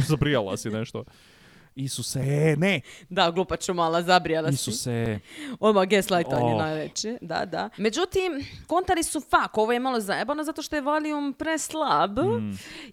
Zabrijala 0.08 0.58
si 0.58 0.70
nešto. 0.70 1.04
Isuse, 1.76 2.56
ne, 2.58 2.82
Da, 3.10 3.32
glupaču 3.32 3.74
mala, 3.74 4.02
zabrijala 4.02 4.52
si. 4.52 4.54
Isuse. 4.56 5.20
Odmah 5.60 5.88
gaslightanje 5.88 6.54
Oh. 6.54 6.58
najveće, 6.58 7.18
da, 7.22 7.46
da. 7.46 7.70
Međutim, 7.78 8.46
kontari 8.68 9.04
su 9.04 9.22
fak, 9.22 9.58
ovo 9.58 9.72
je 9.72 9.80
malo 9.80 10.00
zajebano 10.00 10.44
zato 10.44 10.62
što 10.62 10.76
je 10.76 10.82
Valium 10.82 11.34
preslab. 11.34 12.12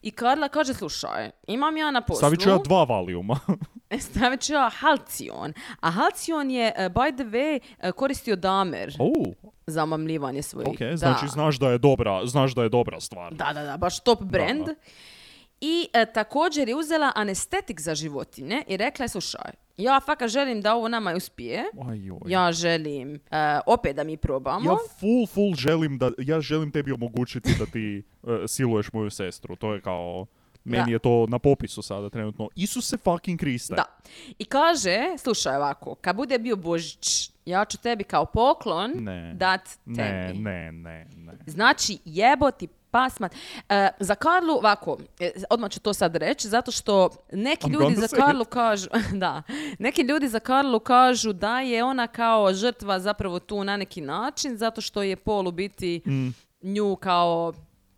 I 0.03 0.11
Karla 0.11 0.49
kaže, 0.49 0.74
slušaj, 0.74 1.30
imam 1.47 1.76
ja 1.76 1.91
na 1.91 2.01
poslu... 2.01 2.16
Mm. 2.16 2.20
Stavit 2.20 2.41
ću 2.41 2.49
ja 2.49 2.59
dva 2.59 2.85
valijuma. 2.85 3.39
Stavit 4.11 4.41
ću 4.41 4.53
ja 4.53 4.70
Halcion. 4.74 5.53
A 5.80 5.91
Halcion 5.91 6.51
je, 6.51 6.72
uh, 6.78 6.85
by 6.85 7.14
the 7.16 7.24
way, 7.24 7.61
koristio 7.93 8.37
Damer 8.37 8.97
za 9.66 9.83
omamljivanje 9.83 10.43
svojih. 10.43 10.68
ok, 10.68 10.78
znači 10.99 11.28
znaš 11.28 11.59
da 11.59 11.70
je 11.70 11.78
dobra, 11.78 12.26
znaš 12.26 12.55
da 12.55 12.62
je 12.62 12.68
dobra 12.68 13.01
stvar. 13.01 13.35
Da, 13.35 13.53
da, 13.53 13.62
da, 13.62 13.76
baš 13.76 14.01
top 14.01 14.22
brand. 14.22 14.66
da. 14.66 14.74
I 15.65 15.89
e, 15.93 16.13
također 16.13 16.69
je 16.69 16.75
uzela 16.77 17.13
anestetik 17.15 17.81
za 17.81 17.95
životinje 17.95 18.65
i 18.69 18.77
rekla 18.77 19.05
je, 19.05 19.09
slušaj, 19.09 19.53
ja 19.77 20.01
fakat 20.07 20.29
želim 20.31 20.61
da 20.61 20.75
ovo 20.75 20.89
nama 20.89 21.15
uspije. 21.17 21.65
Ajoj. 21.89 22.19
Ja 22.27 22.53
želim 22.53 23.15
e, 23.15 23.21
opet 23.67 23.97
da 23.97 24.05
mi 24.05 24.17
probamo. 24.17 24.71
Ja 24.71 24.77
full, 25.01 25.27
full 25.27 25.55
želim 25.55 25.99
da, 25.99 26.11
ja 26.19 26.41
želim 26.41 26.71
tebi 26.71 26.93
omogućiti 26.93 27.55
da 27.59 27.67
ti 27.67 28.03
e, 28.45 28.49
siluješ 28.49 28.93
moju 28.93 29.11
sestru. 29.11 29.57
To 29.57 29.75
je 29.75 29.81
kao, 29.81 30.27
meni 30.65 30.85
Da. 30.85 30.91
je 30.93 30.99
to 30.99 31.27
na 31.29 31.39
popisu 31.39 31.83
sada 31.83 32.11
trenutno. 32.11 32.49
Isuse 32.57 32.97
fucking 32.97 33.41
Kriste. 33.41 33.75
Da. 33.75 33.85
I 34.39 34.45
kaže, 34.45 34.99
slušaj 35.19 35.57
ovako, 35.57 35.95
kad 35.95 36.17
bude 36.17 36.39
bio 36.39 36.57
Božić, 36.57 37.32
ja 37.47 37.64
ću 37.64 37.78
tebi 37.78 38.05
kao 38.05 38.24
poklon 38.26 38.90
Ne. 38.95 39.34
dat 39.34 39.68
Ne, 39.84 40.26
tebi. 40.26 40.38
ne, 40.38 40.72
ne, 40.72 41.07
ne. 41.16 41.32
Znači, 41.47 41.99
jeboti 42.05 42.68
pasmat. 42.90 43.34
E, 43.68 43.88
za 44.01 44.14
Karlu, 44.14 44.55
ovako, 44.55 44.99
e, 45.20 45.30
odmah 45.51 45.70
ću 45.70 45.80
to 45.80 45.93
sad 45.93 46.16
reći, 46.16 46.49
zato 46.49 46.70
što 46.70 47.09
neki 47.32 47.66
I'm 47.66 47.72
ljudi 47.72 47.95
za 47.95 48.05
it. 48.05 48.14
Karlu 48.16 48.45
kažu, 48.45 48.88
da, 49.12 49.43
neki 49.78 50.03
ljudi 50.03 50.28
za 50.28 50.38
Karlu 50.40 50.80
kažu 50.80 51.32
da 51.32 51.61
je 51.61 51.84
ona 51.84 52.07
kao 52.07 52.55
žrtva 52.55 53.01
zapravo 53.01 53.38
tu 53.38 53.64
na 53.64 53.76
neki 53.76 54.01
način, 54.01 54.57
zato 54.57 54.80
što 54.80 55.03
je 55.03 55.16
Pol 55.16 55.49
u 55.49 55.53
biti 55.53 56.03
Mm. 56.07 56.28
nju 56.62 56.97
kao 56.97 57.53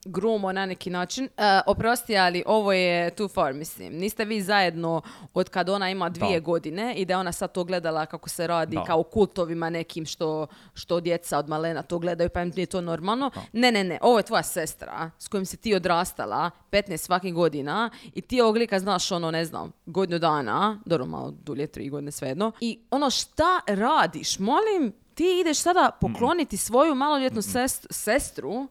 grumo 0.04 0.52
na 0.52 0.66
neki 0.66 0.90
način. 0.90 1.24
E, 1.26 1.30
oprosti, 1.66 2.18
ali 2.18 2.42
ovo 2.46 2.72
je 2.72 3.10
too 3.10 3.28
far, 3.28 3.52
mislim. 3.54 3.92
Niste 3.94 4.24
vi 4.24 4.42
zajedno 4.42 5.02
od 5.34 5.48
kad 5.48 5.68
ona 5.68 5.90
ima 5.90 6.08
dvije 6.08 6.40
Da. 6.40 6.44
godine 6.44 6.94
i 6.94 7.04
da 7.04 7.12
je 7.12 7.18
ona 7.18 7.32
sad 7.32 7.52
to 7.52 7.64
gledala 7.64 8.06
kako 8.06 8.28
se 8.28 8.46
radi 8.46 8.76
Da. 8.76 8.84
kao 8.84 9.02
kultovima 9.02 9.70
nekim 9.70 10.06
što, 10.06 10.46
što 10.74 11.00
djeca 11.00 11.38
od 11.38 11.48
malena 11.48 11.82
to 11.82 11.98
gledaju 11.98 12.30
pa 12.30 12.42
im 12.42 12.52
nije 12.56 12.66
to 12.66 12.80
normalno. 12.80 13.30
Ne, 13.52 13.72
ne, 13.72 13.84
ne, 13.84 13.98
ovo 14.02 14.18
je 14.18 14.22
tvoja 14.22 14.42
sestra 14.42 15.10
s 15.18 15.28
kojim 15.28 15.46
si 15.46 15.56
ti 15.56 15.74
odrastala 15.74 16.50
15 16.70 16.96
svakih 16.96 17.34
godina 17.34 17.90
i 18.14 18.20
ti 18.20 18.40
ovog 18.40 18.56
lika 18.56 18.78
znaš 18.80 19.12
ono, 19.12 19.30
ne 19.30 19.44
znam, 19.44 19.72
godinu 19.86 20.18
dana, 20.18 20.80
dobro 20.84 21.06
malo 21.06 21.30
dulje, 21.32 21.66
tri 21.66 21.88
godine 21.88 22.12
svejedno. 22.12 22.52
I 22.60 22.78
ono 22.90 23.10
šta 23.10 23.60
radiš, 23.66 24.38
molim, 24.38 24.92
ti 25.14 25.40
ideš 25.40 25.58
sada 25.58 25.90
pokloniti 26.00 26.56
svoju 26.56 26.94
maloljetnu 26.94 27.42
sest- 27.42 27.86
sestru 27.90 28.68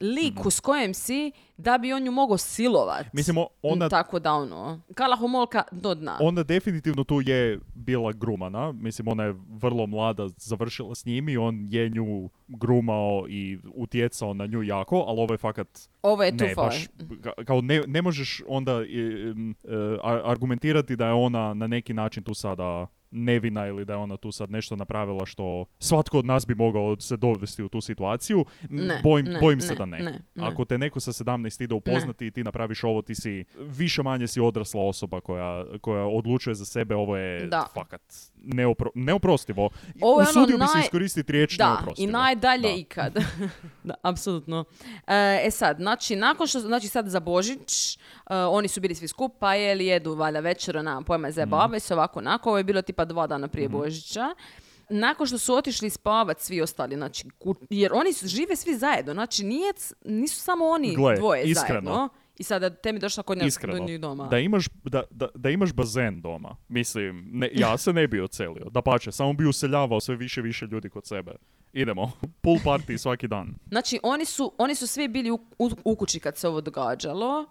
liku 0.00 0.50
s 0.50 0.60
kojem 0.60 0.94
si 0.94 1.32
da 1.56 1.78
bi 1.78 1.92
on 1.92 2.02
nju 2.02 2.12
mogao 2.12 2.38
silovat. 2.38 3.06
Mislim, 3.12 3.38
o- 3.38 3.46
ona, 3.62 3.88
Tako 3.88 4.18
da 4.18 4.32
ono, 4.32 4.80
kala 4.94 5.16
homolka 5.16 5.62
do 5.72 5.94
dna. 5.94 6.18
ona 6.20 6.42
definitivno 6.42 7.04
tu 7.04 7.20
je 7.20 7.58
bila 7.74 8.12
grumana. 8.12 8.72
Mislim, 8.72 9.08
ona 9.08 9.24
je 9.24 9.34
vrlo 9.50 9.86
mlada 9.86 10.28
završila 10.28 10.94
s 10.94 11.04
njim 11.04 11.28
i 11.28 11.36
on 11.36 11.66
je 11.70 11.90
nju 11.90 12.30
grumao 12.48 13.24
i 13.28 13.58
utjecao 13.66 14.34
na 14.34 14.46
nju 14.46 14.62
jako, 14.62 14.96
ali 14.98 15.20
ovo 15.20 15.34
je 15.34 15.38
fakat 15.38 15.68
Ovo 16.02 16.22
je 16.22 16.36
tu 16.36 16.44
ne, 16.44 16.54
far. 16.54 16.64
baš, 16.64 16.86
ka- 16.98 17.44
kao 17.44 17.60
ne, 17.60 17.82
ne 17.86 18.02
možeš 18.02 18.42
onda 18.48 18.72
e, 18.72 18.84
e, 18.84 18.84
ar- 20.02 20.22
argumentirati 20.24 20.96
da 20.96 21.06
je 21.06 21.12
ona 21.12 21.54
na 21.54 21.66
neki 21.66 21.94
način 21.94 22.22
tu 22.22 22.34
sada 22.34 22.86
nevina 23.14 23.66
ili 23.66 23.84
da 23.84 23.92
je 23.92 23.96
ona 23.96 24.16
tu 24.16 24.32
sad 24.32 24.50
nešto 24.50 24.76
napravila 24.76 25.26
što 25.26 25.64
svatko 25.78 26.18
od 26.18 26.24
nas 26.24 26.46
bi 26.46 26.54
mogao 26.54 26.96
se 26.96 27.16
dovesti 27.16 27.62
u 27.62 27.68
tu 27.68 27.80
situaciju. 27.80 28.44
Ne, 28.70 29.00
bojim, 29.02 29.26
ne, 29.26 29.40
bojim 29.40 29.60
se 29.60 29.68
ne, 29.68 29.74
da 29.74 29.84
ne. 29.84 29.98
ne, 29.98 30.04
ne. 30.34 30.46
Ako 30.46 30.64
te 30.64 30.78
neko 30.78 31.00
sa 31.00 31.12
17 31.14 31.64
ide 31.64 31.74
upoznati 31.74 32.26
i 32.26 32.30
ti 32.30 32.44
napraviš 32.44 32.84
ovo, 32.84 33.02
ti 33.02 33.14
si 33.14 33.44
više 33.58 34.02
manje 34.02 34.26
si 34.26 34.40
odrasla 34.40 34.82
osoba 34.82 35.20
koja, 35.20 35.64
koja 35.80 36.04
odlučuje 36.04 36.54
za 36.54 36.64
sebe, 36.64 36.94
ovo 36.94 37.16
je 37.16 37.46
Da. 37.46 37.66
fakat 37.74 38.00
neopro, 38.36 38.90
neoprostivo. 38.94 39.70
Ovo 40.00 40.20
je 40.20 40.26
ono 40.26 40.30
Usudio 40.30 40.58
bi 40.58 40.64
se 40.66 40.78
naj- 40.78 40.82
iskoristiti 40.82 41.32
riječ 41.32 41.56
Da, 41.56 41.64
i 41.64 41.68
neoprostivo. 41.68 42.12
najdalje 42.12 42.62
Da. 42.62 42.74
ikad. 42.74 43.14
da, 43.84 43.94
apsolutno. 44.02 44.64
E, 45.06 45.40
e 45.44 45.50
sad, 45.50 45.76
znači, 45.76 46.16
nakon 46.16 46.46
što, 46.46 46.60
znači 46.60 46.88
sad 46.88 47.06
za 47.08 47.20
Božić, 47.20 47.94
e, 47.94 47.98
oni 48.36 48.68
su 48.68 48.80
bili 48.80 48.94
svi 48.94 49.08
skupa, 49.08 49.54
jeli, 49.54 49.86
jedu 49.86 50.14
valjda 50.14 50.40
večera, 50.40 50.82
nemam 50.82 51.04
pojma, 51.04 51.30
zajebavaju 51.30 51.80
se 51.80 51.94
ovako, 51.94 52.18
onako, 52.18 52.48
ovo 52.48 52.58
je 52.58 52.64
bilo 52.64 52.82
tipa 52.82 53.03
dva 53.04 53.26
dana 53.26 53.48
prije 53.48 53.68
Božića. 53.70 54.34
Nakon 54.90 55.26
što 55.26 55.38
su 55.38 55.54
otišli 55.54 55.90
spavat 55.90 56.40
svi 56.40 56.60
ostali, 56.60 56.94
znači, 56.94 57.28
ku- 57.30 57.54
jer 57.70 57.92
oni 57.92 58.12
su, 58.12 58.26
žive 58.26 58.56
svi 58.56 58.74
zajedno, 58.74 59.12
znači 59.12 59.44
nije, 59.44 59.72
c- 59.72 59.94
nisu 60.04 60.36
samo 60.36 60.64
oni 60.66 60.94
Gle, 60.94 61.14
dvoje 61.14 61.42
iskreno. 61.42 61.90
zajedno. 61.90 62.08
I 62.36 62.42
sada 62.42 62.70
te 62.70 62.92
mi 62.92 62.98
došla 62.98 63.22
kod 63.22 63.38
njih 63.38 63.46
Iskreno, 63.46 63.78
do 63.78 63.84
njih 63.84 64.00
doma. 64.00 64.24
da 64.24 64.38
imaš, 64.38 64.64
da, 64.84 65.02
da, 65.10 65.28
da 65.34 65.50
imaš 65.50 65.72
bazen 65.72 66.20
doma, 66.20 66.56
mislim, 66.68 67.30
ne, 67.32 67.50
ja 67.54 67.76
se 67.76 67.92
ne 67.92 68.06
bi 68.08 68.20
ocelio, 68.20 68.64
da 68.64 68.82
pače, 68.82 69.12
samo 69.12 69.32
bi 69.32 69.46
useljavao 69.46 70.00
sve 70.00 70.16
više 70.16 70.40
i 70.40 70.44
više 70.44 70.66
ljudi 70.66 70.88
kod 70.88 71.06
sebe. 71.06 71.32
Idemo, 71.72 72.12
pool 72.42 72.56
party 72.56 72.98
svaki 72.98 73.28
dan. 73.28 73.54
Znači, 73.68 73.98
oni 74.02 74.24
su, 74.24 74.52
oni 74.58 74.74
su 74.74 74.86
svi 74.86 75.08
bili 75.08 75.30
u, 75.30 75.38
u, 75.58 75.70
u 75.84 75.96
kući 75.96 76.20
kad 76.20 76.36
se 76.36 76.48
ovo 76.48 76.60
događalo 76.60 77.46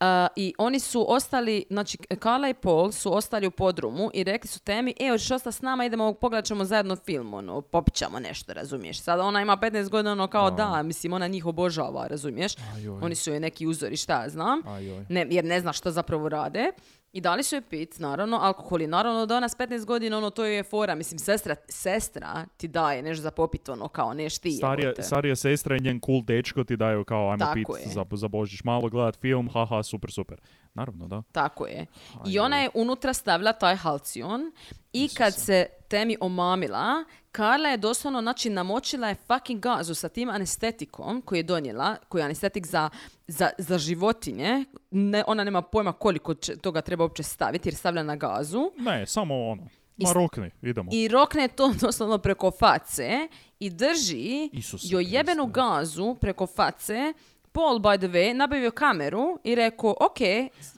uh, 0.00 0.06
i 0.36 0.54
oni 0.58 0.80
su 0.80 1.12
ostali, 1.12 1.64
znači, 1.70 1.98
Carla 2.22 2.48
i 2.48 2.54
Paul 2.54 2.92
su 2.92 3.14
ostali 3.16 3.46
u 3.46 3.50
podrumu 3.50 4.10
i 4.14 4.24
rekli 4.24 4.48
su 4.48 4.60
temi, 4.60 4.94
e, 5.00 5.10
hoćeš 5.10 5.30
ostati 5.30 5.56
s 5.56 5.62
nama, 5.62 5.84
idemo, 5.84 6.14
pogledat 6.14 6.44
ćemo 6.44 6.64
zajedno 6.64 6.96
film, 6.96 7.34
ono, 7.34 7.60
popićamo 7.60 8.20
nešto, 8.20 8.52
razumiješ? 8.52 9.00
Sada 9.00 9.22
ona 9.22 9.42
ima 9.42 9.56
15 9.56 9.88
godina, 9.88 10.12
ono, 10.12 10.26
kao 10.26 10.50
da, 10.50 10.82
mislim, 10.82 11.12
ona 11.12 11.26
njih 11.26 11.46
obožava, 11.46 12.06
razumiješ? 12.06 12.52
Ajoj. 12.74 12.98
Oni 13.02 13.14
su 13.14 13.30
joj 13.30 13.40
neki 13.40 13.66
uzori, 13.66 13.96
šta 13.96 14.22
ja 14.22 14.28
znam, 14.28 14.62
Ajoj. 14.66 15.06
ne, 15.08 15.26
jer 15.30 15.44
ne 15.44 15.60
zna 15.60 15.72
što 15.72 15.90
zapravo 15.90 16.28
rade. 16.28 16.70
I 17.16 17.20
dali 17.20 17.42
su 17.42 17.54
joj 17.54 17.62
pit, 17.62 17.98
naravno, 17.98 18.36
alkohol 18.36 18.82
i 18.82 18.86
naravno 18.86 19.26
da 19.26 19.36
ona 19.36 19.48
s 19.48 19.56
15 19.56 19.84
godina, 19.84 20.18
ono, 20.18 20.30
to 20.30 20.44
je 20.44 20.62
fora, 20.62 20.94
mislim, 20.94 21.18
sestra, 21.18 21.56
sestra 21.68 22.44
ti 22.56 22.68
daje 22.68 23.02
nešto 23.02 23.22
za 23.22 23.30
popit, 23.30 23.68
ono, 23.68 23.88
kao 23.88 24.14
neš 24.14 24.38
ti, 24.38 24.50
Starija, 24.50 24.92
starija 25.02 25.36
sestra 25.36 25.76
i 25.76 25.80
njen 25.80 26.00
cool 26.00 26.22
dečko 26.22 26.64
ti 26.64 26.76
daju 26.76 27.04
kao 27.04 27.30
ajmo 27.30 27.38
Tako 27.38 27.54
pit 27.54 27.86
je. 27.86 27.92
za, 27.92 28.04
za 28.12 28.28
Božić, 28.28 28.64
malo 28.64 28.88
gledat 28.88 29.16
film, 29.20 29.48
haha, 29.48 29.82
super, 29.82 30.12
super. 30.12 30.40
Naravno, 30.76 31.08
da. 31.08 31.22
Tako 31.32 31.66
je. 31.66 31.86
I 32.26 32.38
ona 32.38 32.58
je 32.58 32.70
unutra 32.74 33.12
stavila 33.12 33.52
taj 33.52 33.76
halcion 33.76 34.52
i 34.92 35.08
kad 35.08 35.34
se 35.34 35.66
temi 35.88 36.16
omamila, 36.20 37.04
Karla 37.32 37.68
je 37.68 37.76
doslovno, 37.76 38.22
znači, 38.22 38.50
namočila 38.50 39.08
je 39.08 39.14
fucking 39.14 39.60
gazu 39.60 39.94
sa 39.94 40.08
tim 40.08 40.28
anestetikom 40.28 41.22
koji 41.22 41.38
je 41.38 41.42
donijela, 41.42 41.96
koji 42.08 42.20
je 42.20 42.24
anestetik 42.24 42.66
za, 42.66 42.90
za, 43.26 43.50
za 43.58 43.78
životinje. 43.78 44.64
Ne, 44.90 45.24
ona 45.26 45.44
nema 45.44 45.62
pojma 45.62 45.92
koliko 45.92 46.34
će, 46.34 46.56
toga 46.56 46.80
treba 46.80 47.04
uopće 47.04 47.22
staviti 47.22 47.68
jer 47.68 47.74
stavlja 47.74 48.02
na 48.02 48.16
gazu. 48.16 48.70
Ne, 48.78 49.06
samo 49.06 49.48
ono, 49.48 49.62
ma 49.96 50.12
rokni, 50.12 50.50
idemo. 50.62 50.90
I 50.92 51.08
rokne 51.08 51.48
to 51.48 51.72
doslovno 51.80 52.18
preko 52.18 52.50
face 52.50 53.28
i 53.58 53.70
drži 53.70 54.50
Isuse 54.52 54.86
joj 54.90 55.04
jebenu 55.08 55.46
gazu 55.46 56.14
preko 56.20 56.46
face. 56.46 57.12
Paul, 57.56 57.78
by 57.78 57.98
the 57.98 58.08
way, 58.08 58.32
nabavio 58.32 58.70
kameru 58.70 59.38
i 59.44 59.54
rekao, 59.54 59.90
ok, 59.90 60.18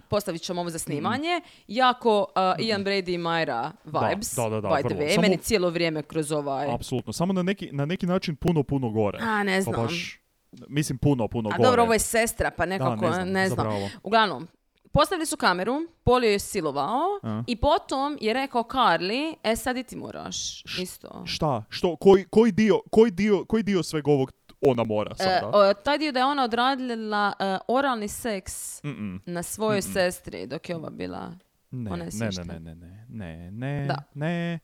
postavit 0.08 0.42
ćemo 0.42 0.60
ovo 0.60 0.70
za 0.70 0.78
snimanje. 0.78 1.40
Jako 1.68 2.18
uh, 2.20 2.66
Ian 2.66 2.84
Brady 2.84 3.14
i 3.14 3.18
Myra 3.18 3.70
vibes, 3.84 4.34
da, 4.34 4.48
da, 4.48 4.60
da, 4.60 4.68
by 4.68 4.82
the 4.82 4.94
way. 4.94 5.14
Samo- 5.14 5.22
Meni 5.22 5.36
cijelo 5.36 5.70
vrijeme 5.70 6.02
kroz 6.02 6.32
ovaj... 6.32 6.74
Apsolutno, 6.74 7.12
samo 7.12 7.32
na 7.32 7.42
neki, 7.42 7.68
na 7.72 7.84
neki 7.86 8.06
način 8.06 8.36
puno, 8.36 8.62
puno 8.62 8.90
gore. 8.90 9.18
A, 9.22 9.42
ne 9.42 9.56
Pa 9.56 9.62
znam. 9.62 9.82
baš, 9.82 10.20
mislim 10.68 10.98
puno, 10.98 11.28
puno 11.28 11.48
A 11.48 11.56
gore. 11.56 11.66
dobro, 11.68 11.82
ovo 11.82 11.92
je 11.92 11.98
sestra, 11.98 12.50
pa 12.50 12.66
nekako, 12.66 13.06
ne 13.06 13.12
znam, 13.12 13.28
ne 13.28 13.48
znam. 13.48 13.66
Uglavnom, 14.02 14.48
postavili 14.92 15.26
su 15.26 15.36
kameru, 15.36 15.76
Paul 16.04 16.24
je 16.24 16.38
silovao 16.38 17.04
A. 17.22 17.42
i 17.46 17.56
potom 17.56 18.18
je 18.20 18.32
rekao 18.32 18.62
Carly, 18.62 19.34
e 19.42 19.56
sad 19.56 19.76
i 19.76 19.82
ti 19.82 19.96
moraš, 19.96 20.64
isto. 20.78 21.22
Šta? 21.26 21.64
Što? 21.68 21.96
Koji, 21.96 22.24
koji, 22.24 22.52
dio, 22.52 22.80
koji, 22.90 23.10
dio, 23.10 23.44
koji 23.44 23.62
dio 23.62 23.82
sveg 23.82 24.08
ovog 24.08 24.32
ona 24.60 24.84
mora 24.84 25.10
E, 25.10 25.14
sada? 25.16 25.48
o, 25.48 25.74
taj 25.74 25.98
dio 25.98 26.12
da 26.12 26.18
je 26.18 26.24
ona 26.24 26.44
odradila 26.44 27.32
e, 27.38 27.58
oralni 27.68 28.08
seks 28.08 28.82
Mm-mm. 28.84 29.20
na 29.26 29.42
svojoj 29.42 29.82
sestri 29.82 30.46
dok 30.46 30.68
je 30.68 30.76
ova 30.76 30.90
bila... 30.90 31.32
Ne, 31.70 31.90
ona 31.90 32.04
je 32.04 32.10
ne, 32.14 32.28
ne, 32.44 32.60
ne, 32.60 32.74
ne, 32.74 33.06
ne, 33.08 33.50
ne, 33.50 33.86
Da. 33.86 34.02
ne, 34.14 34.58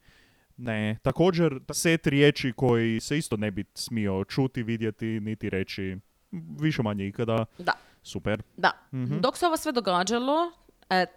ne. 0.57 0.99
Također, 1.03 1.61
set 1.73 2.07
riječi 2.07 2.53
koji 2.53 3.01
se 3.01 3.19
isto 3.19 3.37
ne 3.37 3.51
bi 3.51 3.65
smio 3.75 4.25
čuti, 4.25 4.63
vidjeti, 4.63 5.07
niti 5.07 5.51
reći 5.51 5.97
više 6.61 6.83
manje 6.83 7.07
ikada. 7.07 7.45
Da, 7.59 7.73
Super. 8.03 8.43
da. 8.57 8.71
Mhm. 8.93 9.19
Dok 9.21 9.37
se 9.37 9.47
ovo 9.47 9.57
sve 9.57 9.73
događalo, 9.73 10.35
e, 10.43 10.64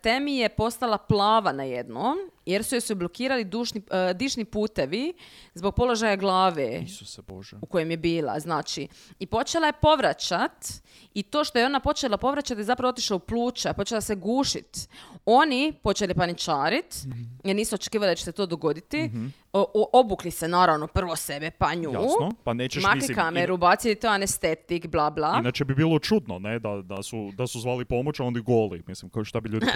Temi 0.01 0.37
je 0.37 0.49
postala 0.49 0.97
plava 0.99 1.51
na 1.51 1.63
jednom, 1.63 2.15
jer 2.45 2.63
su 2.63 2.75
joj 2.75 2.81
se 2.81 2.95
blokirali 2.95 3.43
dušni, 3.45 3.81
e, 4.09 4.13
dišni 4.13 4.45
putevi 4.45 5.13
zbog 5.53 5.75
položaja 5.75 6.15
glave 6.15 6.79
Isuse 6.79 7.21
Bože. 7.21 7.57
u 7.57 7.65
kojem 7.65 7.91
je 7.91 7.97
bila, 7.97 8.39
znači. 8.39 8.87
I 9.19 9.25
počela 9.27 9.67
je 9.67 9.73
povraćat 9.73 10.65
i 11.13 11.23
to 11.23 11.43
što 11.43 11.59
je 11.59 11.65
ona 11.65 11.79
počela 11.79 12.17
povraćati 12.17 12.59
je 12.59 12.65
zapravo 12.65 12.89
otišla 12.89 13.15
u 13.15 13.19
pluća, 13.21 13.73
počela 13.73 14.01
se 14.01 14.15
gušit. 14.15 14.89
Oni 15.25 15.73
počeli 15.73 16.13
paničarit, 16.13 17.03
Mhm. 17.05 17.21
jer 17.43 17.55
nisu 17.55 17.75
očekivali 17.75 18.11
da 18.11 18.15
će 18.15 18.23
se 18.23 18.31
to 18.31 18.45
dogoditi. 18.45 19.11
O- 19.43 19.46
o- 19.57 19.89
obukli 19.93 20.31
se 20.31 20.47
naravno 20.47 20.87
prvo 20.87 21.15
sebe, 21.15 21.51
pa 21.51 21.73
nju. 21.73 21.91
Jasno, 21.91 22.31
pa 22.43 22.53
nećeš, 22.53 22.83
Makli 22.83 22.95
mislim, 22.97 23.15
kameru, 23.15 23.57
bacili 23.57 23.95
to 23.95 24.07
anestetik, 24.07 24.87
bla 24.87 25.09
bla. 25.09 25.37
Inače 25.39 25.65
bi 25.65 25.75
bilo 25.75 25.99
čudno, 25.99 26.39
ne, 26.39 26.59
da, 26.59 26.81
da, 26.81 27.03
su, 27.03 27.31
da 27.33 27.47
su 27.47 27.59
zvali 27.59 27.85
pomoć, 27.85 28.19
a 28.19 28.23
onda 28.23 28.39
goli. 28.39 28.83
Mislim, 28.87 29.11
kao 29.11 29.23
šta 29.23 29.39
bi 29.39 29.49
ljudi 29.49 29.65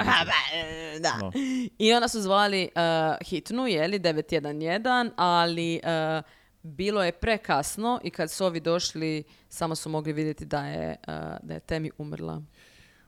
da. 0.99 1.09
Da. 1.19 1.31
I 1.77 1.93
onda 1.93 2.07
su 2.07 2.21
zvali 2.21 2.69
uh, 2.75 2.81
hitnu, 3.23 3.67
jeli, 3.67 3.99
911, 3.99 4.81
ali 5.15 5.81
uh, 5.83 6.23
bilo 6.63 7.03
je 7.03 7.11
prekasno 7.11 7.99
i 8.03 8.09
kad 8.09 8.31
su 8.31 8.45
ovi 8.45 8.59
došli, 8.59 9.23
samo 9.49 9.75
su 9.75 9.89
mogli 9.89 10.13
vidjeti 10.13 10.45
da 10.45 10.65
je, 10.65 10.95
uh, 10.99 11.13
da 11.41 11.53
je 11.53 11.59
Temi 11.59 11.91
umrla. 11.97 12.41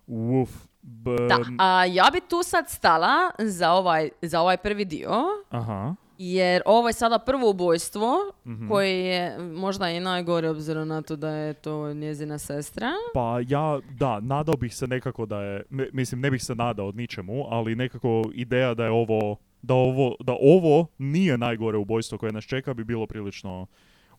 Uf. 0.08 0.50
B- 0.82 1.28
Da, 1.30 1.38
a 1.60 1.86
ja 1.86 2.10
bi 2.14 2.22
tu 2.22 2.44
sad 2.44 2.70
stala 2.70 3.32
za 3.40 3.72
ovaj, 3.72 4.10
za 4.22 4.42
ovaj 4.42 4.58
prvi 4.58 4.86
dio, 4.86 5.12
Aha. 5.50 5.96
Jer 6.18 6.62
ovo 6.66 6.90
je 6.90 6.94
sada 6.94 7.20
prvo 7.20 7.50
ubojstvo, 7.50 8.18
Mhm. 8.46 8.68
koje 8.68 9.00
je 9.00 9.38
možda 9.40 9.90
i 9.90 10.00
najgore 10.00 10.50
obzirom 10.50 10.88
na 10.88 11.02
to 11.02 11.16
da 11.16 11.30
je 11.30 11.54
to 11.54 11.94
njezina 11.94 12.38
sestra. 12.40 12.92
Pa 13.14 13.40
ja, 13.42 13.80
da, 13.92 14.20
nadao 14.20 14.56
bih 14.56 14.76
se 14.76 14.88
nekako 14.88 15.26
da 15.26 15.38
je, 15.38 15.64
mi- 15.70 15.90
mislim, 15.94 16.22
ne 16.22 16.32
bih 16.32 16.44
se 16.44 16.56
nadao 16.56 16.92
ničemu, 16.92 17.46
ali 17.50 17.76
nekako 17.76 18.08
ideja 18.34 18.74
da 18.74 18.86
je 18.86 18.92
ovo, 18.92 19.36
da 19.62 19.74
ovo, 19.74 20.16
da 20.20 20.36
ovo 20.42 20.88
nije 20.98 21.38
najgore 21.38 21.78
ubojstvo 21.78 22.18
koje 22.18 22.32
nas 22.32 22.44
čeka 22.46 22.74
bi 22.74 22.84
bilo 22.84 23.08
prilično 23.08 23.66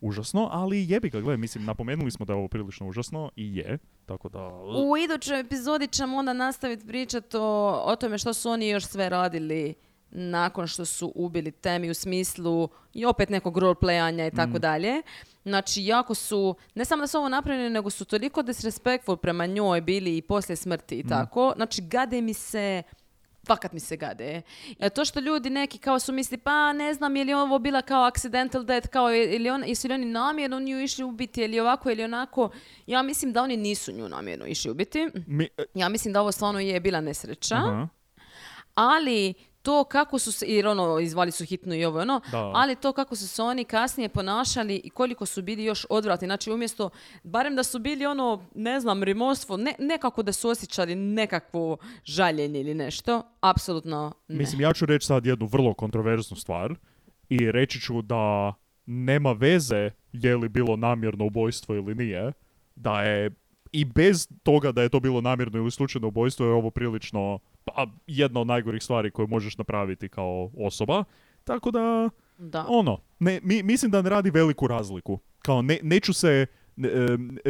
užasno, 0.01 0.49
ali 0.53 0.91
jebi 0.91 1.11
ga, 1.11 1.21
gledaj, 1.21 1.37
mislim, 1.37 1.65
napomenuli 1.65 2.11
smo 2.11 2.27
da 2.27 2.33
je 2.33 2.37
ovo 2.37 2.49
prilično 2.49 2.89
užasno 2.89 3.31
i 3.37 3.57
je, 3.57 3.79
tako 4.07 4.29
da... 4.29 4.49
U 4.89 4.97
idućoj 4.99 5.41
epizodi 5.41 5.87
ćemo 5.89 6.17
onda 6.17 6.33
nastaviti 6.33 6.87
pričati 6.87 7.37
o, 7.37 7.43
o 7.85 7.97
tome 7.97 8.19
što 8.19 8.35
su 8.35 8.51
oni 8.51 8.69
još 8.69 8.85
sve 8.85 9.09
radili 9.09 9.75
nakon 10.15 10.67
što 10.67 10.85
su 10.85 11.13
ubili 11.15 11.51
Temi 11.51 11.91
u 11.91 11.95
smislu 11.95 12.69
i 12.93 13.05
opet 13.05 13.29
nekog 13.29 13.59
roleplayanja 13.59 14.33
i 14.33 14.37
tako 14.37 14.59
dalje. 14.59 15.03
Znači, 15.45 15.85
jako 15.85 16.15
su, 16.15 16.55
ne 16.75 16.85
samo 16.85 17.03
da 17.03 17.07
su 17.07 17.19
ovo 17.19 17.29
napravili, 17.29 17.71
nego 17.71 17.91
su 17.91 18.05
toliko 18.05 18.43
disrespectful 18.43 19.17
prema 19.17 19.47
njoj 19.47 19.81
bili 19.81 20.17
i 20.17 20.23
poslije 20.23 20.57
smrti 20.57 20.99
i 20.99 21.09
tako. 21.09 21.53
Znači, 21.57 21.83
gade 21.83 22.21
mi 22.21 22.35
se, 22.35 22.83
fakat 23.47 23.73
mi 23.73 23.81
se 23.81 23.97
gade. 23.97 24.43
E, 24.79 24.91
to 24.91 25.05
što 25.05 25.21
ljudi 25.21 25.51
neki 25.51 25.79
kao 25.79 25.99
su 25.99 26.13
misli, 26.13 26.39
pa 26.39 26.73
ne 26.73 26.95
znam 26.95 27.17
je 27.17 27.25
li 27.25 27.35
ovo 27.35 27.59
bila 27.59 27.83
kao 27.83 28.05
accidental 28.05 28.63
death, 28.65 28.89
kao 28.89 29.15
ili 29.15 29.51
on, 29.51 29.65
jesu 29.67 29.89
li 29.89 29.95
oni 29.95 30.07
namjerno 30.07 30.61
nju 30.61 30.81
išli 30.81 31.05
ubiti 31.05 31.43
ili 31.43 31.61
ovako 31.61 31.91
ili 31.91 32.05
onako. 32.05 32.51
Ja 32.87 33.03
mislim 33.03 33.33
da 33.33 33.43
oni 33.43 33.57
nisu 33.57 33.93
nju 33.93 34.09
namjerno 34.09 34.47
išli 34.47 34.71
ubiti. 34.71 35.09
Mi, 35.27 35.45
e, 35.59 35.65
Ja 35.75 35.89
mislim 35.89 36.13
da 36.13 36.21
ovo 36.21 36.33
stvarno 36.33 36.61
je 36.61 36.81
bila 36.81 37.01
nesreća. 37.01 37.55
aha. 37.57 37.89
Ali 38.75 39.35
to 39.65 39.85
kako 39.85 40.19
su 40.19 40.33
se, 40.33 40.47
jer 40.49 40.67
ono, 40.67 40.99
izvali 40.99 41.31
su 41.31 41.45
hitno 41.45 41.75
i 41.75 41.85
ovo 41.85 42.01
ono, 42.01 42.21
Da. 42.31 42.51
ali 42.55 42.77
to 42.77 42.93
kako 42.93 43.17
su 43.17 43.29
se 43.29 43.43
oni 43.43 43.65
kasnije 43.65 44.09
ponašali 44.09 44.81
i 44.85 44.91
koliko 44.91 45.27
su 45.27 45.43
bili 45.43 45.65
još 45.65 45.87
odvratni. 45.91 46.27
Znači, 46.29 46.51
umjesto, 46.51 46.91
barem 47.23 47.57
da 47.57 47.63
su 47.63 47.79
bili 47.79 48.07
ono, 48.07 48.45
ne 48.55 48.81
znam, 48.81 49.03
rimorstvo, 49.03 49.57
ne, 49.57 49.75
nekako 49.79 50.23
da 50.23 50.33
su 50.33 50.49
osjećali 50.49 50.95
nekakvo 50.95 51.77
žaljenje 52.05 52.61
ili 52.61 52.75
nešto, 52.75 53.23
apsolutno 53.41 54.13
ne. 54.29 54.37
Mislim, 54.37 54.61
ja 54.61 54.73
ću 54.73 54.87
reći 54.87 55.07
sad 55.07 55.27
jednu 55.27 55.47
vrlo 55.47 55.75
kontroverznu 55.75 56.37
stvar 56.37 56.75
i 57.29 57.53
reći 57.53 57.81
ću 57.81 58.03
da 58.03 58.55
nema 58.87 59.33
veze 59.33 59.91
je 60.13 60.37
li 60.37 60.49
bilo 60.49 60.77
namjerno 60.77 61.25
ubojstvo 61.25 61.75
ili 61.75 61.95
nije, 61.95 62.33
da 62.77 63.03
je 63.03 63.31
i 63.73 63.85
bez 63.85 64.29
toga 64.43 64.73
da 64.73 64.83
je 64.83 64.89
to 64.89 65.01
bilo 65.01 65.21
namjerno 65.21 65.59
ili 65.59 65.71
slučajno 65.71 66.09
ubojstvo 66.09 66.47
je 66.47 66.53
ovo 66.53 66.71
prilično 66.71 67.39
pa, 67.65 67.87
jedna 68.07 68.41
od 68.41 68.47
najgorih 68.47 68.83
stvari 68.83 69.11
koje 69.11 69.29
možeš 69.29 69.59
napraviti 69.59 70.09
kao 70.09 70.51
osoba. 70.59 71.05
Tako 71.45 71.71
da, 71.71 72.11
da. 72.39 72.67
ono, 72.69 72.99
ne, 73.19 73.41
mi, 73.43 73.63
mislim 73.63 73.91
da 73.91 74.03
ne 74.03 74.11
radi 74.11 74.31
veliku 74.31 74.67
razliku. 74.67 75.19
Kao 75.39 75.63
ne, 75.63 75.79
neću 75.83 76.13
se 76.13 76.47
ne, 76.77 76.91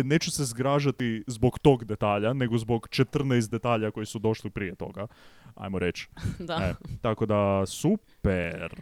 neću 0.04 0.30
se 0.30 0.44
zgražati 0.44 1.24
zbog 1.26 1.58
tog 1.58 1.84
detalja, 1.84 2.32
nego 2.32 2.58
zbog 2.58 2.88
14 2.88 3.50
detalja 3.50 3.90
koji 3.90 4.06
su 4.06 4.18
došli 4.18 4.50
prije 4.50 4.74
toga. 4.74 5.06
Ajmo 5.54 5.78
reći. 5.78 6.08
da. 6.38 6.54
E, 6.54 6.74
tako 7.00 7.26
da, 7.26 7.66
super. 7.66 8.74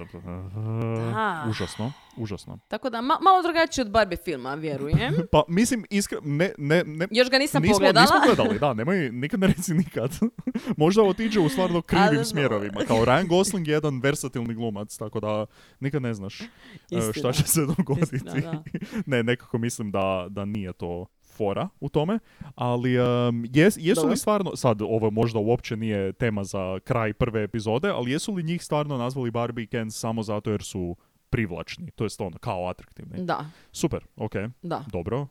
Da. 1.13 1.47
Užasno, 1.51 1.93
užasno. 2.17 2.59
Tako 2.69 2.91
da, 2.91 2.99
ma- 2.99 3.21
malo 3.23 3.43
drugačije 3.43 3.85
od 3.85 3.91
Barbie 3.91 4.19
filma, 4.25 4.55
vjerujem. 4.55 5.15
Pa, 5.33 5.43
mislim, 5.49 5.85
iskreno, 5.91 6.23
ne, 6.25 6.53
ne, 6.59 6.85
ne, 6.85 7.09
Još 7.11 7.31
ga 7.31 7.39
nisam 7.39 7.63
nismo, 7.63 7.75
pogledala. 7.75 8.03
nismo 8.03 8.21
gledali, 8.27 8.59
da, 8.59 8.75
nemoj, 8.75 9.11
nikad 9.13 9.41
ne 9.41 9.47
reci 9.47 9.75
nikad. 9.75 10.19
Možda 10.77 11.03
otiđe 11.03 11.41
u 11.41 11.49
stvarno 11.49 11.83
krivim 11.83 12.25
smjerovima. 12.25 12.81
Kao 12.87 12.97
Ryan 12.97 13.29
Gosling 13.29 13.69
je 13.69 13.73
jedan 13.73 14.01
versatilni 14.01 14.55
glumac, 14.55 14.97
tako 14.97 15.21
da 15.21 15.47
nikad 15.81 16.03
ne 16.03 16.15
znaš 16.15 16.41
e, 16.41 16.45
Istina. 16.91 17.13
šta 17.13 17.33
će 17.33 17.43
se 17.43 17.61
dogoditi. 17.67 18.17
Istina, 18.17 18.63
ne, 19.07 19.23
nekako 19.23 19.59
mislim 19.59 19.91
da, 19.91 20.27
da 20.31 20.45
nije 20.45 20.73
to 20.73 21.07
fora 21.37 21.69
u 21.81 21.89
tome, 21.89 22.19
ali 22.55 23.01
um, 23.01 23.45
jes, 23.55 23.77
jesu 23.81 24.01
Dobro. 24.01 24.11
li 24.11 24.17
stvarno, 24.17 24.57
sad 24.57 24.83
ovo 24.83 25.11
možda 25.11 25.39
uopće 25.39 25.77
nije 25.77 26.13
tema 26.13 26.45
za 26.45 26.79
kraj 26.85 27.13
prve 27.13 27.43
epizode, 27.43 27.89
ali 27.89 28.11
jesu 28.11 28.33
li 28.33 28.43
njih 28.43 28.65
stvarno 28.65 28.97
nazvali 28.97 29.31
Barbie 29.31 29.63
i 29.63 29.67
Ken 29.67 29.91
samo 29.91 30.23
zato 30.23 30.51
jer 30.51 30.63
su 30.63 30.97
privlačni, 31.33 31.91
to 31.91 32.05
jest 32.05 32.21
ono, 32.21 32.39
kao 32.39 32.69
atraktivni. 32.69 33.25
Da, 33.25 33.47
Super, 33.73 34.05
ok, 34.17 34.33
da. 34.63 34.85
dobro. 34.93 35.27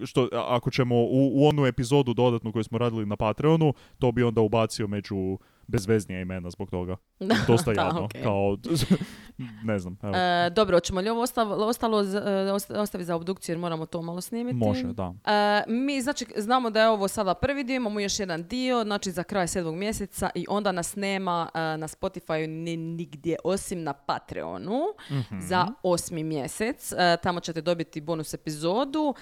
E, 0.00 0.06
što, 0.06 0.28
ako 0.32 0.70
ćemo 0.70 0.96
u, 0.96 1.30
u 1.34 1.46
onu 1.46 1.66
epizodu 1.66 2.14
dodatnu 2.14 2.52
koju 2.52 2.64
smo 2.64 2.78
radili 2.78 3.06
na 3.06 3.16
Patreonu, 3.16 3.74
to 3.98 4.12
bi 4.12 4.22
onda 4.22 4.40
ubacio 4.40 4.86
među 4.86 5.38
bezveznija 5.72 6.20
imena 6.20 6.50
zbog 6.50 6.70
toga. 6.70 6.96
Dosta 7.48 7.72
da, 7.72 7.82
jadno. 7.82 8.04
okej. 8.04 8.22
Kao, 8.22 8.56
ne 9.64 9.78
znam, 9.78 9.96
evo. 10.02 10.14
E, 10.16 10.50
dobro, 10.50 10.76
hoćemo 10.76 11.00
li 11.00 11.08
ovo 11.08 11.22
ostav- 11.22 11.52
ostalo 11.60 12.00
e, 12.00 12.04
osta- 12.52 12.74
ostaviti 12.74 13.06
za 13.06 13.16
obdukciju 13.16 13.52
jer 13.52 13.58
moramo 13.58 13.86
to 13.86 14.02
malo 14.02 14.20
snimiti? 14.20 14.56
Može, 14.56 14.84
da. 14.84 15.14
E, 15.26 15.62
mi 15.68 16.00
znači 16.00 16.26
znamo 16.36 16.70
da 16.70 16.80
je 16.80 16.88
ovo 16.88 17.08
sada 17.08 17.34
prvi 17.34 17.64
dio, 17.64 17.76
imamo 17.76 18.00
još 18.00 18.18
jedan 18.18 18.42
dio, 18.42 18.82
znači 18.82 19.10
za 19.10 19.22
kraj 19.22 19.48
sedmog 19.48 19.74
mjeseca 19.74 20.02
i 20.34 20.46
onda 20.48 20.72
nas 20.72 20.96
nema 20.96 21.48
e, 21.54 21.58
na 21.58 21.88
Spotify 21.88 22.22
ni 22.48 22.76
nigdje 22.76 23.36
osim 23.44 23.82
na 23.82 23.92
Patreonu 23.94 24.80
Mhm. 25.10 25.40
za 25.40 25.66
osmi 25.82 26.24
mjesec. 26.24 26.92
E, 26.92 26.96
tamo 27.16 27.40
ćete 27.40 27.60
dobiti 27.62 28.00
bonus 28.00 28.34
epizodu. 28.34 29.14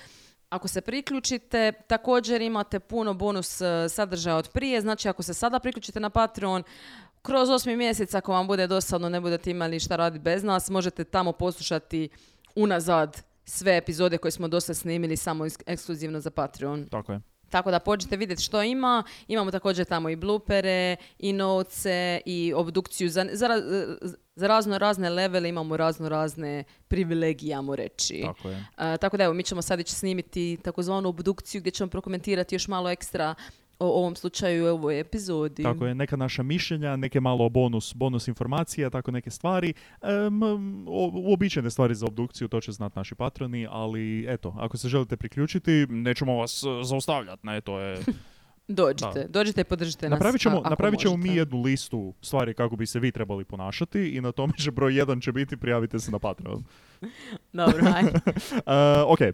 Ako 0.50 0.68
se 0.68 0.80
priključite, 0.80 1.72
također 1.86 2.42
imate 2.42 2.80
puno 2.80 3.14
bonus 3.14 3.60
e, 3.60 3.88
sadržaja 3.88 4.36
od 4.36 4.48
prije, 4.48 4.80
znači 4.80 5.08
ako 5.08 5.22
se 5.22 5.34
sada 5.34 5.58
priključite 5.58 6.00
na 6.00 6.10
Patreon, 6.10 6.62
kroz 7.22 7.50
osmi 7.50 7.76
mjesec, 7.76 8.14
ako 8.14 8.32
vam 8.32 8.46
bude 8.46 8.66
dosadno, 8.66 9.08
ne 9.08 9.20
budete 9.20 9.50
imali 9.50 9.80
šta 9.80 9.96
raditi 9.96 10.22
bez 10.22 10.42
nas, 10.42 10.70
možete 10.70 11.04
tamo 11.04 11.32
poslušati 11.32 12.08
unazad 12.54 13.22
sve 13.44 13.76
epizode 13.76 14.18
koje 14.18 14.32
smo 14.32 14.48
dosta 14.48 14.74
snimili 14.74 15.16
samo 15.16 15.44
eks- 15.44 15.62
ekskluzivno 15.66 16.20
za 16.20 16.30
Patreon. 16.30 16.88
Tako 16.90 17.12
je. 17.12 17.20
Tako 17.50 17.70
da 17.70 17.78
pođite 17.78 18.16
vidjeti 18.16 18.42
što 18.42 18.62
ima. 18.62 19.02
Imamo 19.28 19.50
također 19.50 19.86
tamo 19.86 20.08
i 20.08 20.16
blupere, 20.16 20.96
i 21.18 21.32
novce, 21.32 22.20
i 22.26 22.52
obdukciju. 22.56 23.08
Za, 23.08 23.26
za, 23.32 23.48
za 24.40 24.46
razno 24.46 24.78
razne 24.78 25.10
levele 25.10 25.48
imamo 25.48 25.76
razno 25.76 26.08
razne 26.08 26.64
privilegije, 26.88 27.54
ajmo 27.56 27.76
reći. 27.76 28.22
Tako 28.26 28.48
je. 28.48 28.64
A, 28.76 28.96
tako 28.96 29.16
da 29.16 29.24
evo, 29.24 29.34
mi 29.34 29.42
ćemo 29.42 29.62
sad 29.62 29.80
ići 29.80 29.94
snimiti 29.94 30.58
takozvanu 30.62 31.08
obdukciju 31.08 31.60
gdje 31.60 31.70
ćemo 31.70 31.90
prokomentirati 31.90 32.54
još 32.54 32.68
malo 32.68 32.90
ekstra 32.90 33.34
o 33.78 33.86
ovom 33.86 34.16
slučaju 34.16 34.64
i 34.64 34.68
ovoj 34.68 35.00
epizodi. 35.00 35.62
Tako 35.62 35.86
je, 35.86 35.94
neka 35.94 36.16
naša 36.16 36.42
mišljenja, 36.42 36.96
neke 36.96 37.20
malo 37.20 37.48
bonus, 37.48 37.94
bonus 37.94 38.28
informacija, 38.28 38.90
tako 38.90 39.10
neke 39.10 39.30
stvari. 39.30 39.74
O- 40.86 41.12
uobičajene 41.14 41.70
stvari 41.70 41.94
za 41.94 42.06
obdukciju, 42.06 42.48
to 42.48 42.60
će 42.60 42.72
znati 42.72 42.98
naši 42.98 43.14
patroni, 43.14 43.66
ali 43.70 44.26
eto, 44.28 44.54
ako 44.58 44.76
se 44.76 44.88
želite 44.88 45.16
priključiti, 45.16 45.86
nećemo 45.88 46.36
vas 46.36 46.62
e, 46.62 46.84
zaustavljati, 46.84 47.46
ne, 47.46 47.60
to 47.60 47.78
je... 47.78 47.98
Dođite, 48.70 49.26
dođite 49.28 49.60
i 49.60 49.64
podržite 49.64 50.08
nas. 50.08 50.16
Napravit 50.18 50.40
ćemo, 50.40 50.62
a- 50.64 50.70
napravit 50.70 51.00
ćemo 51.00 51.16
mi 51.16 51.34
jednu 51.34 51.62
listu 51.62 52.14
stvari 52.22 52.54
kako 52.54 52.76
bi 52.76 52.86
se 52.86 53.00
vi 53.00 53.12
trebali 53.12 53.44
ponašati 53.44 54.00
i 54.08 54.20
na 54.20 54.32
tome 54.32 54.52
će 54.58 54.70
broj 54.70 54.96
jedan 54.96 55.20
će 55.20 55.32
biti 55.32 55.56
prijavite 55.56 55.98
se 55.98 56.10
na 56.10 56.18
Patreon. 56.18 56.64
Dobro, 57.52 57.86
ajde. 57.94 58.10
Uh, 58.26 58.62
ok, 59.12 59.20
e, 59.20 59.32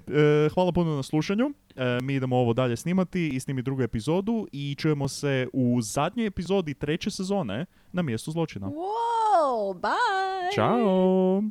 hvala 0.55 0.72
puno 0.72 0.97
na 0.97 1.03
slušanju. 1.03 1.51
E, 1.76 1.99
mi 2.03 2.14
idemo 2.14 2.37
ovo 2.37 2.53
dalje 2.53 2.76
snimati 2.76 3.28
i 3.28 3.41
snimiti 3.41 3.64
drugu 3.64 3.82
epizodu 3.82 4.47
i 4.53 4.74
čujemo 4.78 5.09
se 5.09 5.49
u 5.53 5.80
zadnjoj 5.82 6.26
epizodi 6.26 6.74
treće 6.74 7.11
sezone 7.11 7.66
na 7.93 8.03
mjestu 8.03 8.30
zločina. 8.30 8.66
Wow, 8.66 9.80
bye! 9.80 10.55
Ćao! 10.55 11.43